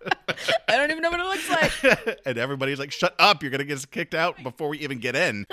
I 0.69 0.77
don't 0.77 0.90
even 0.90 1.03
know 1.03 1.11
what 1.11 1.21
it 1.21 1.27
looks 1.27 1.49
like. 1.51 2.19
and 2.27 2.38
everybody's 2.38 2.79
like, 2.79 2.92
shut 2.92 3.14
up, 3.19 3.42
you're 3.42 3.51
going 3.51 3.59
to 3.61 3.64
get 3.64 3.90
kicked 3.90 4.14
out 4.14 4.42
before 4.42 4.69
we 4.69 4.79
even 4.79 4.99
get 4.99 5.14
in. 5.16 5.47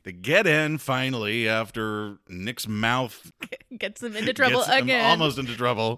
they 0.04 0.12
get 0.12 0.48
in 0.48 0.78
finally 0.80 1.48
after 1.48 2.18
Nick's 2.28 2.68
mouth 2.68 3.32
Gets 3.78 4.02
them 4.02 4.16
into 4.16 4.34
trouble 4.34 4.64
again. 4.68 5.06
almost 5.12 5.38
into 5.38 5.56
trouble. 5.56 5.98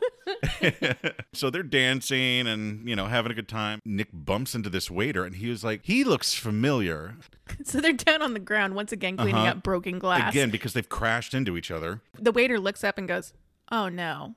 so 1.34 1.50
they're 1.50 1.63
dancing 1.63 2.48
and, 2.48 2.88
you 2.88 2.96
know, 2.96 3.08
having 3.08 3.32
a 3.32 3.36
good 3.36 3.48
time. 3.48 3.80
Nick 3.86 4.10
bumps 4.13 4.54
into 4.56 4.70
this 4.70 4.92
waiter 4.92 5.24
and 5.26 5.36
he 5.36 5.50
was 5.50 5.63
like, 5.63 5.82
he 5.84 6.04
looks 6.04 6.34
familiar. 6.34 7.16
So 7.63 7.80
they're 7.82 7.94
down 7.94 8.22
on 8.22 8.34
the 8.34 8.39
ground 8.39 8.76
once 8.76 8.92
again 8.92 9.18
cleaning 9.18 9.36
Uh-huh. 9.36 9.52
up 9.52 9.63
broken 9.63 10.00
glass. 10.00 10.32
Again, 10.32 10.50
because 10.50 10.74
they've 10.74 10.88
crashed 10.89 11.34
into 11.34 11.58
each 11.58 11.72
other. 11.72 12.02
The 12.20 12.32
waiter 12.32 12.60
looks 12.60 12.84
up 12.84 12.98
and 12.98 13.08
goes, 13.08 13.34
"Oh 13.72 13.89
no." 13.89 14.36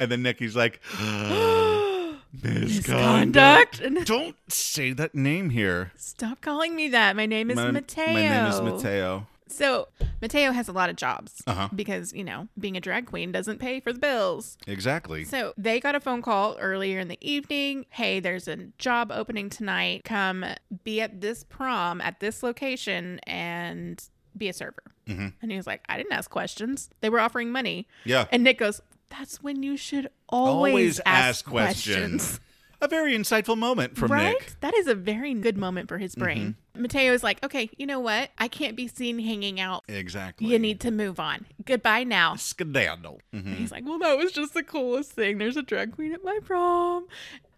And 0.00 0.10
then 0.10 0.22
Nicky's 0.22 0.56
like, 0.56 0.80
Misconduct. 2.42 3.80
And 3.80 4.04
Don't 4.04 4.36
say 4.48 4.92
that 4.92 5.14
name 5.14 5.50
here. 5.50 5.92
stop 5.96 6.40
calling 6.40 6.74
me 6.76 6.88
that. 6.88 7.16
My 7.16 7.26
name 7.26 7.50
is 7.50 7.56
my, 7.56 7.70
Mateo. 7.70 8.06
My 8.12 8.20
name 8.28 8.46
is 8.46 8.60
Mateo. 8.60 9.26
So 9.48 9.88
Mateo 10.22 10.52
has 10.52 10.68
a 10.68 10.72
lot 10.72 10.90
of 10.90 10.96
jobs 10.96 11.42
Uh-huh. 11.46 11.68
because 11.74 12.12
you 12.12 12.22
know 12.22 12.46
being 12.58 12.76
a 12.76 12.80
drag 12.80 13.06
queen 13.06 13.32
doesn't 13.32 13.58
pay 13.58 13.80
for 13.80 13.92
the 13.92 13.98
bills. 13.98 14.56
Exactly. 14.68 15.24
So 15.24 15.52
they 15.58 15.80
got 15.80 15.94
a 15.96 16.00
phone 16.00 16.22
call 16.22 16.56
earlier 16.60 17.00
in 17.00 17.08
the 17.08 17.18
evening. 17.20 17.86
Hey, 17.90 18.20
there's 18.20 18.46
a 18.46 18.56
job 18.78 19.10
opening 19.12 19.50
tonight. 19.50 20.02
Come 20.04 20.44
be 20.84 21.00
at 21.00 21.20
this 21.20 21.42
prom 21.44 22.00
at 22.00 22.20
this 22.20 22.42
location 22.44 23.18
and 23.26 24.00
be 24.36 24.48
a 24.48 24.52
server. 24.52 24.84
Mhm. 25.08 25.32
And 25.42 25.50
he 25.50 25.56
was 25.56 25.66
like, 25.66 25.82
I 25.88 25.96
didn't 25.96 26.12
ask 26.12 26.30
questions. 26.30 26.88
They 27.00 27.08
were 27.10 27.18
offering 27.18 27.50
money. 27.50 27.88
Yeah. 28.04 28.26
And 28.30 28.44
Nick 28.44 28.58
goes, 28.58 28.80
That's 29.10 29.42
when 29.42 29.62
you 29.62 29.76
should 29.76 30.08
always, 30.28 30.70
Always 30.72 31.00
ask, 31.00 31.06
ask 31.06 31.44
questions." 31.44 32.20
questions. 32.22 32.40
A 32.82 32.88
very 32.88 33.12
insightful 33.12 33.58
moment 33.58 33.98
from 33.98 34.10
right? 34.10 34.28
Nick. 34.40 34.54
That 34.60 34.72
is 34.74 34.86
a 34.86 34.94
very 34.94 35.34
good 35.34 35.58
moment 35.58 35.86
for 35.86 35.98
his 35.98 36.14
brain. 36.14 36.56
Mateo 36.74 37.12
is 37.12 37.22
like, 37.22 37.44
okay, 37.44 37.68
you 37.76 37.84
know 37.86 38.00
what? 38.00 38.30
I 38.38 38.48
can't 38.48 38.74
be 38.74 38.88
seen 38.88 39.18
hanging 39.18 39.60
out. 39.60 39.84
Exactly. 39.86 40.46
You 40.46 40.58
need 40.58 40.80
to 40.80 40.90
move 40.90 41.20
on. 41.20 41.44
Goodbye 41.66 42.04
now. 42.04 42.36
skedaddle. 42.36 43.20
Mhm. 43.34 43.56
He's 43.56 43.70
like, 43.70 43.84
well, 43.84 43.98
that 43.98 44.16
was 44.16 44.32
just 44.32 44.54
the 44.54 44.62
coolest 44.62 45.12
thing. 45.12 45.36
There's 45.36 45.58
a 45.58 45.62
drag 45.62 45.92
queen 45.94 46.14
at 46.14 46.24
my 46.24 46.38
prom. 46.42 47.06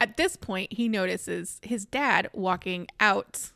At 0.00 0.16
this 0.16 0.36
point, 0.36 0.72
he 0.72 0.88
notices 0.88 1.60
his 1.62 1.84
dad 1.84 2.28
walking 2.32 2.88
out 2.98 3.50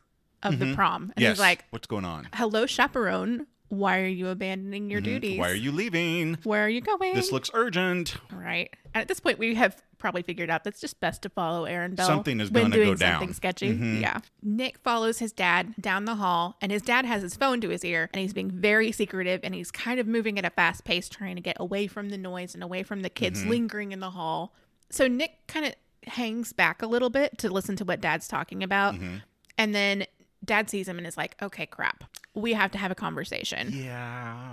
of 0.44 0.61
the 0.61 0.72
prom. 0.72 1.03
And 1.03 1.11
Mm-hmm. 1.14 1.20
Yes. 1.22 1.30
he's 1.32 1.40
like, 1.40 1.64
what's 1.70 1.88
going 1.88 2.05
on? 2.05 2.28
hello, 2.34 2.66
chaperone. 2.66 3.49
Why 3.68 4.00
are 4.00 4.06
you 4.06 4.28
abandoning 4.28 4.90
your 4.90 5.00
duties? 5.00 5.32
Mm-hmm. 5.32 5.40
Why 5.40 5.50
are 5.50 5.54
you 5.54 5.72
leaving? 5.72 6.38
Where 6.44 6.64
are 6.64 6.68
you 6.68 6.80
going? 6.80 7.14
This 7.14 7.32
looks 7.32 7.50
urgent. 7.54 8.16
right. 8.32 8.70
And 8.94 9.02
at 9.02 9.08
this 9.08 9.20
point, 9.20 9.38
we 9.38 9.54
have 9.56 9.82
probably 9.98 10.22
figured 10.22 10.50
out 10.50 10.62
that's 10.62 10.80
just 10.80 11.00
best 11.00 11.22
to 11.22 11.28
follow 11.28 11.64
Aaron 11.64 11.94
Bell. 11.94 12.06
Something 12.06 12.38
is 12.40 12.48
gonna 12.50 12.70
doing 12.70 12.88
go 12.90 12.94
down. 12.94 13.12
something 13.20 13.28
Mm-hmm. 13.30 13.34
Sketchy. 13.34 13.66
Yeah. 14.00 14.20
Nick 14.42 14.78
follows 14.78 15.18
his 15.18 15.32
dad 15.32 15.74
down 15.80 16.04
the 16.04 16.14
hall, 16.14 16.56
and 16.60 16.70
his 16.70 16.82
dad 16.82 17.04
has 17.06 17.22
his 17.22 17.34
phone 17.34 17.60
to 17.62 17.68
his 17.70 17.84
ear, 17.84 18.08
and 18.12 18.20
he's 18.20 18.32
being 18.32 18.50
very 18.50 18.92
secretive, 18.92 19.40
and 19.42 19.54
he's 19.54 19.70
kind 19.70 19.98
of 19.98 20.06
moving 20.06 20.38
at 20.38 20.44
a 20.44 20.50
fast 20.50 20.84
pace, 20.84 21.08
trying 21.08 21.34
to 21.36 21.42
get 21.42 21.56
away 21.58 21.86
from 21.88 22.10
the 22.10 22.18
noise 22.18 22.54
and 22.54 22.62
away 22.62 22.82
from 22.82 23.02
the 23.02 23.10
kids 23.10 23.40
Mm-hmm. 23.40 23.50
lingering 23.50 23.92
in 23.92 24.00
the 24.00 24.10
hall. 24.10 24.54
So 24.90 25.08
Nick 25.08 25.46
kind 25.48 25.66
of 25.66 25.74
hangs 26.12 26.52
back 26.52 26.82
a 26.82 26.86
little 26.86 27.10
bit 27.10 27.36
to 27.38 27.50
listen 27.50 27.74
to 27.76 27.84
what 27.84 28.00
dad's 28.00 28.28
talking 28.28 28.62
about, 28.62 28.94
Mm-hmm. 28.94 29.16
and 29.58 29.74
then 29.74 30.04
dad 30.44 30.70
sees 30.70 30.86
him 30.88 30.98
and 30.98 31.06
is 31.06 31.16
like, 31.16 31.34
"Okay, 31.42 31.66
crap, 31.66 32.04
we 32.37 32.53
have 32.53 32.70
to 32.72 32.78
have 32.78 32.91
a 32.93 32.95
conversation." 32.95 33.72
Yeah. 33.72 34.47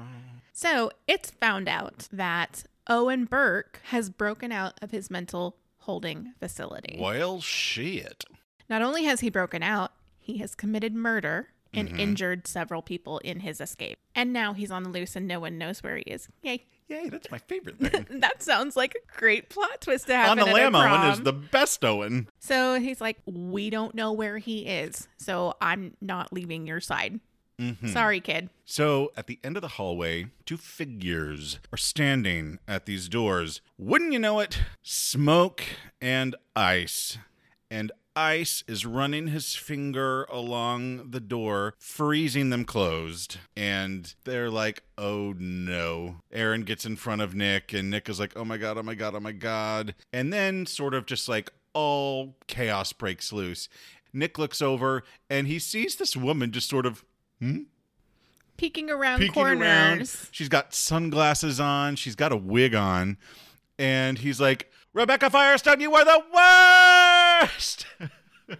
So 0.53 0.91
it's 1.07 1.29
found 1.31 1.67
out 1.69 2.07
that 2.11 2.63
Owen 2.87 3.25
Burke 3.25 3.79
has 3.85 4.09
broken 4.09 4.51
out 4.51 4.73
of 4.81 4.91
his 4.91 5.09
mental 5.11 5.57
holding 5.79 6.33
facility. 6.39 6.97
Well, 6.99 7.41
shit. 7.41 8.23
Not 8.69 8.81
only 8.81 9.03
has 9.03 9.19
he 9.19 9.29
broken 9.29 9.61
out, 9.63 9.91
he 10.19 10.37
has 10.37 10.55
committed 10.55 10.95
murder 10.95 11.49
and 11.75 11.89
Mm-hmm. 11.89 11.99
injured 11.99 12.47
several 12.47 12.83
people 12.83 13.17
in 13.19 13.39
his 13.39 13.59
escape. 13.59 13.97
And 14.13 14.31
now 14.31 14.53
he's 14.53 14.69
on 14.69 14.83
the 14.83 14.89
loose 14.91 15.15
and 15.15 15.27
no 15.27 15.39
one 15.39 15.57
knows 15.57 15.81
where 15.81 15.95
he 15.97 16.03
is. 16.03 16.27
Yay. 16.43 16.65
Yay, 16.87 17.09
that's 17.09 17.31
my 17.31 17.39
favorite 17.39 17.79
thing. 17.79 18.05
that 18.19 18.43
sounds 18.43 18.75
like 18.75 18.93
a 18.95 19.17
great 19.17 19.49
plot 19.49 19.81
twist 19.81 20.05
to 20.07 20.15
happen 20.15 20.37
On 20.37 20.45
the 20.45 20.51
at 20.51 20.51
a 20.51 20.69
Lamb 20.69 20.75
Owen 20.75 21.11
is 21.11 21.21
the 21.21 21.33
best 21.33 21.83
Owen. 21.83 22.29
So 22.39 22.79
he's 22.79 23.01
like, 23.01 23.17
We 23.25 23.71
don't 23.71 23.95
know 23.95 24.11
where 24.13 24.37
he 24.37 24.67
is, 24.67 25.07
so 25.17 25.55
I'm 25.59 25.95
not 25.99 26.31
leaving 26.31 26.67
your 26.67 26.79
side. 26.79 27.19
Mm-hmm. 27.63 27.87
Sorry, 27.87 28.19
kid. 28.19 28.49
So 28.65 29.11
at 29.15 29.27
the 29.27 29.39
end 29.43 29.55
of 29.55 29.61
the 29.61 29.69
hallway, 29.69 30.27
two 30.45 30.57
figures 30.57 31.59
are 31.71 31.77
standing 31.77 32.59
at 32.67 32.85
these 32.85 33.07
doors. 33.07 33.61
Wouldn't 33.77 34.11
you 34.11 34.19
know 34.19 34.39
it? 34.39 34.59
Smoke 34.81 35.63
and 36.01 36.35
ice. 36.55 37.17
And 37.71 37.91
ice 38.15 38.63
is 38.67 38.85
running 38.85 39.27
his 39.27 39.55
finger 39.55 40.25
along 40.25 41.11
the 41.11 41.19
door, 41.19 41.73
freezing 41.79 42.49
them 42.49 42.65
closed. 42.65 43.37
And 43.55 44.13
they're 44.25 44.51
like, 44.51 44.83
oh 44.97 45.33
no. 45.37 46.17
Aaron 46.31 46.63
gets 46.63 46.85
in 46.85 46.97
front 46.97 47.21
of 47.21 47.33
Nick, 47.33 47.73
and 47.73 47.89
Nick 47.89 48.09
is 48.09 48.19
like, 48.19 48.33
oh 48.35 48.45
my 48.45 48.57
god, 48.57 48.77
oh 48.77 48.83
my 48.83 48.95
god, 48.95 49.15
oh 49.15 49.19
my 49.19 49.31
god. 49.31 49.95
And 50.11 50.31
then 50.33 50.65
sort 50.65 50.93
of 50.93 51.05
just 51.05 51.27
like 51.29 51.51
all 51.73 52.35
chaos 52.47 52.93
breaks 52.93 53.33
loose. 53.33 53.69
Nick 54.13 54.37
looks 54.37 54.61
over 54.61 55.03
and 55.29 55.47
he 55.47 55.57
sees 55.57 55.95
this 55.95 56.15
woman 56.15 56.51
just 56.51 56.69
sort 56.69 56.85
of 56.85 57.03
Hmm? 57.39 57.63
Peeking 58.57 58.89
around 58.89 59.19
peeking 59.19 59.33
corners. 59.33 59.61
around. 59.61 60.29
She's 60.31 60.49
got 60.49 60.73
sunglasses 60.73 61.59
on. 61.59 61.95
She's 61.95 62.15
got 62.15 62.31
a 62.31 62.37
wig 62.37 62.75
on. 62.75 63.17
And 63.77 64.19
he's 64.19 64.39
like, 64.39 64.71
Rebecca 64.93 65.29
Firestone, 65.29 65.79
you 65.79 65.93
are 65.95 66.05
the 66.05 67.41
worst. 67.49 67.87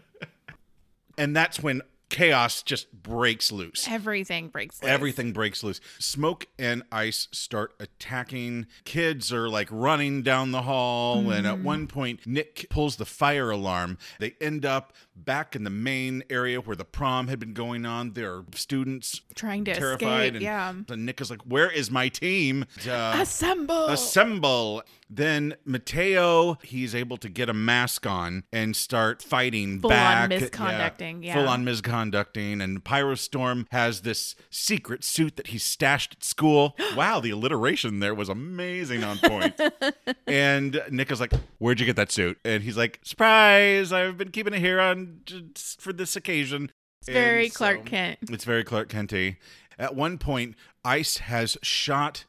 and 1.17 1.35
that's 1.35 1.61
when 1.61 1.81
chaos 2.13 2.61
just 2.63 2.91
breaks 2.93 3.51
loose. 3.51 3.87
Everything 3.89 4.47
breaks 4.47 4.81
loose. 4.81 4.89
Everything 4.91 5.33
breaks 5.33 5.63
loose. 5.63 5.81
Smoke 5.99 6.47
and 6.57 6.83
ice 6.91 7.27
start 7.31 7.73
attacking. 7.79 8.67
Kids 8.85 9.33
are 9.33 9.49
like 9.49 9.67
running 9.71 10.21
down 10.21 10.51
the 10.51 10.61
hall. 10.61 11.29
And 11.31 11.45
at 11.47 11.59
one 11.59 11.87
point, 11.87 12.25
Nick 12.27 12.67
pulls 12.69 12.97
the 12.97 13.05
fire 13.05 13.49
alarm. 13.49 13.97
They 14.19 14.35
end 14.39 14.65
up 14.65 14.93
back 15.15 15.55
in 15.55 15.63
the 15.63 15.69
main 15.69 16.23
area 16.29 16.59
where 16.61 16.75
the 16.75 16.85
prom 16.85 17.27
had 17.27 17.39
been 17.39 17.53
going 17.53 17.85
on. 17.85 18.13
There 18.13 18.33
are 18.35 18.45
students 18.55 19.21
Trying 19.35 19.65
to 19.65 19.73
terrified. 19.73 20.01
escape. 20.01 20.33
and, 20.35 20.41
yeah. 20.43 20.73
and 20.89 21.05
Nick 21.05 21.19
is 21.19 21.29
like, 21.31 21.41
Where 21.41 21.69
is 21.69 21.89
my 21.91 22.09
team? 22.09 22.65
Uh, 22.87 23.17
Assemble. 23.19 23.87
Assemble. 23.87 24.83
Then 25.15 25.55
Mateo, 25.63 26.57
he's 26.63 26.95
able 26.95 27.17
to 27.17 27.29
get 27.29 27.47
a 27.47 27.53
mask 27.53 28.07
on 28.07 28.45
and 28.51 28.75
start 28.75 29.21
fighting 29.21 29.77
back. 29.77 30.31
Full 30.31 30.39
on 30.39 30.41
misconducting, 30.41 31.23
yeah. 31.23 31.35
Full 31.35 31.47
on 31.47 31.63
misconducting. 31.63 32.63
And 32.63 32.83
Pyrostorm 32.83 33.67
has 33.71 34.01
this 34.01 34.35
secret 34.49 35.03
suit 35.03 35.35
that 35.35 35.47
he 35.47 35.59
stashed 35.59 36.13
at 36.13 36.23
school. 36.23 36.75
wow, 36.95 37.19
the 37.19 37.29
alliteration 37.29 37.99
there 37.99 38.15
was 38.15 38.27
amazing 38.27 39.03
on 39.03 39.19
point. 39.19 39.59
and 40.27 40.81
Nick 40.89 41.11
is 41.11 41.19
like, 41.19 41.33
Where'd 41.59 41.79
you 41.79 41.85
get 41.85 41.95
that 41.97 42.11
suit? 42.11 42.39
And 42.43 42.63
he's 42.63 42.77
like, 42.77 42.99
Surprise! 43.03 43.93
I've 43.93 44.17
been 44.17 44.31
keeping 44.31 44.55
it 44.55 44.59
here 44.59 44.79
on 44.79 45.19
for 45.77 45.93
this 45.93 46.15
occasion. 46.15 46.71
It's 47.01 47.09
very 47.09 47.49
Clark 47.49 47.79
so- 47.79 47.83
Kent. 47.83 48.19
it's 48.29 48.45
very 48.45 48.63
Clark 48.63 48.89
Kenty. 48.89 49.37
At 49.77 49.95
one 49.95 50.17
point, 50.17 50.55
Ice 50.83 51.17
has 51.17 51.57
shot 51.61 52.25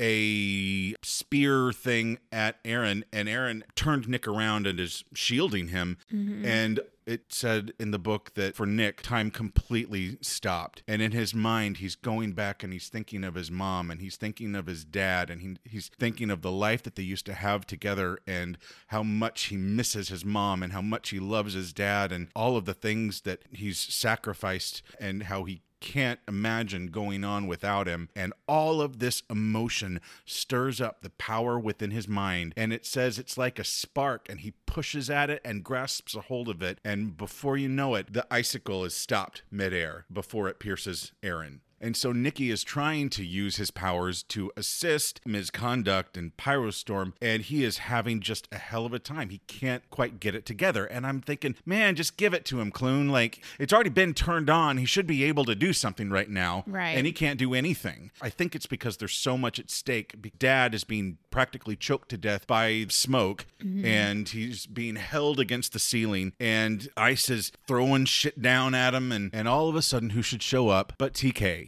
a 0.00 0.94
spear 1.02 1.72
thing 1.72 2.18
at 2.30 2.58
Aaron, 2.64 3.04
and 3.12 3.28
Aaron 3.28 3.64
turned 3.74 4.08
Nick 4.08 4.26
around 4.26 4.66
and 4.66 4.78
is 4.78 5.04
shielding 5.14 5.68
him. 5.68 5.98
Mm-hmm. 6.12 6.44
And 6.44 6.80
it 7.08 7.32
said 7.32 7.72
in 7.80 7.90
the 7.90 7.98
book 7.98 8.34
that 8.34 8.54
for 8.54 8.66
Nick, 8.66 9.00
time 9.00 9.30
completely 9.30 10.18
stopped. 10.20 10.82
And 10.86 11.00
in 11.00 11.12
his 11.12 11.34
mind, 11.34 11.78
he's 11.78 11.94
going 11.94 12.32
back 12.32 12.62
and 12.62 12.70
he's 12.70 12.90
thinking 12.90 13.24
of 13.24 13.34
his 13.34 13.50
mom 13.50 13.90
and 13.90 14.02
he's 14.02 14.16
thinking 14.16 14.54
of 14.54 14.66
his 14.66 14.84
dad 14.84 15.30
and 15.30 15.40
he, 15.40 15.56
he's 15.64 15.88
thinking 15.98 16.30
of 16.30 16.42
the 16.42 16.52
life 16.52 16.82
that 16.82 16.96
they 16.96 17.02
used 17.02 17.24
to 17.24 17.32
have 17.32 17.66
together 17.66 18.18
and 18.26 18.58
how 18.88 19.02
much 19.02 19.44
he 19.44 19.56
misses 19.56 20.10
his 20.10 20.22
mom 20.22 20.62
and 20.62 20.74
how 20.74 20.82
much 20.82 21.08
he 21.08 21.18
loves 21.18 21.54
his 21.54 21.72
dad 21.72 22.12
and 22.12 22.28
all 22.36 22.58
of 22.58 22.66
the 22.66 22.74
things 22.74 23.22
that 23.22 23.40
he's 23.52 23.78
sacrificed 23.78 24.82
and 25.00 25.24
how 25.24 25.44
he 25.44 25.62
can't 25.80 26.20
imagine 26.26 26.88
going 26.88 27.24
on 27.24 27.46
without 27.46 27.86
him. 27.86 28.08
And 28.14 28.32
all 28.46 28.80
of 28.80 28.98
this 28.98 29.22
emotion 29.30 30.00
stirs 30.24 30.80
up 30.80 31.02
the 31.02 31.10
power 31.10 31.58
within 31.58 31.90
his 31.90 32.08
mind. 32.08 32.54
And 32.56 32.72
it 32.72 32.86
says 32.86 33.18
it's 33.18 33.38
like 33.38 33.58
a 33.58 33.64
spark, 33.64 34.28
and 34.28 34.40
he 34.40 34.52
pushes 34.66 35.10
at 35.10 35.30
it 35.30 35.40
and 35.44 35.64
grasps 35.64 36.14
a 36.14 36.22
hold 36.22 36.48
of 36.48 36.62
it. 36.62 36.78
And 36.84 37.16
before 37.16 37.56
you 37.56 37.68
know 37.68 37.94
it, 37.94 38.12
the 38.12 38.26
icicle 38.32 38.84
is 38.84 38.94
stopped 38.94 39.42
midair 39.50 40.04
before 40.12 40.48
it 40.48 40.58
pierces 40.58 41.12
Aaron. 41.22 41.60
And 41.80 41.96
so 41.96 42.12
Nicky 42.12 42.50
is 42.50 42.64
trying 42.64 43.10
to 43.10 43.24
use 43.24 43.56
his 43.56 43.70
powers 43.70 44.22
to 44.24 44.50
assist 44.56 45.20
misconduct 45.24 46.16
and 46.16 46.36
Pyrostorm, 46.36 47.12
and 47.20 47.42
he 47.42 47.64
is 47.64 47.78
having 47.78 48.20
just 48.20 48.48
a 48.52 48.58
hell 48.58 48.86
of 48.86 48.92
a 48.92 48.98
time. 48.98 49.30
He 49.30 49.40
can't 49.46 49.88
quite 49.90 50.20
get 50.20 50.34
it 50.34 50.46
together. 50.46 50.84
And 50.84 51.06
I'm 51.06 51.20
thinking, 51.20 51.54
man, 51.64 51.94
just 51.94 52.16
give 52.16 52.34
it 52.34 52.44
to 52.46 52.60
him, 52.60 52.72
Klune. 52.72 53.10
Like, 53.10 53.44
it's 53.58 53.72
already 53.72 53.90
been 53.90 54.14
turned 54.14 54.50
on. 54.50 54.78
He 54.78 54.86
should 54.86 55.06
be 55.06 55.24
able 55.24 55.44
to 55.44 55.54
do 55.54 55.72
something 55.72 56.10
right 56.10 56.28
now. 56.28 56.64
Right. 56.66 56.96
And 56.96 57.06
he 57.06 57.12
can't 57.12 57.38
do 57.38 57.54
anything. 57.54 58.10
I 58.20 58.30
think 58.30 58.54
it's 58.54 58.66
because 58.66 58.96
there's 58.96 59.14
so 59.14 59.38
much 59.38 59.58
at 59.58 59.70
stake. 59.70 60.16
Dad 60.38 60.74
is 60.74 60.84
being 60.84 61.18
practically 61.30 61.76
choked 61.76 62.08
to 62.10 62.18
death 62.18 62.46
by 62.46 62.86
smoke, 62.88 63.46
mm-hmm. 63.62 63.84
and 63.84 64.28
he's 64.28 64.66
being 64.66 64.96
held 64.96 65.38
against 65.38 65.72
the 65.72 65.78
ceiling, 65.78 66.32
and 66.40 66.88
Ice 66.96 67.28
is 67.30 67.52
throwing 67.66 68.04
shit 68.06 68.40
down 68.40 68.74
at 68.74 68.94
him, 68.94 69.12
and, 69.12 69.30
and 69.32 69.46
all 69.46 69.68
of 69.68 69.76
a 69.76 69.82
sudden, 69.82 70.10
who 70.10 70.22
should 70.22 70.42
show 70.42 70.68
up 70.68 70.92
but 70.98 71.14
TK? 71.14 71.67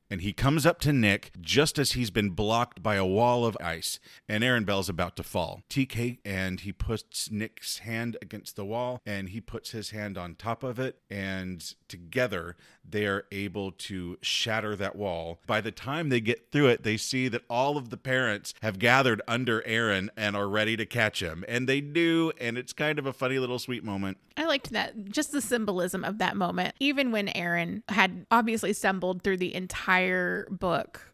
And 0.11 0.21
he 0.21 0.33
comes 0.33 0.65
up 0.65 0.81
to 0.81 0.91
Nick 0.91 1.31
just 1.39 1.79
as 1.79 1.93
he's 1.93 2.11
been 2.11 2.31
blocked 2.31 2.83
by 2.83 2.95
a 2.95 3.05
wall 3.05 3.45
of 3.45 3.55
ice, 3.61 3.97
and 4.27 4.43
Aaron 4.43 4.65
Bell's 4.65 4.89
about 4.89 5.15
to 5.15 5.23
fall. 5.23 5.61
TK 5.69 6.17
and 6.25 6.59
he 6.59 6.73
puts 6.73 7.31
Nick's 7.31 7.77
hand 7.79 8.17
against 8.21 8.57
the 8.57 8.65
wall, 8.65 8.99
and 9.05 9.29
he 9.29 9.39
puts 9.39 9.71
his 9.71 9.91
hand 9.91 10.17
on 10.17 10.35
top 10.35 10.63
of 10.63 10.79
it, 10.79 10.97
and 11.09 11.75
together 11.87 12.57
they 12.83 13.05
are 13.05 13.23
able 13.31 13.71
to 13.71 14.17
shatter 14.21 14.75
that 14.75 14.97
wall. 14.97 15.39
By 15.47 15.61
the 15.61 15.71
time 15.71 16.09
they 16.09 16.19
get 16.19 16.51
through 16.51 16.67
it, 16.67 16.83
they 16.83 16.97
see 16.97 17.29
that 17.29 17.45
all 17.49 17.77
of 17.77 17.89
the 17.89 17.95
parents 17.95 18.53
have 18.61 18.79
gathered 18.79 19.21
under 19.29 19.65
Aaron 19.65 20.11
and 20.17 20.35
are 20.35 20.49
ready 20.49 20.75
to 20.75 20.85
catch 20.85 21.21
him, 21.21 21.45
and 21.47 21.69
they 21.69 21.79
do, 21.79 22.33
and 22.37 22.57
it's 22.57 22.73
kind 22.73 22.99
of 22.99 23.05
a 23.05 23.13
funny 23.13 23.39
little 23.39 23.59
sweet 23.59 23.85
moment. 23.85 24.17
I 24.35 24.45
liked 24.45 24.71
that, 24.71 25.05
just 25.05 25.31
the 25.31 25.41
symbolism 25.41 26.03
of 26.03 26.17
that 26.17 26.35
moment. 26.35 26.75
Even 26.81 27.11
when 27.13 27.29
Aaron 27.29 27.83
had 27.87 28.25
obviously 28.29 28.73
stumbled 28.73 29.21
through 29.21 29.37
the 29.37 29.53
entire 29.53 30.00
book, 30.49 31.11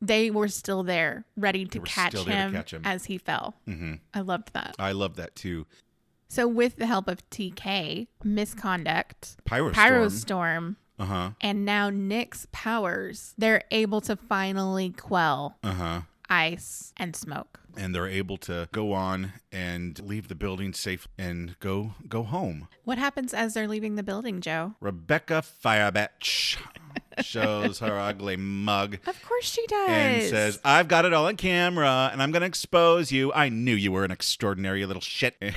they 0.00 0.30
were 0.30 0.48
still 0.48 0.82
there, 0.82 1.24
ready 1.36 1.64
to, 1.66 1.80
catch, 1.80 2.12
there 2.12 2.24
to 2.24 2.30
him 2.30 2.52
catch 2.52 2.72
him. 2.72 2.82
as 2.84 3.04
he 3.06 3.18
fell. 3.18 3.54
hmm 3.66 3.94
I 4.12 4.20
loved 4.20 4.52
that. 4.54 4.74
I 4.78 4.92
love 4.92 5.16
that 5.16 5.34
too. 5.36 5.66
So, 6.28 6.48
with 6.48 6.76
the 6.76 6.86
help 6.86 7.06
of 7.08 7.28
TK, 7.30 8.08
misconduct, 8.24 9.36
Pyrostorm. 9.44 9.74
Pyrostorm, 9.74 10.76
Uh 10.98 11.04
huh. 11.04 11.30
and 11.40 11.64
now 11.64 11.90
Nick's 11.90 12.46
powers, 12.52 13.34
they're 13.38 13.62
able 13.70 14.00
to 14.02 14.16
finally 14.16 14.90
quell 14.90 15.58
Uh 15.62 15.72
huh. 15.72 16.00
ice, 16.28 16.92
and 16.96 17.14
smoke. 17.14 17.60
And 17.76 17.94
they're 17.94 18.06
able 18.08 18.36
to 18.38 18.68
go 18.72 18.92
on 18.92 19.32
and 19.50 19.98
leave 20.00 20.28
the 20.28 20.34
building 20.34 20.72
safe 20.72 21.08
and 21.18 21.58
go 21.60 21.94
go 22.08 22.22
home. 22.22 22.68
What 22.84 22.98
happens 22.98 23.34
as 23.34 23.54
they're 23.54 23.66
leaving 23.68 23.96
the 23.96 24.02
building, 24.02 24.40
Joe? 24.40 24.74
Rebecca 24.80 25.42
Firebetch 25.64 26.56
shows 27.22 27.78
her 27.80 27.98
ugly 27.98 28.36
mug 28.36 28.98
Of 29.06 29.22
course 29.24 29.44
she 29.50 29.64
does. 29.66 29.88
and 29.88 30.22
says, 30.30 30.60
I've 30.64 30.88
got 30.88 31.04
it 31.04 31.12
all 31.12 31.26
on 31.26 31.36
camera 31.36 32.10
and 32.12 32.22
I'm 32.22 32.30
going 32.30 32.42
to 32.42 32.46
expose 32.46 33.10
you. 33.12 33.32
I 33.32 33.48
knew 33.48 33.74
you 33.74 33.92
were 33.92 34.04
an 34.04 34.10
extraordinary 34.10 34.84
little 34.86 35.02
shit. 35.02 35.36
And 35.46 35.54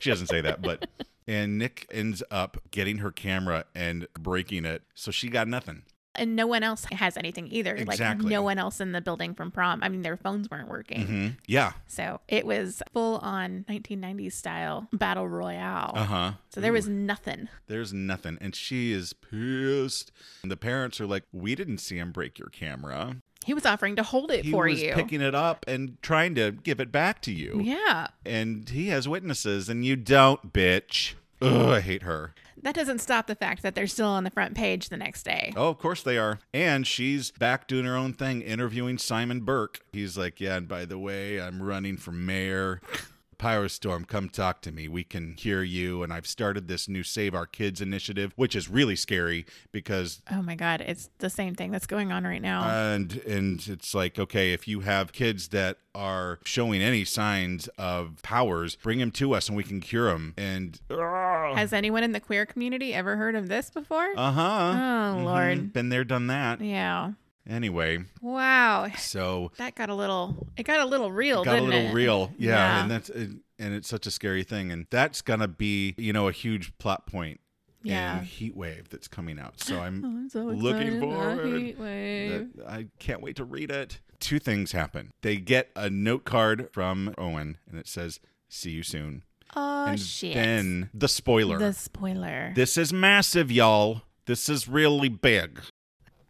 she 0.00 0.08
doesn't 0.10 0.28
say 0.28 0.40
that, 0.40 0.62
but. 0.62 0.86
And 1.26 1.58
Nick 1.58 1.86
ends 1.90 2.22
up 2.30 2.58
getting 2.70 2.98
her 2.98 3.10
camera 3.10 3.64
and 3.74 4.06
breaking 4.18 4.64
it. 4.66 4.82
So 4.94 5.10
she 5.10 5.28
got 5.28 5.48
nothing. 5.48 5.82
And 6.16 6.36
no 6.36 6.46
one 6.46 6.62
else 6.62 6.84
has 6.92 7.16
anything 7.16 7.48
either. 7.50 7.74
Exactly. 7.74 8.24
Like 8.24 8.30
no 8.32 8.42
one 8.42 8.58
else 8.58 8.80
in 8.80 8.92
the 8.92 9.00
building 9.00 9.34
from 9.34 9.50
prom. 9.50 9.80
I 9.82 9.88
mean, 9.88 10.02
their 10.02 10.16
phones 10.16 10.50
weren't 10.50 10.68
working. 10.68 11.06
hmm 11.06 11.28
Yeah. 11.46 11.72
So 11.86 12.20
it 12.28 12.46
was 12.46 12.82
full 12.92 13.16
on 13.18 13.64
1990s 13.68 14.32
style 14.32 14.88
battle 14.92 15.28
royale. 15.28 15.92
Uh 15.94 16.04
huh. 16.04 16.32
So 16.50 16.60
there 16.60 16.72
was 16.72 16.88
nothing. 16.88 17.48
There's 17.66 17.92
nothing. 17.92 18.38
And 18.40 18.54
she 18.54 18.92
is 18.92 19.12
pissed. 19.12 20.12
And 20.42 20.50
the 20.50 20.56
parents 20.56 21.00
are 21.00 21.06
like, 21.06 21.24
We 21.32 21.54
didn't 21.54 21.78
see 21.78 21.98
him 21.98 22.12
break 22.12 22.38
your 22.38 22.48
camera. 22.48 23.16
He 23.44 23.52
was 23.52 23.66
offering 23.66 23.94
to 23.96 24.02
hold 24.02 24.30
it 24.30 24.46
He 24.46 24.50
for 24.52 24.64
was 24.66 24.80
you. 24.80 24.94
picking 24.94 25.20
it 25.20 25.34
up 25.34 25.66
and 25.68 26.00
trying 26.00 26.34
to 26.36 26.50
give 26.52 26.80
it 26.80 26.90
back 26.90 27.20
to 27.22 27.30
you. 27.32 27.60
yeah. 27.62 28.06
And 28.24 28.66
he 28.70 28.88
has 28.88 29.06
witnesses, 29.06 29.68
and 29.68 29.84
you 29.84 29.96
don't, 29.96 30.50
bitch. 30.52 31.12
Ugh, 31.42 31.68
I 31.72 31.80
hate 31.80 32.04
her. 32.04 32.32
That 32.64 32.74
doesn't 32.74 33.00
stop 33.00 33.26
the 33.26 33.34
fact 33.34 33.62
that 33.62 33.74
they're 33.74 33.86
still 33.86 34.08
on 34.08 34.24
the 34.24 34.30
front 34.30 34.54
page 34.54 34.88
the 34.88 34.96
next 34.96 35.22
day. 35.24 35.52
Oh, 35.54 35.68
of 35.68 35.78
course 35.78 36.02
they 36.02 36.16
are. 36.16 36.38
And 36.54 36.86
she's 36.86 37.30
back 37.30 37.68
doing 37.68 37.84
her 37.84 37.94
own 37.94 38.14
thing, 38.14 38.40
interviewing 38.40 38.96
Simon 38.96 39.40
Burke. 39.40 39.80
He's 39.92 40.16
like, 40.16 40.40
Yeah, 40.40 40.56
and 40.56 40.66
by 40.66 40.86
the 40.86 40.98
way, 40.98 41.38
I'm 41.40 41.62
running 41.62 41.98
for 41.98 42.10
mayor. 42.10 42.80
Pyrostorm, 43.44 44.06
come 44.06 44.30
talk 44.30 44.62
to 44.62 44.72
me. 44.72 44.88
We 44.88 45.04
can 45.04 45.34
hear 45.36 45.62
you. 45.62 46.02
And 46.02 46.12
I've 46.14 46.26
started 46.26 46.66
this 46.66 46.88
new 46.88 47.02
Save 47.02 47.34
Our 47.34 47.44
Kids 47.44 47.82
initiative, 47.82 48.32
which 48.36 48.56
is 48.56 48.70
really 48.70 48.96
scary 48.96 49.44
because 49.70 50.22
Oh 50.30 50.40
my 50.40 50.54
God. 50.54 50.80
It's 50.80 51.10
the 51.18 51.28
same 51.28 51.54
thing 51.54 51.70
that's 51.70 51.86
going 51.86 52.10
on 52.10 52.24
right 52.24 52.40
now. 52.40 52.64
and 52.64 53.16
and 53.26 53.66
it's 53.68 53.94
like 53.94 54.18
okay 54.18 54.52
if 54.54 54.66
you 54.66 54.80
have 54.80 55.12
kids 55.12 55.48
that 55.48 55.76
are 55.94 56.38
showing 56.44 56.80
any 56.82 57.04
signs 57.04 57.68
of 57.78 58.20
powers 58.22 58.76
bring 58.76 58.98
them 58.98 59.10
to 59.12 59.32
us 59.34 59.48
and 59.48 59.56
we 59.56 59.62
can 59.62 59.80
cure 59.80 60.08
them 60.10 60.34
and 60.36 60.80
Has 60.88 61.72
anyone 61.72 62.02
in 62.02 62.12
the 62.12 62.20
queer 62.20 62.46
community 62.46 62.92
ever 62.94 63.16
heard 63.16 63.34
of 63.36 63.48
this 63.48 63.70
before? 63.70 64.08
uh-huh 64.16 65.14
oh, 65.20 65.22
Lord. 65.24 65.72
been 65.72 65.90
there 65.90 66.02
done 66.04 66.26
that 66.28 66.60
Yeah. 66.60 67.12
Anyway 67.48 67.98
Wow. 68.20 68.90
so 68.98 69.52
That 69.58 69.74
got 69.74 69.90
a 69.90 69.94
little, 69.94 70.48
it 70.56 70.62
got 70.64 70.80
a 70.80 70.86
little 70.86 71.10
real, 71.12 71.44
got 71.44 71.58
a 71.58 71.62
little 71.62 71.90
it? 71.90 71.92
real 71.92 72.32
yeah, 72.38 72.50
Yeah. 72.50 72.82
and 72.82 72.90
that's 72.90 73.08
and 73.10 73.40
it's 73.58 73.88
such 73.88 74.06
a 74.06 74.10
scary 74.10 74.42
thing 74.44 74.72
and 74.72 74.86
that's 74.90 75.22
gonna 75.22 75.48
be 75.48 75.94
you 75.98 76.12
know 76.12 76.28
a 76.28 76.32
huge 76.32 76.76
plot 76.78 77.06
point 77.06 77.40
Yeah. 77.82 78.18
in 78.20 78.24
heat 78.24 78.56
wave 78.56 78.88
that's 78.88 79.08
coming 79.08 79.38
out 79.38 79.60
so 79.60 79.78
i'm 79.80 80.02
oh, 80.04 80.08
I'm 80.08 80.28
so 80.30 80.42
Looking 80.44 81.00
forward. 81.00 81.46
Heat 81.60 81.78
wave. 81.78 82.48
I 82.66 82.86
can't 82.98 83.20
wait 83.20 83.36
to 83.36 83.44
read 83.44 83.70
it. 83.70 84.00
Two 84.20 84.38
things 84.38 84.72
happen. 84.72 85.10
They 85.22 85.36
get 85.36 85.70
a 85.76 85.90
note 85.90 86.24
card 86.24 86.68
from 86.72 87.14
Owen, 87.18 87.58
and 87.68 87.78
it 87.78 87.86
says, 87.86 88.20
"See 88.48 88.70
you 88.70 88.82
soon." 88.82 89.22
Oh, 89.54 89.86
and 89.88 90.00
shit. 90.00 90.34
then 90.34 90.88
the 90.94 91.08
spoiler. 91.08 91.58
the 91.58 91.74
spoiler. 91.74 92.52
this 92.56 92.78
is 92.78 92.90
massive, 92.92 93.52
y'all. 93.52 94.02
This 94.26 94.48
is 94.48 94.66
really 94.66 95.10
big. 95.10 95.60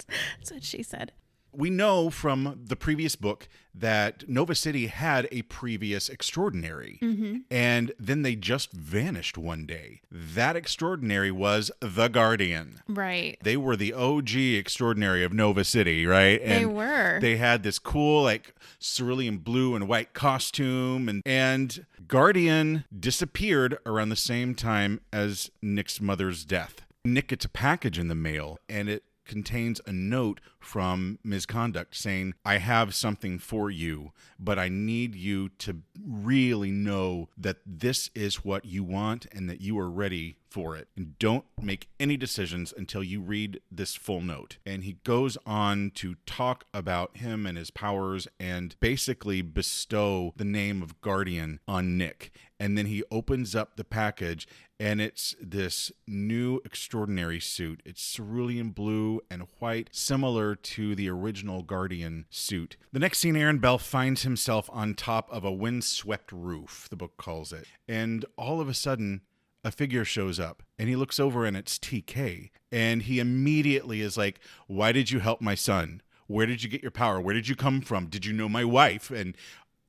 That's 0.38 0.52
what 0.52 0.64
she 0.64 0.82
said. 0.82 1.12
We 1.56 1.70
know 1.70 2.10
from 2.10 2.62
the 2.64 2.74
previous 2.74 3.14
book 3.14 3.46
that 3.72 4.28
Nova 4.28 4.56
City 4.56 4.88
had 4.88 5.28
a 5.30 5.42
previous 5.42 6.08
extraordinary, 6.08 6.98
Mm-hmm. 7.00 7.36
and 7.48 7.92
then 7.96 8.22
they 8.22 8.34
just 8.34 8.72
vanished 8.72 9.38
one 9.38 9.64
day. 9.64 10.00
That 10.10 10.56
extraordinary 10.56 11.30
was 11.30 11.70
the 11.78 12.08
Guardian. 12.08 12.80
Right. 12.88 13.38
They 13.40 13.56
were 13.56 13.76
the 13.76 13.92
OG 13.92 14.34
extraordinary 14.34 15.22
of 15.22 15.32
Nova 15.32 15.62
City, 15.62 16.06
right? 16.06 16.44
they 16.44 16.66
were. 16.66 17.20
They 17.20 17.36
had 17.36 17.62
this 17.62 17.78
cool, 17.78 18.24
like 18.24 18.56
cerulean 18.80 19.38
blue 19.38 19.76
and 19.76 19.86
white 19.86 20.12
costume, 20.12 21.08
and 21.08 21.22
and 21.24 21.86
Guardian 22.08 22.84
disappeared 22.98 23.78
around 23.86 24.08
the 24.08 24.16
same 24.16 24.56
time 24.56 25.00
as 25.12 25.52
Nick's 25.62 26.00
mother's 26.00 26.44
death. 26.44 26.80
Nick 27.04 27.28
gets 27.28 27.44
a 27.44 27.48
package 27.48 27.96
in 27.96 28.08
the 28.08 28.14
mail, 28.16 28.58
and 28.68 28.88
it 28.88 29.04
contains 29.24 29.80
a 29.86 29.92
note 29.92 30.40
from 30.58 31.18
misconduct 31.22 31.96
saying, 31.96 32.34
I 32.44 32.58
have 32.58 32.94
something 32.94 33.38
for 33.38 33.70
you, 33.70 34.12
but 34.38 34.58
I 34.58 34.68
need 34.68 35.14
you 35.14 35.50
to 35.60 35.78
really 36.06 36.70
know 36.70 37.28
that 37.36 37.58
this 37.66 38.10
is 38.14 38.44
what 38.44 38.64
you 38.64 38.82
want 38.84 39.26
and 39.32 39.48
that 39.48 39.60
you 39.60 39.78
are 39.78 39.90
ready 39.90 40.36
for 40.48 40.76
it. 40.76 40.88
And 40.96 41.18
don't 41.18 41.44
make 41.60 41.88
any 41.98 42.16
decisions 42.16 42.72
until 42.76 43.02
you 43.02 43.20
read 43.20 43.60
this 43.72 43.96
full 43.96 44.20
note. 44.20 44.58
And 44.64 44.84
he 44.84 44.98
goes 45.02 45.36
on 45.44 45.90
to 45.96 46.14
talk 46.26 46.64
about 46.72 47.16
him 47.16 47.44
and 47.44 47.58
his 47.58 47.72
powers 47.72 48.28
and 48.38 48.76
basically 48.78 49.42
bestow 49.42 50.32
the 50.36 50.44
name 50.44 50.80
of 50.80 51.00
Guardian 51.00 51.58
on 51.66 51.98
Nick. 51.98 52.30
And 52.64 52.78
then 52.78 52.86
he 52.86 53.04
opens 53.10 53.54
up 53.54 53.76
the 53.76 53.84
package 53.84 54.48
and 54.80 54.98
it's 54.98 55.34
this 55.38 55.92
new 56.06 56.62
extraordinary 56.64 57.38
suit. 57.38 57.82
It's 57.84 58.00
cerulean 58.00 58.70
blue 58.70 59.20
and 59.30 59.42
white, 59.58 59.90
similar 59.92 60.54
to 60.54 60.94
the 60.94 61.10
original 61.10 61.62
Guardian 61.62 62.24
suit. 62.30 62.78
The 62.90 63.00
next 63.00 63.18
scene, 63.18 63.36
Aaron 63.36 63.58
Bell 63.58 63.76
finds 63.76 64.22
himself 64.22 64.70
on 64.72 64.94
top 64.94 65.30
of 65.30 65.44
a 65.44 65.52
windswept 65.52 66.32
roof, 66.32 66.86
the 66.88 66.96
book 66.96 67.18
calls 67.18 67.52
it. 67.52 67.66
And 67.86 68.24
all 68.38 68.62
of 68.62 68.68
a 68.70 68.74
sudden, 68.74 69.20
a 69.62 69.70
figure 69.70 70.06
shows 70.06 70.40
up 70.40 70.62
and 70.78 70.88
he 70.88 70.96
looks 70.96 71.20
over 71.20 71.44
and 71.44 71.58
it's 71.58 71.78
TK. 71.78 72.48
And 72.72 73.02
he 73.02 73.20
immediately 73.20 74.00
is 74.00 74.16
like, 74.16 74.40
Why 74.68 74.90
did 74.90 75.10
you 75.10 75.20
help 75.20 75.42
my 75.42 75.54
son? 75.54 76.00
Where 76.28 76.46
did 76.46 76.62
you 76.62 76.70
get 76.70 76.80
your 76.80 76.90
power? 76.90 77.20
Where 77.20 77.34
did 77.34 77.46
you 77.46 77.56
come 77.56 77.82
from? 77.82 78.06
Did 78.06 78.24
you 78.24 78.32
know 78.32 78.48
my 78.48 78.64
wife? 78.64 79.10
And 79.10 79.36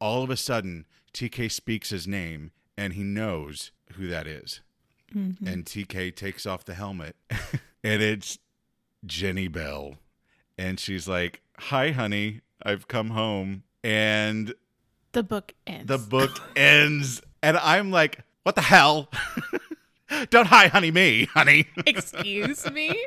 all 0.01 0.23
of 0.23 0.29
a 0.29 0.35
sudden, 0.35 0.85
TK 1.13 1.49
speaks 1.49 1.91
his 1.91 2.05
name 2.05 2.51
and 2.77 2.93
he 2.93 3.03
knows 3.03 3.71
who 3.93 4.07
that 4.07 4.27
is. 4.27 4.61
Mm-hmm. 5.15 5.47
And 5.47 5.65
TK 5.65 6.15
takes 6.15 6.45
off 6.45 6.65
the 6.65 6.73
helmet 6.73 7.15
and 7.83 8.01
it's 8.01 8.39
Jenny 9.05 9.47
Bell. 9.47 9.95
And 10.57 10.79
she's 10.79 11.07
like, 11.07 11.41
Hi, 11.57 11.91
honey, 11.91 12.41
I've 12.63 12.87
come 12.87 13.11
home. 13.11 13.63
And 13.83 14.53
the 15.11 15.23
book 15.23 15.53
ends. 15.67 15.87
the 15.87 15.97
book 15.97 16.41
ends. 16.55 17.21
And 17.41 17.57
I'm 17.57 17.91
like, 17.91 18.19
What 18.43 18.55
the 18.55 18.61
hell? 18.61 19.09
Don't 20.29 20.47
hi, 20.47 20.67
honey, 20.67 20.91
me, 20.91 21.25
honey. 21.33 21.67
Excuse 21.85 22.69
me? 22.71 23.05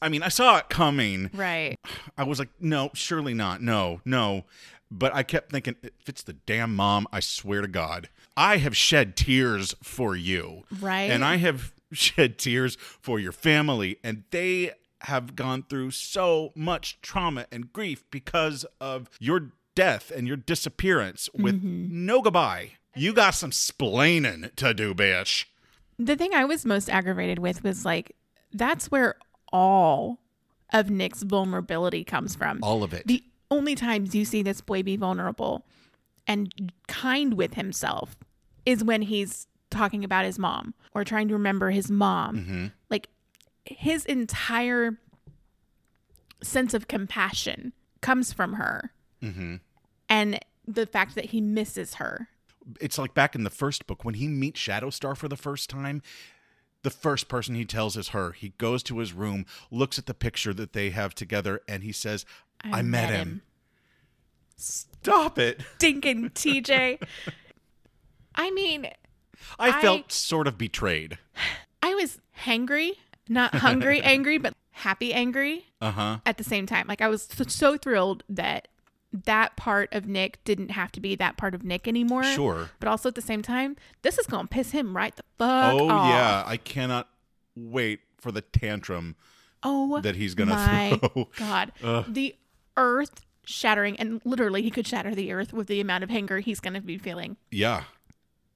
I 0.00 0.08
mean, 0.08 0.22
I 0.22 0.28
saw 0.28 0.56
it 0.56 0.70
coming. 0.70 1.30
Right. 1.34 1.78
I 2.16 2.24
was 2.24 2.38
like, 2.38 2.48
no, 2.58 2.90
surely 2.94 3.34
not. 3.34 3.60
No, 3.60 4.00
no. 4.06 4.44
But 4.90 5.14
I 5.14 5.22
kept 5.22 5.52
thinking, 5.52 5.76
if 5.82 6.08
it's 6.08 6.22
the 6.22 6.32
damn 6.32 6.74
mom, 6.74 7.06
I 7.12 7.20
swear 7.20 7.60
to 7.60 7.68
God, 7.68 8.08
I 8.40 8.56
have 8.56 8.74
shed 8.74 9.16
tears 9.16 9.74
for 9.82 10.16
you. 10.16 10.62
Right. 10.80 11.10
And 11.10 11.22
I 11.22 11.36
have 11.36 11.74
shed 11.92 12.38
tears 12.38 12.76
for 12.76 13.20
your 13.20 13.32
family. 13.32 13.98
And 14.02 14.24
they 14.30 14.72
have 15.02 15.36
gone 15.36 15.64
through 15.68 15.90
so 15.90 16.50
much 16.54 17.02
trauma 17.02 17.44
and 17.52 17.70
grief 17.70 18.02
because 18.10 18.64
of 18.80 19.10
your 19.20 19.52
death 19.74 20.10
and 20.10 20.26
your 20.26 20.38
disappearance 20.38 21.28
with 21.34 21.56
mm-hmm. 21.56 22.06
no 22.06 22.22
goodbye. 22.22 22.72
You 22.96 23.12
got 23.12 23.34
some 23.34 23.50
splaining 23.50 24.54
to 24.56 24.72
do, 24.72 24.94
bitch. 24.94 25.44
The 25.98 26.16
thing 26.16 26.32
I 26.34 26.46
was 26.46 26.64
most 26.64 26.88
aggravated 26.88 27.40
with 27.40 27.62
was 27.62 27.84
like, 27.84 28.16
that's 28.54 28.90
where 28.90 29.16
all 29.52 30.18
of 30.72 30.88
Nick's 30.88 31.24
vulnerability 31.24 32.04
comes 32.04 32.34
from. 32.36 32.60
All 32.62 32.82
of 32.82 32.94
it. 32.94 33.06
the 33.06 33.22
only 33.50 33.74
times 33.74 34.14
you 34.14 34.24
see 34.24 34.42
this 34.42 34.62
boy 34.62 34.82
be 34.82 34.96
vulnerable 34.96 35.66
and 36.26 36.72
kind 36.86 37.34
with 37.34 37.54
himself 37.54 38.16
is 38.66 38.84
when 38.84 39.02
he's 39.02 39.46
talking 39.70 40.04
about 40.04 40.24
his 40.24 40.38
mom 40.38 40.74
or 40.94 41.04
trying 41.04 41.28
to 41.28 41.34
remember 41.34 41.70
his 41.70 41.90
mom. 41.90 42.36
Mm-hmm. 42.36 42.66
Like 42.88 43.08
his 43.64 44.04
entire 44.04 44.98
sense 46.42 46.74
of 46.74 46.88
compassion 46.88 47.72
comes 48.00 48.32
from 48.32 48.54
her. 48.54 48.92
mm-hmm. 49.22 49.56
And 50.08 50.40
the 50.66 50.86
fact 50.86 51.14
that 51.14 51.26
he 51.26 51.40
misses 51.40 51.94
her. 51.94 52.28
it's 52.80 52.98
like 52.98 53.14
back 53.14 53.34
in 53.34 53.44
the 53.44 53.50
first 53.50 53.86
book 53.86 54.04
when 54.04 54.14
he 54.14 54.26
meets 54.28 54.60
Shadowstar 54.60 55.16
for 55.16 55.28
the 55.28 55.36
first 55.36 55.70
time. 55.70 56.02
The 56.82 56.90
first 56.90 57.28
person 57.28 57.54
he 57.54 57.64
tells 57.66 57.96
is 57.96 58.08
her. 58.08 58.32
He 58.32 58.54
goes 58.56 58.82
to 58.84 58.98
his 58.98 59.12
room, 59.12 59.44
looks 59.70 59.98
at 59.98 60.06
the 60.06 60.14
picture 60.14 60.54
that 60.54 60.72
they 60.72 60.90
have 60.90 61.14
together, 61.14 61.60
and 61.68 61.82
he 61.82 61.92
says, 61.92 62.24
"I, 62.64 62.80
met, 62.80 63.10
him. 63.10 63.42
Stop 64.56 65.38
it! 65.38 65.60
Stinking 65.76 66.30
TJ. 66.30 67.02
I 68.40 68.50
mean, 68.50 68.86
I, 69.58 69.70
I- 69.78 69.80
felt 69.82 70.12
sort 70.12 70.46
of 70.46 70.56
betrayed. 70.58 71.18
I 71.82 71.94
was 71.94 72.18
hangry, 72.44 72.92
not 73.28 73.54
hungry 73.54 74.00
angry, 74.02 74.38
but 74.38 74.54
happy 74.72 75.12
angry 75.12 75.66
Uh 75.80 75.90
huh. 75.90 76.18
at 76.26 76.36
the 76.38 76.44
same 76.44 76.66
time. 76.66 76.86
Like 76.88 77.00
I 77.00 77.08
was 77.08 77.28
so- 77.48 77.76
thrilled 77.76 78.22
that 78.28 78.68
that 79.26 79.56
part 79.56 79.92
of 79.92 80.06
Nick 80.06 80.38
didn't 80.44 80.70
have 80.70 80.92
to 80.92 81.00
be 81.00 81.16
that 81.16 81.36
part 81.36 81.54
of 81.54 81.64
Nick 81.64 81.88
anymore. 81.88 82.22
Sure. 82.22 82.70
But 82.78 82.88
also 82.88 83.08
at 83.08 83.16
the 83.16 83.20
same 83.22 83.42
time, 83.42 83.76
this 84.02 84.18
is 84.18 84.26
going 84.26 84.44
to 84.46 84.48
piss 84.48 84.70
him 84.70 84.96
right 84.96 85.14
the 85.16 85.24
fuck 85.38 85.74
Oh 85.74 85.88
off. 85.88 86.08
yeah, 86.10 86.44
I 86.46 86.56
cannot 86.56 87.08
wait 87.56 88.00
for 88.18 88.30
the 88.30 88.40
tantrum 88.42 89.16
Oh, 89.64 90.00
that 90.00 90.14
he's 90.16 90.34
gonna 90.34 90.54
my 90.54 90.98
throw. 91.12 91.28
God. 91.36 91.72
The 92.08 92.36
earth 92.76 93.20
shattering, 93.44 93.98
and 93.98 94.20
literally 94.24 94.62
he 94.62 94.70
could 94.70 94.86
shatter 94.86 95.14
the 95.14 95.32
earth 95.32 95.52
with 95.52 95.66
the 95.66 95.80
amount 95.80 96.04
of 96.04 96.10
anger 96.10 96.38
he's 96.38 96.60
going 96.60 96.74
to 96.74 96.80
be 96.80 96.96
feeling. 96.96 97.36
Yeah. 97.50 97.82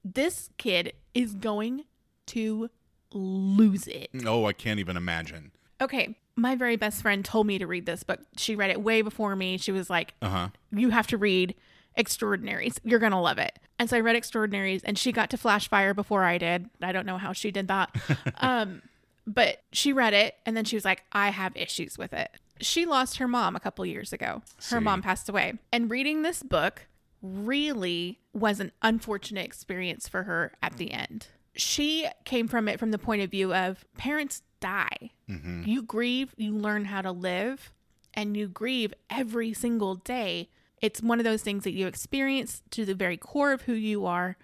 This 0.05 0.51
kid 0.59 0.93
is 1.15 1.33
going 1.33 1.85
to 2.27 2.69
lose 3.11 3.87
it. 3.87 4.09
Oh, 4.23 4.45
I 4.45 4.53
can't 4.53 4.79
even 4.79 4.97
imagine. 4.97 5.51
Okay, 5.81 6.15
my 6.35 6.55
very 6.55 6.75
best 6.75 7.01
friend 7.01 7.25
told 7.25 7.47
me 7.47 7.57
to 7.57 7.65
read 7.65 7.87
this 7.87 8.03
book. 8.03 8.19
She 8.37 8.55
read 8.55 8.69
it 8.69 8.81
way 8.81 9.01
before 9.01 9.35
me. 9.35 9.57
She 9.57 9.71
was 9.71 9.89
like, 9.89 10.13
Uh 10.21 10.29
huh. 10.29 10.47
You 10.71 10.91
have 10.91 11.07
to 11.07 11.17
read 11.17 11.55
Extraordinaries. 11.97 12.79
You're 12.83 12.99
going 12.99 13.13
to 13.13 13.17
love 13.17 13.39
it. 13.39 13.57
And 13.79 13.89
so 13.89 13.97
I 13.97 14.01
read 14.01 14.15
Extraordinaries, 14.15 14.83
and 14.83 14.97
she 14.97 15.11
got 15.11 15.29
to 15.31 15.37
Flash 15.37 15.67
Fire 15.69 15.93
before 15.93 16.23
I 16.23 16.37
did. 16.37 16.69
I 16.81 16.91
don't 16.91 17.05
know 17.05 17.17
how 17.17 17.33
she 17.33 17.51
did 17.51 17.67
that. 17.69 17.95
um, 18.37 18.81
but 19.25 19.63
she 19.71 19.91
read 19.91 20.13
it, 20.13 20.35
and 20.45 20.55
then 20.55 20.65
she 20.65 20.75
was 20.75 20.85
like, 20.85 21.03
I 21.11 21.29
have 21.29 21.55
issues 21.57 21.97
with 21.97 22.13
it. 22.13 22.29
She 22.61 22.85
lost 22.85 23.17
her 23.17 23.27
mom 23.27 23.55
a 23.55 23.59
couple 23.59 23.85
years 23.85 24.13
ago. 24.13 24.43
Her 24.69 24.79
See. 24.79 24.83
mom 24.83 25.01
passed 25.01 25.27
away. 25.29 25.55
And 25.73 25.89
reading 25.89 26.21
this 26.21 26.43
book 26.43 26.83
really 27.25 28.19
was 28.33 28.59
an 28.59 28.71
unfortunate 28.81 29.45
experience 29.45 30.07
for 30.07 30.23
her 30.23 30.53
at 30.61 30.77
the 30.77 30.91
end. 30.91 31.27
She 31.55 32.07
came 32.25 32.47
from 32.47 32.67
it 32.67 32.79
from 32.79 32.91
the 32.91 32.97
point 32.97 33.21
of 33.21 33.31
view 33.31 33.53
of 33.53 33.85
parents 33.97 34.41
die. 34.59 35.11
Mm-hmm. 35.29 35.63
You 35.65 35.83
grieve, 35.83 36.33
you 36.37 36.55
learn 36.55 36.85
how 36.85 37.01
to 37.01 37.11
live, 37.11 37.71
and 38.13 38.35
you 38.35 38.47
grieve 38.47 38.93
every 39.09 39.53
single 39.53 39.95
day. 39.95 40.49
It's 40.81 41.01
one 41.01 41.19
of 41.19 41.23
those 41.23 41.41
things 41.41 41.63
that 41.63 41.73
you 41.73 41.87
experience 41.87 42.61
to 42.71 42.85
the 42.85 42.95
very 42.95 43.17
core 43.17 43.53
of 43.53 43.63
who 43.63 43.73
you 43.73 44.05
are. 44.05 44.37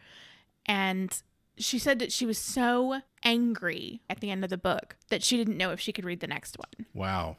And 0.65 1.21
she 1.57 1.77
said 1.77 1.99
that 1.99 2.11
she 2.11 2.25
was 2.25 2.37
so 2.37 3.01
angry 3.23 4.01
at 4.09 4.19
the 4.19 4.31
end 4.31 4.43
of 4.43 4.49
the 4.49 4.57
book 4.57 4.95
that 5.09 5.23
she 5.23 5.37
didn't 5.37 5.57
know 5.57 5.71
if 5.71 5.79
she 5.79 5.91
could 5.91 6.05
read 6.05 6.19
the 6.19 6.27
next 6.27 6.57
one. 6.57 6.87
Wow. 6.93 7.37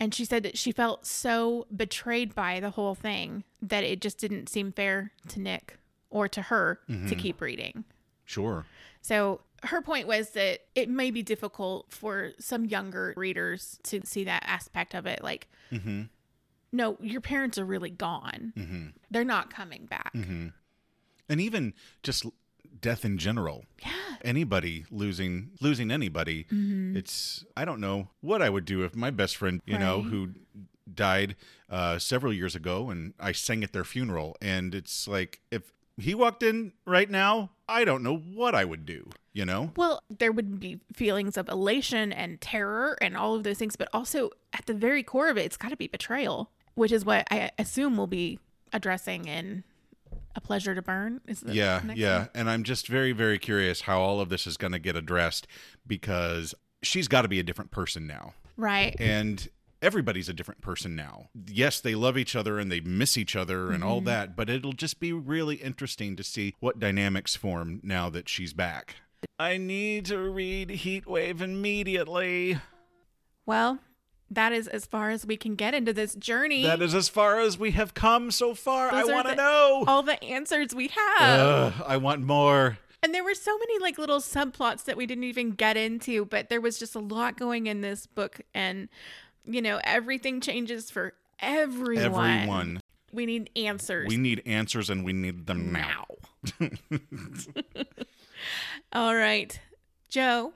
And 0.00 0.14
she 0.14 0.24
said 0.24 0.42
that 0.44 0.56
she 0.56 0.70
felt 0.72 1.06
so 1.06 1.66
betrayed 1.74 2.34
by 2.34 2.60
the 2.60 2.70
whole 2.70 2.94
thing 2.94 3.44
that 3.60 3.82
it 3.84 4.00
just 4.00 4.18
didn't 4.18 4.48
seem 4.48 4.70
fair 4.72 5.12
to 5.28 5.40
Nick 5.40 5.76
or 6.10 6.28
to 6.28 6.42
her 6.42 6.80
to 7.08 7.14
keep 7.14 7.40
reading. 7.40 7.84
Sure. 8.24 8.64
So 9.02 9.40
her 9.64 9.82
point 9.82 10.06
was 10.06 10.30
that 10.30 10.60
it 10.76 10.88
may 10.88 11.10
be 11.10 11.22
difficult 11.22 11.86
for 11.90 12.30
some 12.38 12.64
younger 12.64 13.12
readers 13.16 13.78
to 13.84 14.00
see 14.04 14.24
that 14.24 14.44
aspect 14.46 14.94
of 14.94 15.06
it. 15.06 15.22
Like, 15.24 15.48
Mm-hmm. 15.72 16.02
no, 16.72 16.96
your 17.00 17.20
parents 17.20 17.58
are 17.58 17.64
really 17.64 17.90
gone. 17.90 18.52
Mm-hmm. 18.56 18.86
They're 19.10 19.24
not 19.24 19.52
coming 19.52 19.86
back. 19.86 20.12
Mm-hmm. 20.14 20.48
And 21.28 21.40
even 21.40 21.74
just 22.02 22.24
death 22.80 23.04
in 23.04 23.18
general. 23.18 23.64
Yeah. 23.82 23.92
Anybody 24.22 24.84
losing 24.90 25.50
losing 25.60 25.90
anybody. 25.90 26.44
Mm-hmm. 26.44 26.96
It's 26.96 27.44
I 27.56 27.64
don't 27.64 27.80
know 27.80 28.08
what 28.20 28.42
I 28.42 28.50
would 28.50 28.64
do 28.64 28.82
if 28.82 28.94
my 28.94 29.10
best 29.10 29.36
friend, 29.36 29.60
you 29.64 29.78
know, 29.78 30.02
who 30.02 30.30
died 30.92 31.36
uh, 31.70 31.98
several 31.98 32.32
years 32.32 32.54
ago, 32.54 32.90
and 32.90 33.14
I 33.20 33.32
sang 33.32 33.62
at 33.62 33.72
their 33.72 33.84
funeral, 33.84 34.36
and 34.40 34.74
it's 34.74 35.06
like 35.06 35.40
if 35.50 35.72
he 35.96 36.14
walked 36.14 36.42
in 36.42 36.72
right 36.86 37.10
now, 37.10 37.50
I 37.68 37.84
don't 37.84 38.02
know 38.02 38.16
what 38.16 38.54
I 38.54 38.64
would 38.64 38.84
do. 38.86 39.10
You 39.32 39.44
know. 39.44 39.70
Well, 39.76 40.02
there 40.10 40.32
would 40.32 40.58
be 40.58 40.80
feelings 40.94 41.36
of 41.36 41.48
elation 41.48 42.12
and 42.12 42.40
terror 42.40 42.98
and 43.00 43.16
all 43.16 43.36
of 43.36 43.44
those 43.44 43.58
things, 43.58 43.76
but 43.76 43.88
also 43.92 44.30
at 44.52 44.66
the 44.66 44.74
very 44.74 45.04
core 45.04 45.28
of 45.28 45.38
it, 45.38 45.44
it's 45.44 45.56
got 45.56 45.68
to 45.68 45.76
be 45.76 45.86
betrayal, 45.86 46.50
which 46.74 46.90
is 46.90 47.04
what 47.04 47.28
I 47.30 47.52
assume 47.56 47.96
we'll 47.96 48.08
be 48.08 48.40
addressing 48.72 49.26
in 49.26 49.62
A 50.36 50.40
Pleasure 50.40 50.74
to 50.74 50.82
Burn. 50.82 51.20
Is 51.26 51.40
the 51.40 51.54
yeah 51.54 51.80
next 51.84 51.98
yeah 51.98 52.18
one? 52.20 52.28
and 52.34 52.50
i'm 52.50 52.62
just 52.62 52.86
very 52.88 53.12
very 53.12 53.38
curious 53.38 53.82
how 53.82 54.00
all 54.00 54.20
of 54.20 54.28
this 54.28 54.46
is 54.46 54.56
going 54.56 54.72
to 54.72 54.78
get 54.78 54.94
addressed 54.96 55.46
because 55.86 56.54
she's 56.82 57.08
got 57.08 57.22
to 57.22 57.28
be 57.28 57.40
a 57.40 57.42
different 57.42 57.70
person 57.70 58.06
now 58.06 58.34
Right. 58.56 58.94
and 59.00 59.48
everybody's 59.82 60.28
a 60.28 60.32
different 60.32 60.60
person 60.60 60.94
now 60.96 61.28
yes 61.46 61.80
they 61.80 61.94
love 61.94 62.16
each 62.18 62.34
other 62.36 62.58
and 62.58 62.70
they 62.70 62.80
miss 62.80 63.16
each 63.16 63.34
other 63.36 63.70
and 63.72 63.82
all 63.84 63.98
mm-hmm. 63.98 64.06
that 64.06 64.36
but 64.36 64.48
it'll 64.50 64.72
just 64.72 64.98
be 65.00 65.12
really 65.12 65.56
interesting 65.56 66.14
to 66.16 66.22
see 66.24 66.54
what 66.60 66.78
dynamics 66.80 67.34
form 67.36 67.80
now 67.82 68.08
that 68.10 68.28
she's 68.28 68.52
back 68.52 68.96
i 69.38 69.56
need 69.56 70.04
to 70.04 70.18
read 70.18 70.70
heat 70.70 71.06
wave 71.06 71.40
immediately 71.42 72.58
Well, 73.46 73.78
that 74.30 74.52
is 74.52 74.68
as 74.68 74.84
far 74.86 75.10
as 75.10 75.24
we 75.26 75.36
can 75.36 75.54
get 75.54 75.72
into 75.74 75.92
this 75.92 76.14
journey. 76.14 76.62
that 76.62 76.82
is 76.82 76.94
as 76.94 77.08
far 77.08 77.40
as 77.40 77.58
we 77.58 77.70
have 77.72 77.94
come 77.94 78.30
so 78.30 78.54
far 78.54 78.90
Those 78.90 79.08
i 79.08 79.12
want 79.12 79.28
to 79.28 79.34
know 79.34 79.84
all 79.86 80.02
the 80.02 80.22
answers 80.22 80.74
we 80.74 80.88
have. 80.88 81.40
Ugh, 81.40 81.72
i 81.86 81.96
want 81.96 82.22
more 82.22 82.78
And 83.02 83.14
there 83.14 83.24
were 83.24 83.34
so 83.34 83.56
many 83.56 83.78
like 83.78 83.96
little 83.98 84.18
subplots 84.20 84.84
that 84.84 84.96
we 84.96 85.06
didn't 85.06 85.24
even 85.24 85.52
get 85.52 85.76
into, 85.76 86.24
but 86.24 86.48
there 86.48 86.60
was 86.60 86.78
just 86.80 86.94
a 86.96 86.98
lot 86.98 87.36
going 87.38 87.66
in 87.68 87.80
this 87.80 88.06
book 88.06 88.40
and 88.54 88.88
you 89.46 89.62
know, 89.62 89.80
everything 89.84 90.40
changes 90.42 90.90
for 90.90 91.14
everyone. 91.40 92.04
everyone 92.04 92.80
We 93.12 93.24
need 93.24 93.48
answers. 93.56 94.08
we 94.08 94.16
need 94.18 94.42
answers 94.44 94.90
and 94.90 95.04
we 95.04 95.12
need 95.14 95.46
them 95.46 95.72
now 95.72 96.04
All 98.92 99.14
right. 99.14 99.58
Joe, 100.08 100.52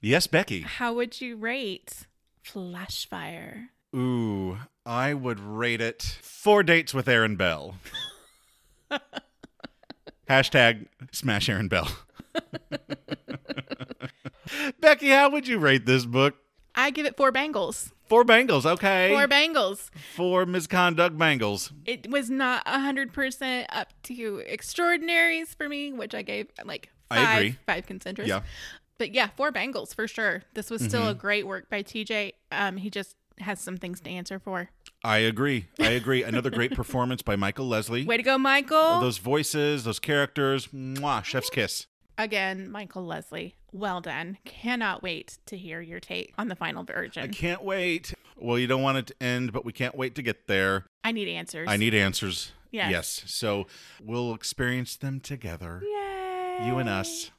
yes 0.00 0.26
becky 0.26 0.60
how 0.62 0.92
would 0.94 1.20
you 1.20 1.36
rate 1.36 2.06
Flash 2.42 3.08
Fire? 3.08 3.68
Ooh, 3.94 4.58
I 4.86 5.14
would 5.14 5.40
rate 5.40 5.80
it 5.80 6.02
four 6.22 6.62
dates 6.62 6.94
with 6.94 7.08
Aaron 7.08 7.36
Bell. 7.36 7.76
Hashtag 10.28 10.86
smash 11.12 11.48
Aaron 11.48 11.68
Bell. 11.68 11.88
Becky, 14.80 15.08
how 15.08 15.30
would 15.30 15.46
you 15.46 15.58
rate 15.58 15.86
this 15.86 16.06
book? 16.06 16.34
I 16.74 16.90
give 16.90 17.06
it 17.06 17.16
four 17.16 17.32
bangles. 17.32 17.92
Four 18.06 18.24
bangles, 18.24 18.66
okay. 18.66 19.10
Four 19.10 19.26
bangles. 19.26 19.90
Four 20.14 20.46
misconduct 20.46 21.16
bangles. 21.16 21.72
It 21.86 22.10
was 22.10 22.30
not 22.30 22.64
100% 22.66 23.66
up 23.70 23.88
to 24.04 24.42
extraordinaries 24.46 25.54
for 25.54 25.68
me, 25.68 25.92
which 25.92 26.14
I 26.14 26.22
gave 26.22 26.48
like 26.64 26.90
I 27.10 27.16
five, 27.16 27.36
agree. 27.36 27.56
five 27.66 27.86
concentrics. 27.86 28.26
Yeah. 28.26 28.42
But 29.02 29.12
yeah, 29.12 29.30
four 29.36 29.50
bangles 29.50 29.92
for 29.92 30.06
sure. 30.06 30.44
This 30.54 30.70
was 30.70 30.80
still 30.80 31.00
Mm-hmm. 31.00 31.10
a 31.10 31.14
great 31.14 31.44
work 31.44 31.68
by 31.68 31.82
TJ. 31.82 32.34
Um, 32.52 32.76
he 32.76 32.88
just 32.88 33.16
has 33.40 33.58
some 33.58 33.76
things 33.76 34.00
to 34.02 34.08
answer 34.10 34.38
for. 34.38 34.70
I 35.02 35.18
agree. 35.18 35.66
I 35.80 35.88
agree. 35.88 36.22
Another 36.22 36.50
great 36.50 36.70
performance 36.76 37.20
by 37.20 37.34
Michael 37.34 37.66
Lesley. 37.66 38.04
Way 38.04 38.18
to 38.18 38.22
go, 38.22 38.38
Michael. 38.38 39.00
Those 39.00 39.18
voices, 39.18 39.82
those 39.82 39.98
characters, 39.98 40.68
mwah, 40.68 41.24
chef's 41.24 41.50
kiss. 41.50 41.88
Again, 42.16 42.70
Michael 42.70 43.04
Lesley. 43.04 43.56
Well 43.72 44.00
done. 44.00 44.38
Cannot 44.44 45.02
wait 45.02 45.38
to 45.46 45.56
hear 45.56 45.80
your 45.80 45.98
take 45.98 46.32
on 46.38 46.46
the 46.46 46.54
final 46.54 46.84
version. 46.84 47.24
I 47.24 47.26
can't 47.26 47.64
wait. 47.64 48.14
Well, 48.36 48.56
you 48.56 48.68
don't 48.68 48.82
want 48.82 48.98
it 48.98 49.06
to 49.08 49.14
end, 49.20 49.52
but 49.52 49.64
we 49.64 49.72
can't 49.72 49.96
wait 49.96 50.14
to 50.14 50.22
get 50.22 50.46
there. 50.46 50.86
I 51.02 51.10
need 51.10 51.26
answers. 51.26 51.66
I 51.68 51.76
need 51.76 51.94
answers. 51.94 52.52
Yes. 52.70 52.90
Yes. 52.92 53.22
So 53.26 53.66
we'll 54.00 54.32
experience 54.32 54.94
them 54.94 55.18
together. 55.18 55.82
Yay. 55.82 56.66
You 56.66 56.78
and 56.78 56.88
us. 56.88 57.32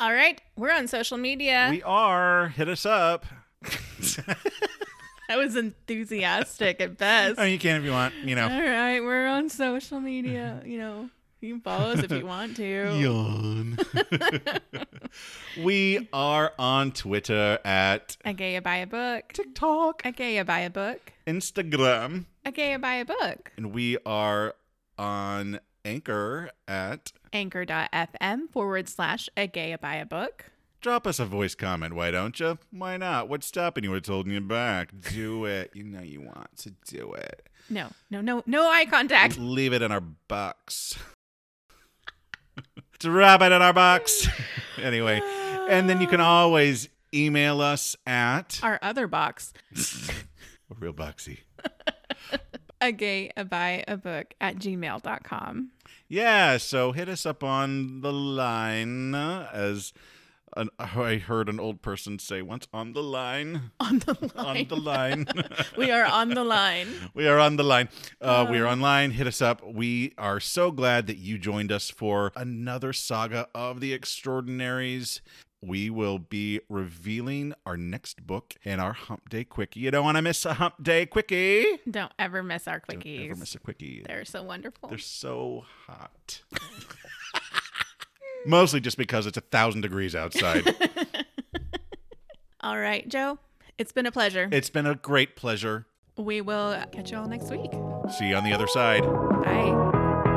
All 0.00 0.12
right. 0.12 0.40
We're 0.56 0.72
on 0.72 0.86
social 0.86 1.18
media. 1.18 1.68
We 1.70 1.82
are. 1.82 2.48
Hit 2.48 2.68
us 2.68 2.86
up. 2.86 3.26
I 5.30 5.36
was 5.36 5.56
enthusiastic 5.56 6.80
at 6.80 6.96
best. 6.96 7.34
Oh, 7.38 7.42
you 7.44 7.58
can 7.58 7.76
if 7.80 7.84
you 7.84 7.90
want, 7.90 8.14
you 8.24 8.34
know. 8.36 8.44
All 8.44 8.62
right. 8.62 9.00
We're 9.00 9.26
on 9.26 9.48
social 9.48 9.98
media. 10.00 10.62
You 10.64 10.78
know, 10.78 11.10
you 11.40 11.54
can 11.54 11.60
follow 11.62 11.90
us 11.90 12.02
if 12.04 12.12
you 12.12 12.24
want 12.26 12.56
to. 12.56 12.96
Yawn. 13.00 13.78
we 15.64 16.08
are 16.12 16.52
on 16.58 16.92
Twitter 16.92 17.58
at 17.64 18.16
A 18.24 18.32
gay 18.32 18.58
bi 18.60 18.76
a 18.76 18.86
book. 18.86 19.32
TikTok, 19.32 20.02
A 20.06 20.12
gay 20.12 20.40
bi 20.42 20.60
a 20.60 20.70
book. 20.70 21.12
Instagram, 21.26 22.26
A 22.44 22.52
gay 22.52 22.76
bi 22.76 22.94
a 22.94 23.04
book. 23.04 23.52
and 23.56 23.72
we 23.74 23.98
are 24.06 24.54
on 24.96 25.58
Anchor 25.84 26.50
at 26.66 27.12
Anchor.fm 27.32 28.50
forward 28.50 28.88
slash 28.88 29.28
a 29.36 29.46
gay 29.46 29.76
bi 29.80 29.96
a 29.96 30.06
book. 30.06 30.46
drop 30.80 31.06
us 31.06 31.18
a 31.18 31.24
voice 31.24 31.54
comment, 31.54 31.94
why 31.94 32.10
don't 32.10 32.38
you? 32.40 32.58
Why 32.70 32.96
not? 32.96 33.28
What's 33.28 33.46
stopping 33.46 33.84
you? 33.84 33.90
What's 33.90 34.08
holding 34.08 34.32
you 34.32 34.40
back? 34.40 34.90
Do 35.12 35.44
it. 35.44 35.70
You 35.74 35.84
know 35.84 36.00
you 36.02 36.20
want 36.22 36.56
to 36.58 36.70
do 36.86 37.12
it. 37.14 37.48
No, 37.70 37.88
no, 38.10 38.20
no, 38.20 38.42
no 38.46 38.68
eye 38.68 38.86
contact. 38.86 39.38
Leave 39.38 39.72
it 39.72 39.82
in 39.82 39.92
our 39.92 40.00
box. 40.00 40.98
Drop 42.98 43.42
it 43.42 43.52
in 43.52 43.62
our 43.62 43.72
box. 43.72 44.26
anyway, 44.82 45.20
and 45.68 45.88
then 45.88 46.00
you 46.00 46.06
can 46.06 46.20
always 46.20 46.88
email 47.14 47.60
us 47.60 47.94
at 48.06 48.58
Our 48.62 48.78
other 48.82 49.06
box. 49.06 49.52
real 50.80 50.92
boxy. 50.92 51.38
A 52.80 52.92
gay 52.92 53.30
a 53.36 53.44
bi 53.44 53.84
a 53.88 53.96
book 53.96 54.34
at 54.40 54.56
gmail.com. 54.56 55.70
Yeah, 56.08 56.56
so 56.58 56.92
hit 56.92 57.08
us 57.08 57.26
up 57.26 57.42
on 57.42 58.00
the 58.00 58.12
line 58.12 59.14
uh, 59.14 59.48
as 59.52 59.92
an, 60.56 60.70
I 60.78 61.16
heard 61.16 61.48
an 61.48 61.60
old 61.60 61.82
person 61.82 62.18
say 62.18 62.42
once 62.42 62.66
on 62.72 62.92
the 62.92 63.02
line. 63.02 63.70
On 63.80 63.98
the 63.98 64.30
line. 64.34 64.46
On 64.46 64.64
the 64.68 64.76
line. 64.76 65.26
we 65.76 65.90
are 65.90 66.04
on 66.04 66.30
the 66.30 66.44
line. 66.44 66.88
We 67.14 67.28
are 67.28 67.38
on 67.38 67.56
the 67.56 67.64
line. 67.64 67.88
Uh, 68.20 68.46
we 68.50 68.58
are 68.58 68.66
online. 68.66 69.12
Hit 69.12 69.26
us 69.26 69.40
up. 69.42 69.62
We 69.64 70.14
are 70.18 70.40
so 70.40 70.70
glad 70.70 71.06
that 71.06 71.18
you 71.18 71.38
joined 71.38 71.72
us 71.72 71.90
for 71.90 72.32
another 72.36 72.92
saga 72.92 73.48
of 73.54 73.80
the 73.80 73.94
extraordinaries. 73.94 75.20
We 75.60 75.90
will 75.90 76.18
be 76.20 76.60
revealing 76.68 77.52
our 77.66 77.76
next 77.76 78.24
book 78.24 78.54
and 78.64 78.80
our 78.80 78.92
Hump 78.92 79.28
Day 79.28 79.42
Quickie. 79.42 79.80
You 79.80 79.90
don't 79.90 80.04
want 80.04 80.16
to 80.16 80.22
miss 80.22 80.44
a 80.44 80.54
Hump 80.54 80.74
Day 80.80 81.04
Quickie. 81.04 81.80
Don't 81.90 82.12
ever 82.16 82.44
miss 82.44 82.68
our 82.68 82.78
quickies. 82.80 83.18
Don't 83.18 83.30
ever 83.30 83.40
miss 83.40 83.54
a 83.56 83.58
Quickie. 83.58 84.04
They're 84.06 84.24
so 84.24 84.44
wonderful. 84.44 84.88
They're 84.88 84.98
so 84.98 85.64
hot. 85.86 86.42
Mostly 88.46 88.78
just 88.80 88.96
because 88.96 89.26
it's 89.26 89.36
a 89.36 89.40
thousand 89.40 89.80
degrees 89.80 90.14
outside. 90.14 90.64
All 92.60 92.78
right, 92.78 93.08
Joe. 93.08 93.38
It's 93.78 93.90
been 93.92 94.06
a 94.06 94.12
pleasure. 94.12 94.48
it's 94.52 94.70
been 94.70 94.86
a 94.86 94.94
great 94.94 95.34
pleasure. 95.36 95.86
we 96.16 96.40
will 96.40 96.72
catch 96.92 97.10
you 97.12 97.16
all 97.16 97.28
next 97.28 97.48
week. 97.50 97.70
See 98.18 98.28
you 98.30 98.34
on 98.36 98.42
the 98.44 98.52
other 98.52 98.66
side. 98.66 99.02
Bye. 99.02 99.70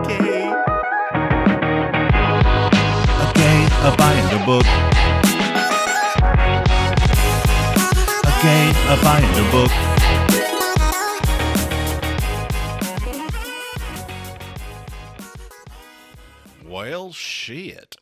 Okay. 0.05 0.51
A 3.83 3.97
buying 3.97 4.27
a 4.39 4.45
book. 4.45 4.65
A 8.23 8.97
buying 9.01 9.35
a 9.37 9.51
book. 9.51 9.71
Well, 16.63 17.11
shit. 17.11 18.00